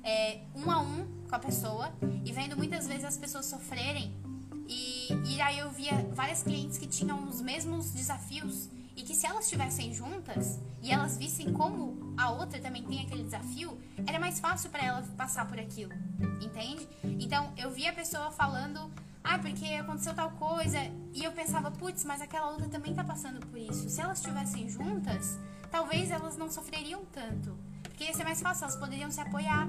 É, 0.04 0.42
um 0.54 0.70
a 0.70 0.80
um 0.80 1.08
com 1.28 1.36
a 1.36 1.40
pessoa 1.40 1.92
e 2.24 2.32
vendo 2.32 2.56
muitas 2.56 2.86
vezes 2.86 3.04
as 3.04 3.18
pessoas 3.18 3.48
sofrerem 3.48 4.14
e, 4.68 5.14
e 5.36 5.42
aí 5.42 5.60
eu 5.60 5.70
via 5.72 6.08
várias 6.14 6.44
clientes 6.44 6.78
que 6.78 6.88
tinham 6.88 7.28
os 7.28 7.42
mesmos 7.42 7.92
desafios 7.92 8.70
E 8.96 9.04
que 9.04 9.14
se 9.14 9.28
elas 9.28 9.44
estivessem 9.44 9.94
juntas 9.94 10.58
e 10.82 10.90
elas 10.90 11.18
vissem 11.18 11.52
como 11.52 12.14
a 12.18 12.32
outra 12.32 12.60
também 12.60 12.84
tem 12.84 13.02
aquele 13.02 13.24
desafio, 13.24 13.78
era 14.08 14.20
mais 14.20 14.40
fácil 14.40 14.70
para 14.70 14.86
ela 14.86 15.02
passar 15.18 15.46
por 15.48 15.60
aquilo, 15.60 15.92
entende? 16.42 16.88
Então 17.04 17.52
eu 17.58 17.70
via 17.72 17.90
a 17.90 17.94
pessoa 17.94 18.32
falando, 18.32 18.90
ah, 19.22 19.38
porque 19.38 19.66
aconteceu 19.66 20.14
tal 20.14 20.32
coisa, 20.32 20.80
e 21.14 21.24
eu 21.24 21.32
pensava, 21.34 21.72
putz, 21.72 22.06
mas 22.06 22.22
aquela 22.22 22.52
outra 22.52 22.70
também 22.70 22.94
tá 22.94 23.04
passando 23.04 23.46
por 23.48 23.60
isso. 23.60 23.90
Se 23.90 24.00
elas 24.00 24.20
estivessem 24.20 24.70
juntas, 24.70 25.38
talvez 25.70 26.10
elas 26.10 26.38
não 26.38 26.50
sofreriam 26.50 27.04
tanto, 27.12 27.58
porque 27.84 28.06
ia 28.06 28.14
ser 28.14 28.24
mais 28.24 28.42
fácil, 28.42 28.64
elas 28.64 28.78
poderiam 28.78 29.12
se 29.12 29.20
apoiar. 29.20 29.68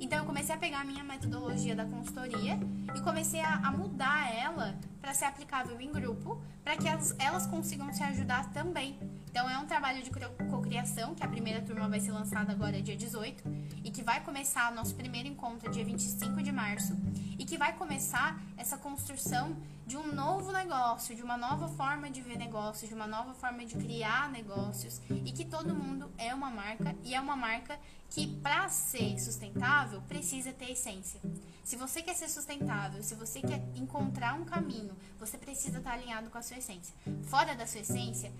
Então 0.00 0.18
eu 0.18 0.24
comecei 0.24 0.54
a 0.54 0.58
pegar 0.58 0.80
a 0.80 0.84
minha 0.84 1.04
metodologia 1.04 1.76
da 1.76 1.84
consultoria 1.84 2.58
e 2.94 3.00
comecei 3.02 3.40
a, 3.40 3.56
a 3.56 3.70
mudar 3.70 4.34
ela 4.34 4.74
para 4.98 5.12
ser 5.12 5.26
aplicável 5.26 5.78
em 5.78 5.92
grupo, 5.92 6.40
para 6.64 6.74
que 6.76 6.88
elas, 6.88 7.14
elas 7.18 7.46
consigam 7.46 7.92
se 7.92 8.02
ajudar 8.02 8.50
também. 8.50 8.98
Então 9.30 9.48
é 9.48 9.58
um 9.58 9.66
trabalho 9.66 10.02
de 10.02 10.10
cocriação, 10.50 11.14
que 11.14 11.22
a 11.22 11.28
primeira 11.28 11.60
turma 11.60 11.86
vai 11.86 12.00
ser 12.00 12.12
lançada 12.12 12.50
agora 12.50 12.80
dia 12.80 12.96
18 12.96 13.44
e 13.84 13.90
que 13.90 14.02
vai 14.02 14.20
começar 14.24 14.72
o 14.72 14.74
nosso 14.74 14.94
primeiro 14.94 15.28
encontro 15.28 15.70
dia 15.70 15.84
25 15.84 16.42
de 16.42 16.50
março 16.50 16.96
e 17.40 17.44
que 17.46 17.56
vai 17.56 17.72
começar 17.72 18.38
essa 18.58 18.76
construção 18.76 19.56
de 19.86 19.96
um 19.96 20.12
novo 20.12 20.52
negócio, 20.52 21.16
de 21.16 21.22
uma 21.22 21.38
nova 21.38 21.68
forma 21.68 22.10
de 22.10 22.20
ver 22.20 22.36
negócios, 22.36 22.86
de 22.86 22.94
uma 22.94 23.06
nova 23.06 23.32
forma 23.32 23.64
de 23.64 23.76
criar 23.76 24.30
negócios 24.30 25.00
e 25.08 25.32
que 25.32 25.46
todo 25.46 25.74
mundo 25.74 26.12
é 26.18 26.34
uma 26.34 26.50
marca 26.50 26.94
e 27.02 27.14
é 27.14 27.20
uma 27.20 27.34
marca 27.34 27.80
que 28.10 28.26
para 28.26 28.68
ser 28.68 29.18
sustentável 29.18 30.02
precisa 30.02 30.52
ter 30.52 30.72
essência. 30.72 31.18
Se 31.64 31.76
você 31.76 32.02
quer 32.02 32.14
ser 32.14 32.28
sustentável, 32.28 33.02
se 33.02 33.14
você 33.14 33.40
quer 33.40 33.62
encontrar 33.74 34.34
um 34.34 34.44
caminho, 34.44 34.94
você 35.18 35.38
precisa 35.38 35.78
estar 35.78 35.92
alinhado 35.92 36.28
com 36.28 36.36
a 36.36 36.42
sua 36.42 36.58
essência. 36.58 36.94
Fora 37.22 37.54
da 37.54 37.66
sua 37.66 37.80
essência, 37.80 38.30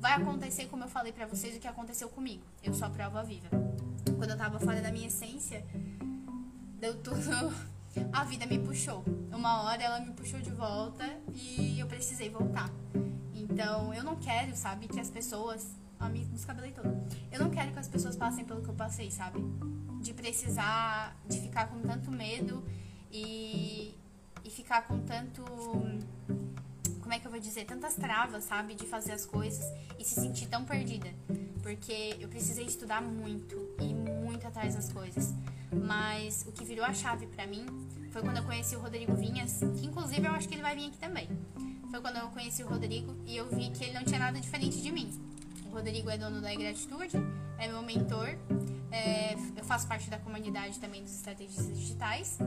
vai 0.00 0.14
acontecer 0.14 0.66
como 0.66 0.82
eu 0.82 0.88
falei 0.88 1.12
para 1.12 1.26
vocês 1.26 1.56
o 1.56 1.60
que 1.60 1.68
aconteceu 1.68 2.08
comigo. 2.08 2.42
Eu 2.60 2.74
sou 2.74 2.88
a 2.88 2.90
prova 2.90 3.22
viva. 3.22 3.48
Quando 4.16 4.30
eu 4.30 4.36
tava 4.36 4.58
fora 4.58 4.82
da 4.82 4.90
minha 4.90 5.06
essência, 5.06 5.64
deu 6.80 7.00
tudo 7.00 7.77
a 8.12 8.24
vida 8.24 8.46
me 8.46 8.58
puxou. 8.58 9.04
Uma 9.32 9.62
hora 9.62 9.82
ela 9.82 10.00
me 10.00 10.12
puxou 10.12 10.40
de 10.40 10.50
volta 10.50 11.04
e 11.32 11.78
eu 11.78 11.86
precisei 11.86 12.28
voltar. 12.28 12.70
Então, 13.34 13.94
eu 13.94 14.02
não 14.02 14.16
quero, 14.16 14.54
sabe, 14.56 14.88
que 14.88 14.98
as 14.98 15.10
pessoas 15.10 15.66
a 15.98 16.08
me 16.08 16.24
descabelei. 16.26 16.74
Eu 17.30 17.40
não 17.40 17.50
quero 17.50 17.72
que 17.72 17.78
as 17.78 17.88
pessoas 17.88 18.16
passem 18.16 18.44
pelo 18.44 18.62
que 18.62 18.68
eu 18.68 18.74
passei, 18.74 19.10
sabe? 19.10 19.40
De 20.00 20.12
precisar, 20.12 21.16
de 21.28 21.40
ficar 21.40 21.66
com 21.68 21.80
tanto 21.80 22.10
medo 22.10 22.64
e, 23.10 23.94
e 24.44 24.50
ficar 24.50 24.82
com 24.82 25.00
tanto. 25.00 25.42
Como 27.00 27.12
é 27.12 27.18
que 27.18 27.26
eu 27.26 27.30
vou 27.30 27.40
dizer? 27.40 27.64
Tantas 27.64 27.94
travas, 27.94 28.44
sabe? 28.44 28.74
De 28.74 28.86
fazer 28.86 29.12
as 29.12 29.24
coisas 29.24 29.64
e 29.98 30.04
se 30.04 30.20
sentir 30.20 30.46
tão 30.46 30.64
perdida. 30.64 31.08
Porque 31.62 32.16
eu 32.20 32.28
precisei 32.28 32.64
estudar 32.64 33.02
muito 33.02 33.56
e 33.80 33.94
muito 33.94 34.46
atrás 34.46 34.74
das 34.74 34.92
coisas. 34.92 35.34
Mas 35.72 36.44
o 36.46 36.52
que 36.52 36.64
virou 36.64 36.84
a 36.84 36.92
chave 36.92 37.26
para 37.26 37.46
mim 37.46 37.66
foi 38.10 38.22
quando 38.22 38.38
eu 38.38 38.44
conheci 38.44 38.74
o 38.74 38.80
Rodrigo 38.80 39.14
Vinhas, 39.14 39.60
que 39.78 39.86
inclusive 39.86 40.26
eu 40.26 40.32
acho 40.32 40.48
que 40.48 40.54
ele 40.54 40.62
vai 40.62 40.74
vir 40.74 40.86
aqui 40.86 40.98
também. 40.98 41.28
Foi 41.90 42.00
quando 42.00 42.16
eu 42.16 42.28
conheci 42.28 42.62
o 42.62 42.68
Rodrigo 42.68 43.16
e 43.26 43.36
eu 43.36 43.48
vi 43.48 43.70
que 43.70 43.84
ele 43.84 43.94
não 43.94 44.04
tinha 44.04 44.18
nada 44.18 44.40
diferente 44.40 44.80
de 44.80 44.90
mim. 44.90 45.10
O 45.66 45.74
Rodrigo 45.74 46.08
é 46.10 46.18
dono 46.18 46.40
da 46.40 46.54
Gratitude, 46.54 47.16
é 47.58 47.68
meu 47.68 47.82
mentor. 47.82 48.28
É, 48.90 49.34
eu 49.56 49.64
faço 49.64 49.86
parte 49.86 50.08
da 50.08 50.18
comunidade 50.18 50.78
também 50.78 51.02
dos 51.02 51.14
estrategistas 51.14 51.78
digitais. 51.78 52.38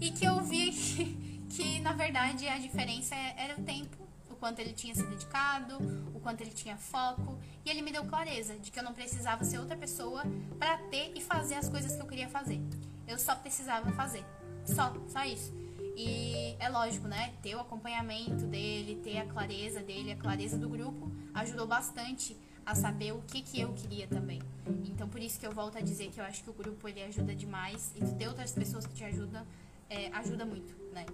E 0.00 0.10
que 0.10 0.24
eu 0.24 0.40
vi 0.40 0.72
que, 0.72 1.40
que, 1.50 1.80
na 1.80 1.92
verdade, 1.92 2.48
a 2.48 2.58
diferença 2.58 3.14
era 3.14 3.60
o 3.60 3.62
tempo, 3.62 3.96
quanto 4.40 4.58
ele 4.58 4.72
tinha 4.72 4.94
se 4.94 5.04
dedicado, 5.04 5.76
o 6.14 6.18
quanto 6.18 6.40
ele 6.40 6.50
tinha 6.50 6.76
foco. 6.76 7.38
E 7.64 7.70
ele 7.70 7.82
me 7.82 7.92
deu 7.92 8.04
clareza 8.04 8.58
de 8.58 8.70
que 8.70 8.78
eu 8.78 8.82
não 8.82 8.94
precisava 8.94 9.44
ser 9.44 9.58
outra 9.58 9.76
pessoa 9.76 10.22
para 10.58 10.78
ter 10.88 11.12
e 11.14 11.20
fazer 11.20 11.54
as 11.54 11.68
coisas 11.68 11.94
que 11.94 12.00
eu 12.00 12.06
queria 12.06 12.28
fazer. 12.28 12.60
Eu 13.06 13.18
só 13.18 13.36
precisava 13.36 13.92
fazer. 13.92 14.24
Só, 14.64 14.92
só 15.08 15.24
isso. 15.24 15.52
E 15.96 16.56
é 16.58 16.68
lógico, 16.68 17.06
né? 17.06 17.34
Ter 17.42 17.54
o 17.54 17.60
acompanhamento 17.60 18.46
dele, 18.46 19.00
ter 19.04 19.18
a 19.18 19.26
clareza 19.26 19.80
dele, 19.80 20.12
a 20.12 20.16
clareza 20.16 20.56
do 20.56 20.68
grupo, 20.68 21.12
ajudou 21.34 21.66
bastante 21.66 22.36
a 22.64 22.74
saber 22.74 23.12
o 23.12 23.22
que, 23.22 23.42
que 23.42 23.60
eu 23.60 23.72
queria 23.74 24.06
também. 24.06 24.40
Então, 24.84 25.08
por 25.08 25.20
isso 25.20 25.38
que 25.38 25.46
eu 25.46 25.52
volto 25.52 25.76
a 25.76 25.80
dizer 25.80 26.10
que 26.10 26.20
eu 26.20 26.24
acho 26.24 26.42
que 26.42 26.50
o 26.50 26.52
grupo 26.52 26.88
ele 26.88 27.02
ajuda 27.02 27.34
demais 27.34 27.92
e 27.96 28.04
ter 28.14 28.28
outras 28.28 28.52
pessoas 28.52 28.86
que 28.86 28.94
te 28.94 29.04
ajudam 29.04 29.44
é, 29.90 30.08
ajuda 30.12 30.46
muito, 30.46 30.72
né? 30.92 31.04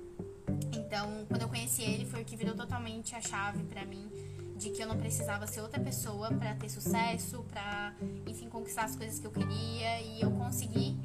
Então, 0.77 1.25
quando 1.29 1.43
eu 1.43 1.49
conheci 1.49 1.83
ele, 1.83 2.05
foi 2.05 2.23
o 2.23 2.25
que 2.25 2.37
virou 2.37 2.55
totalmente 2.55 3.15
a 3.15 3.21
chave 3.21 3.65
para 3.65 3.85
mim 3.85 4.09
de 4.57 4.71
que 4.71 4.83
eu 4.83 4.87
não 4.87 4.97
precisava 4.97 5.47
ser 5.47 5.61
outra 5.61 5.79
pessoa 5.79 6.33
para 6.33 6.55
ter 6.55 6.71
sucesso, 6.71 7.45
para, 7.51 7.95
enfim, 8.27 8.49
conquistar 8.49 8.85
as 8.85 8.97
coisas 8.97 9.19
que 9.19 9.27
eu 9.27 9.31
queria 9.31 10.01
e 10.01 10.23
eu 10.23 10.31
consegui 10.31 10.97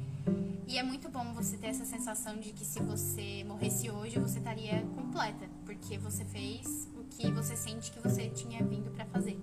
e 0.72 0.78
é 0.78 0.82
muito 0.82 1.06
bom 1.10 1.34
você 1.34 1.58
ter 1.58 1.66
essa 1.66 1.84
sensação 1.84 2.38
de 2.38 2.50
que 2.50 2.64
se 2.64 2.80
você 2.80 3.44
morresse 3.44 3.90
hoje, 3.90 4.18
você 4.18 4.38
estaria 4.38 4.80
completa, 4.94 5.46
porque 5.66 5.98
você 5.98 6.24
fez 6.24 6.88
o 6.96 7.04
que 7.04 7.30
você 7.30 7.54
sente 7.54 7.90
que 7.92 8.00
você 8.00 8.30
tinha 8.30 8.64
vindo 8.64 8.90
para 8.90 9.04
fazer. 9.04 9.38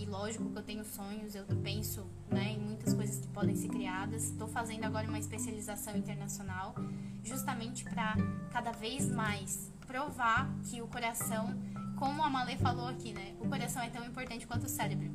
E 0.00 0.06
lógico 0.06 0.50
que 0.50 0.58
eu 0.58 0.62
tenho 0.62 0.84
sonhos, 0.84 1.34
eu 1.34 1.44
penso 1.62 2.04
né, 2.28 2.52
em 2.52 2.58
muitas 2.58 2.92
coisas 2.92 3.20
que 3.20 3.28
podem 3.28 3.54
ser 3.54 3.68
criadas. 3.68 4.24
Estou 4.24 4.48
fazendo 4.48 4.84
agora 4.84 5.06
uma 5.08 5.18
especialização 5.18 5.96
internacional, 5.96 6.74
justamente 7.22 7.84
para 7.84 8.16
cada 8.50 8.72
vez 8.72 9.08
mais 9.08 9.72
provar 9.86 10.52
que 10.64 10.82
o 10.82 10.88
coração, 10.88 11.54
como 11.96 12.22
a 12.22 12.28
Malê 12.28 12.56
falou 12.56 12.88
aqui, 12.88 13.12
né, 13.12 13.34
o 13.40 13.48
coração 13.48 13.82
é 13.82 13.88
tão 13.88 14.04
importante 14.04 14.46
quanto 14.46 14.64
o 14.64 14.68
cérebro. 14.68 15.10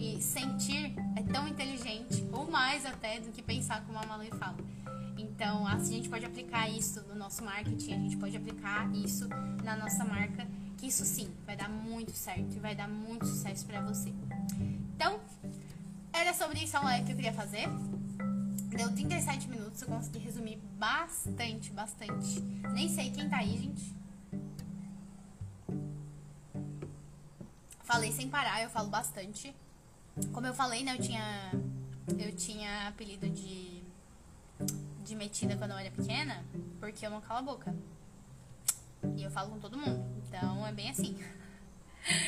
E 0.00 0.20
sentir 0.22 0.94
é 1.14 1.22
tão 1.22 1.46
inteligente, 1.46 2.26
ou 2.32 2.50
mais 2.50 2.86
até, 2.86 3.20
do 3.20 3.30
que 3.30 3.42
pensar 3.42 3.84
como 3.84 3.98
a 3.98 4.06
Malê 4.06 4.30
fala. 4.30 4.56
Então, 5.18 5.66
assim, 5.66 5.94
a 5.94 5.96
gente 5.96 6.08
pode 6.08 6.24
aplicar 6.24 6.68
isso 6.68 7.02
no 7.08 7.14
nosso 7.14 7.44
marketing, 7.44 7.92
a 7.92 7.98
gente 7.98 8.16
pode 8.16 8.36
aplicar 8.36 8.90
isso 8.94 9.28
na 9.62 9.76
nossa 9.76 10.04
marca, 10.04 10.46
que 10.76 10.86
isso 10.86 11.04
sim 11.04 11.32
vai 11.44 11.56
dar 11.56 11.68
muito 11.68 12.12
certo 12.12 12.54
e 12.54 12.58
vai 12.58 12.74
dar 12.74 12.88
muito 12.88 13.26
sucesso 13.26 13.66
para 13.66 13.80
você. 13.80 14.12
Então, 14.94 15.20
era 16.12 16.32
sobre 16.34 16.60
isso 16.64 16.76
a 16.76 16.80
live 16.80 17.06
que 17.06 17.12
eu 17.12 17.16
queria 17.16 17.32
fazer. 17.32 17.66
Deu 18.76 18.92
37 18.92 19.48
minutos, 19.48 19.80
eu 19.80 19.88
consegui 19.88 20.18
resumir 20.18 20.56
bastante, 20.78 21.70
bastante. 21.72 22.40
Nem 22.72 22.88
sei 22.88 23.10
quem 23.10 23.28
tá 23.28 23.38
aí, 23.38 23.56
gente. 23.56 23.94
Falei 27.82 28.12
sem 28.12 28.28
parar, 28.28 28.62
eu 28.62 28.68
falo 28.68 28.88
bastante. 28.88 29.54
Como 30.32 30.46
eu 30.46 30.54
falei, 30.54 30.82
né, 30.82 30.94
eu 30.94 31.00
tinha 31.00 31.50
eu 32.18 32.34
tinha 32.36 32.88
apelido 32.88 33.28
de 33.28 33.82
de 35.04 35.14
metida 35.14 35.56
quando 35.56 35.70
eu 35.70 35.78
era 35.78 35.90
pequena, 35.90 36.44
porque 36.80 37.06
eu 37.06 37.10
não 37.10 37.20
calo 37.20 37.38
a 37.38 37.42
boca. 37.42 37.74
E 39.16 39.22
eu 39.22 39.30
falo 39.30 39.50
com 39.50 39.58
todo 39.58 39.76
mundo. 39.76 40.04
Então 40.26 40.66
é 40.66 40.72
bem 40.72 40.90
assim. 40.90 41.16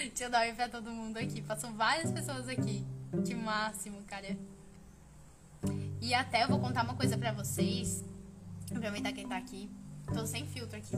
Deixa 0.08 0.24
eu 0.24 0.30
dar 0.30 0.40
oi 0.40 0.52
pra 0.52 0.68
todo 0.68 0.90
mundo 0.90 1.16
aqui. 1.16 1.40
Passou 1.40 1.72
várias 1.72 2.10
pessoas 2.12 2.48
aqui. 2.48 2.84
Que 3.24 3.34
máximo, 3.34 4.02
cara. 4.04 4.36
E 6.00 6.14
até 6.14 6.44
eu 6.44 6.48
vou 6.48 6.60
contar 6.60 6.84
uma 6.84 6.94
coisa 6.94 7.16
pra 7.16 7.32
vocês. 7.32 8.04
Aproveitar 8.70 9.12
quem 9.12 9.26
tá 9.26 9.36
aqui. 9.36 9.70
Tô 10.12 10.26
sem 10.26 10.46
filtro 10.46 10.76
aqui. 10.76 10.96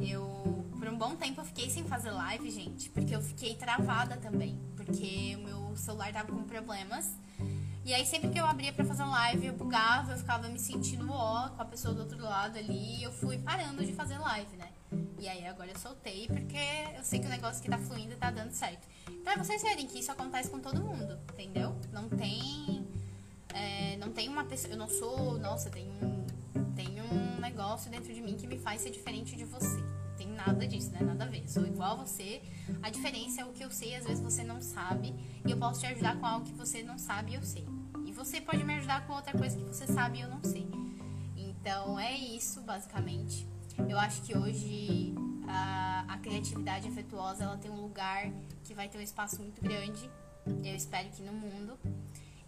Eu, 0.00 0.66
por 0.78 0.88
um 0.88 0.96
bom 0.96 1.16
tempo, 1.16 1.40
eu 1.40 1.44
fiquei 1.44 1.70
sem 1.70 1.84
fazer 1.84 2.10
live, 2.10 2.50
gente. 2.50 2.90
Porque 2.90 3.14
eu 3.14 3.22
fiquei 3.22 3.54
travada 3.56 4.16
também. 4.16 4.58
Porque 4.76 5.36
o 5.36 5.44
meu 5.44 5.76
celular 5.76 6.12
tava 6.12 6.32
com 6.32 6.42
problemas. 6.44 7.12
E 7.84 7.94
aí 7.94 8.04
sempre 8.04 8.30
que 8.30 8.38
eu 8.38 8.44
abria 8.44 8.72
para 8.72 8.84
fazer 8.84 9.04
live, 9.04 9.46
eu 9.46 9.54
bugava, 9.54 10.12
eu 10.12 10.18
ficava 10.18 10.48
me 10.48 10.58
sentindo 10.58 11.10
ó 11.10 11.48
com 11.48 11.62
a 11.62 11.64
pessoa 11.64 11.94
do 11.94 12.02
outro 12.02 12.22
lado 12.22 12.58
ali, 12.58 12.98
e 12.98 13.02
eu 13.02 13.10
fui 13.10 13.38
parando 13.38 13.84
de 13.84 13.92
fazer 13.94 14.18
live, 14.18 14.54
né? 14.56 14.68
E 15.18 15.28
aí 15.28 15.46
agora 15.46 15.70
eu 15.70 15.78
soltei 15.78 16.26
porque 16.26 16.56
eu 16.96 17.04
sei 17.04 17.20
que 17.20 17.26
o 17.26 17.28
negócio 17.28 17.62
que 17.62 17.68
tá 17.68 17.78
fluindo 17.78 18.16
tá 18.16 18.30
dando 18.30 18.52
certo. 18.52 18.88
Pra 19.22 19.36
vocês 19.36 19.62
verem 19.62 19.86
que 19.86 19.98
isso 19.98 20.10
acontece 20.10 20.50
com 20.50 20.60
todo 20.60 20.80
mundo, 20.80 21.18
entendeu? 21.32 21.76
Não 21.92 22.08
tem. 22.08 22.86
É, 23.54 23.96
não 23.98 24.10
tem 24.12 24.28
uma 24.28 24.44
pessoa. 24.44 24.72
Eu 24.72 24.78
não 24.78 24.88
sou. 24.88 25.38
Nossa, 25.38 25.70
tem 25.70 25.88
um, 25.88 26.24
tem 26.74 27.00
um 27.00 27.40
negócio 27.40 27.90
dentro 27.90 28.12
de 28.12 28.20
mim 28.20 28.36
que 28.36 28.46
me 28.46 28.58
faz 28.58 28.80
ser 28.80 28.90
diferente 28.90 29.36
de 29.36 29.44
você 29.44 29.80
tem 30.20 30.28
nada 30.28 30.66
disso, 30.66 30.90
né? 30.90 31.00
Nada 31.00 31.24
a 31.24 31.28
ver. 31.28 31.48
Sou 31.48 31.64
igual 31.64 31.92
a 31.92 32.04
você. 32.04 32.42
A 32.82 32.90
diferença 32.90 33.40
é 33.40 33.44
o 33.44 33.52
que 33.52 33.64
eu 33.64 33.70
sei, 33.70 33.96
às 33.96 34.04
vezes 34.04 34.22
você 34.22 34.44
não 34.44 34.60
sabe. 34.60 35.14
E 35.46 35.50
eu 35.50 35.56
posso 35.56 35.80
te 35.80 35.86
ajudar 35.86 36.20
com 36.20 36.26
algo 36.26 36.44
que 36.44 36.52
você 36.52 36.82
não 36.82 36.98
sabe 36.98 37.32
e 37.32 37.34
eu 37.36 37.42
sei. 37.42 37.66
E 38.04 38.12
você 38.12 38.38
pode 38.38 38.62
me 38.62 38.74
ajudar 38.74 39.06
com 39.06 39.14
outra 39.14 39.32
coisa 39.32 39.56
que 39.56 39.64
você 39.64 39.86
sabe 39.86 40.18
e 40.18 40.20
eu 40.20 40.28
não 40.28 40.42
sei. 40.44 40.68
Então 41.34 41.98
é 41.98 42.14
isso, 42.14 42.60
basicamente. 42.60 43.46
Eu 43.88 43.98
acho 43.98 44.22
que 44.22 44.36
hoje 44.36 45.14
a, 45.48 46.04
a 46.08 46.18
criatividade 46.18 46.88
afetuosa 46.88 47.44
ela 47.44 47.56
tem 47.56 47.70
um 47.70 47.80
lugar 47.80 48.30
que 48.64 48.74
vai 48.74 48.88
ter 48.88 48.98
um 48.98 49.02
espaço 49.02 49.40
muito 49.40 49.60
grande. 49.60 50.10
Eu 50.46 50.74
espero 50.74 51.08
que 51.10 51.22
no 51.22 51.32
mundo. 51.32 51.78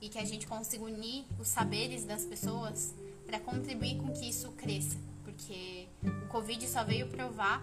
E 0.01 0.09
que 0.09 0.18
a 0.18 0.24
gente 0.24 0.47
consiga 0.47 0.85
unir 0.85 1.24
os 1.39 1.47
saberes 1.47 2.05
das 2.05 2.24
pessoas 2.24 2.93
para 3.24 3.39
contribuir 3.39 3.99
com 3.99 4.12
que 4.12 4.28
isso 4.28 4.51
cresça 4.53 4.99
porque 5.33 5.89
o 6.05 6.28
Covid 6.28 6.66
só 6.68 6.85
veio 6.85 7.09
provar 7.09 7.62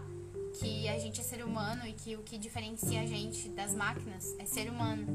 que 0.59 0.87
a 0.87 0.97
gente 0.97 1.21
é 1.21 1.23
ser 1.23 1.43
humano 1.45 1.85
e 1.85 1.93
que 1.93 2.15
o 2.15 2.23
que 2.23 2.37
diferencia 2.37 3.01
a 3.01 3.05
gente 3.05 3.47
das 3.49 3.73
máquinas 3.73 4.35
é 4.39 4.45
ser 4.45 4.69
humano. 4.69 5.05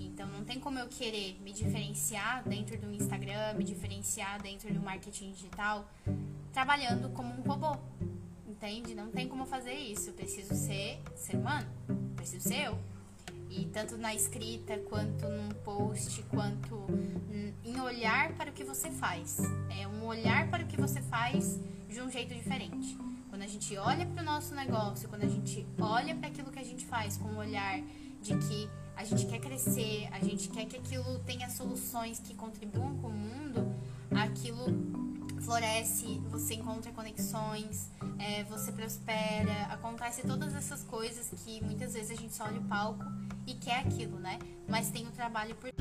Então 0.00 0.26
não 0.28 0.44
tem 0.44 0.58
como 0.58 0.78
eu 0.78 0.88
querer 0.88 1.40
me 1.40 1.52
diferenciar 1.52 2.46
dentro 2.46 2.76
do 2.78 2.92
Instagram, 2.92 3.54
me 3.54 3.64
diferenciar 3.64 4.42
dentro 4.42 4.72
do 4.74 4.80
marketing 4.80 5.30
digital, 5.30 5.88
trabalhando 6.52 7.08
como 7.10 7.32
um 7.32 7.42
robô. 7.42 7.76
Entende? 8.46 8.94
Não 8.94 9.10
tem 9.10 9.28
como 9.28 9.44
fazer 9.46 9.74
isso. 9.74 10.10
Eu 10.10 10.14
preciso 10.14 10.54
ser 10.54 11.00
ser 11.16 11.36
humano. 11.36 11.66
Eu 11.88 11.96
preciso 12.16 12.48
ser 12.48 12.66
eu. 12.66 12.78
E 13.50 13.66
tanto 13.66 13.98
na 13.98 14.14
escrita, 14.14 14.78
quanto 14.88 15.28
num 15.28 15.50
post, 15.62 16.22
quanto 16.24 16.86
em 17.64 17.80
olhar 17.80 18.32
para 18.34 18.50
o 18.50 18.52
que 18.52 18.64
você 18.64 18.90
faz. 18.90 19.38
É 19.78 19.86
um 19.86 20.06
olhar 20.06 20.48
para 20.48 20.64
o 20.64 20.66
que 20.66 20.80
você 20.80 21.02
faz 21.02 21.58
de 21.88 22.00
um 22.00 22.10
jeito 22.10 22.34
diferente. 22.34 22.96
Quando 23.28 23.42
a 23.42 23.46
gente 23.46 23.76
olha 23.76 24.06
para 24.06 24.22
o 24.22 24.24
nosso 24.24 24.54
negócio, 24.54 25.08
quando 25.08 25.24
a 25.24 25.28
gente 25.28 25.66
olha 25.80 26.14
para 26.14 26.28
aquilo 26.28 26.50
que 26.50 26.58
a 26.58 26.64
gente 26.64 26.84
faz 26.84 27.16
com 27.16 27.28
um 27.28 27.38
olhar 27.38 27.80
de 28.22 28.36
que 28.38 28.70
a 28.96 29.04
gente 29.04 29.26
quer 29.26 29.40
crescer, 29.40 30.08
a 30.12 30.20
gente 30.20 30.48
quer 30.48 30.66
que 30.66 30.76
aquilo 30.76 31.18
tenha 31.20 31.50
soluções 31.50 32.18
que 32.20 32.34
contribuam 32.34 32.96
com 32.98 33.08
o 33.08 33.12
mundo, 33.12 33.74
aquilo 34.16 34.66
floresce, 35.42 36.20
você 36.30 36.54
encontra 36.54 36.92
conexões, 36.92 37.90
é, 38.18 38.44
você 38.44 38.70
prospera, 38.70 39.64
acontece 39.70 40.22
todas 40.22 40.54
essas 40.54 40.84
coisas 40.84 41.30
que 41.44 41.62
muitas 41.64 41.94
vezes 41.94 42.10
a 42.12 42.14
gente 42.20 42.34
só 42.34 42.44
olha 42.44 42.60
o 42.60 42.64
palco 42.64 43.04
e 43.46 43.54
quer 43.54 43.80
aquilo, 43.80 44.18
né? 44.18 44.38
Mas 44.68 44.90
tem 44.90 45.06
o 45.06 45.10
trabalho 45.10 45.54
por 45.56 45.72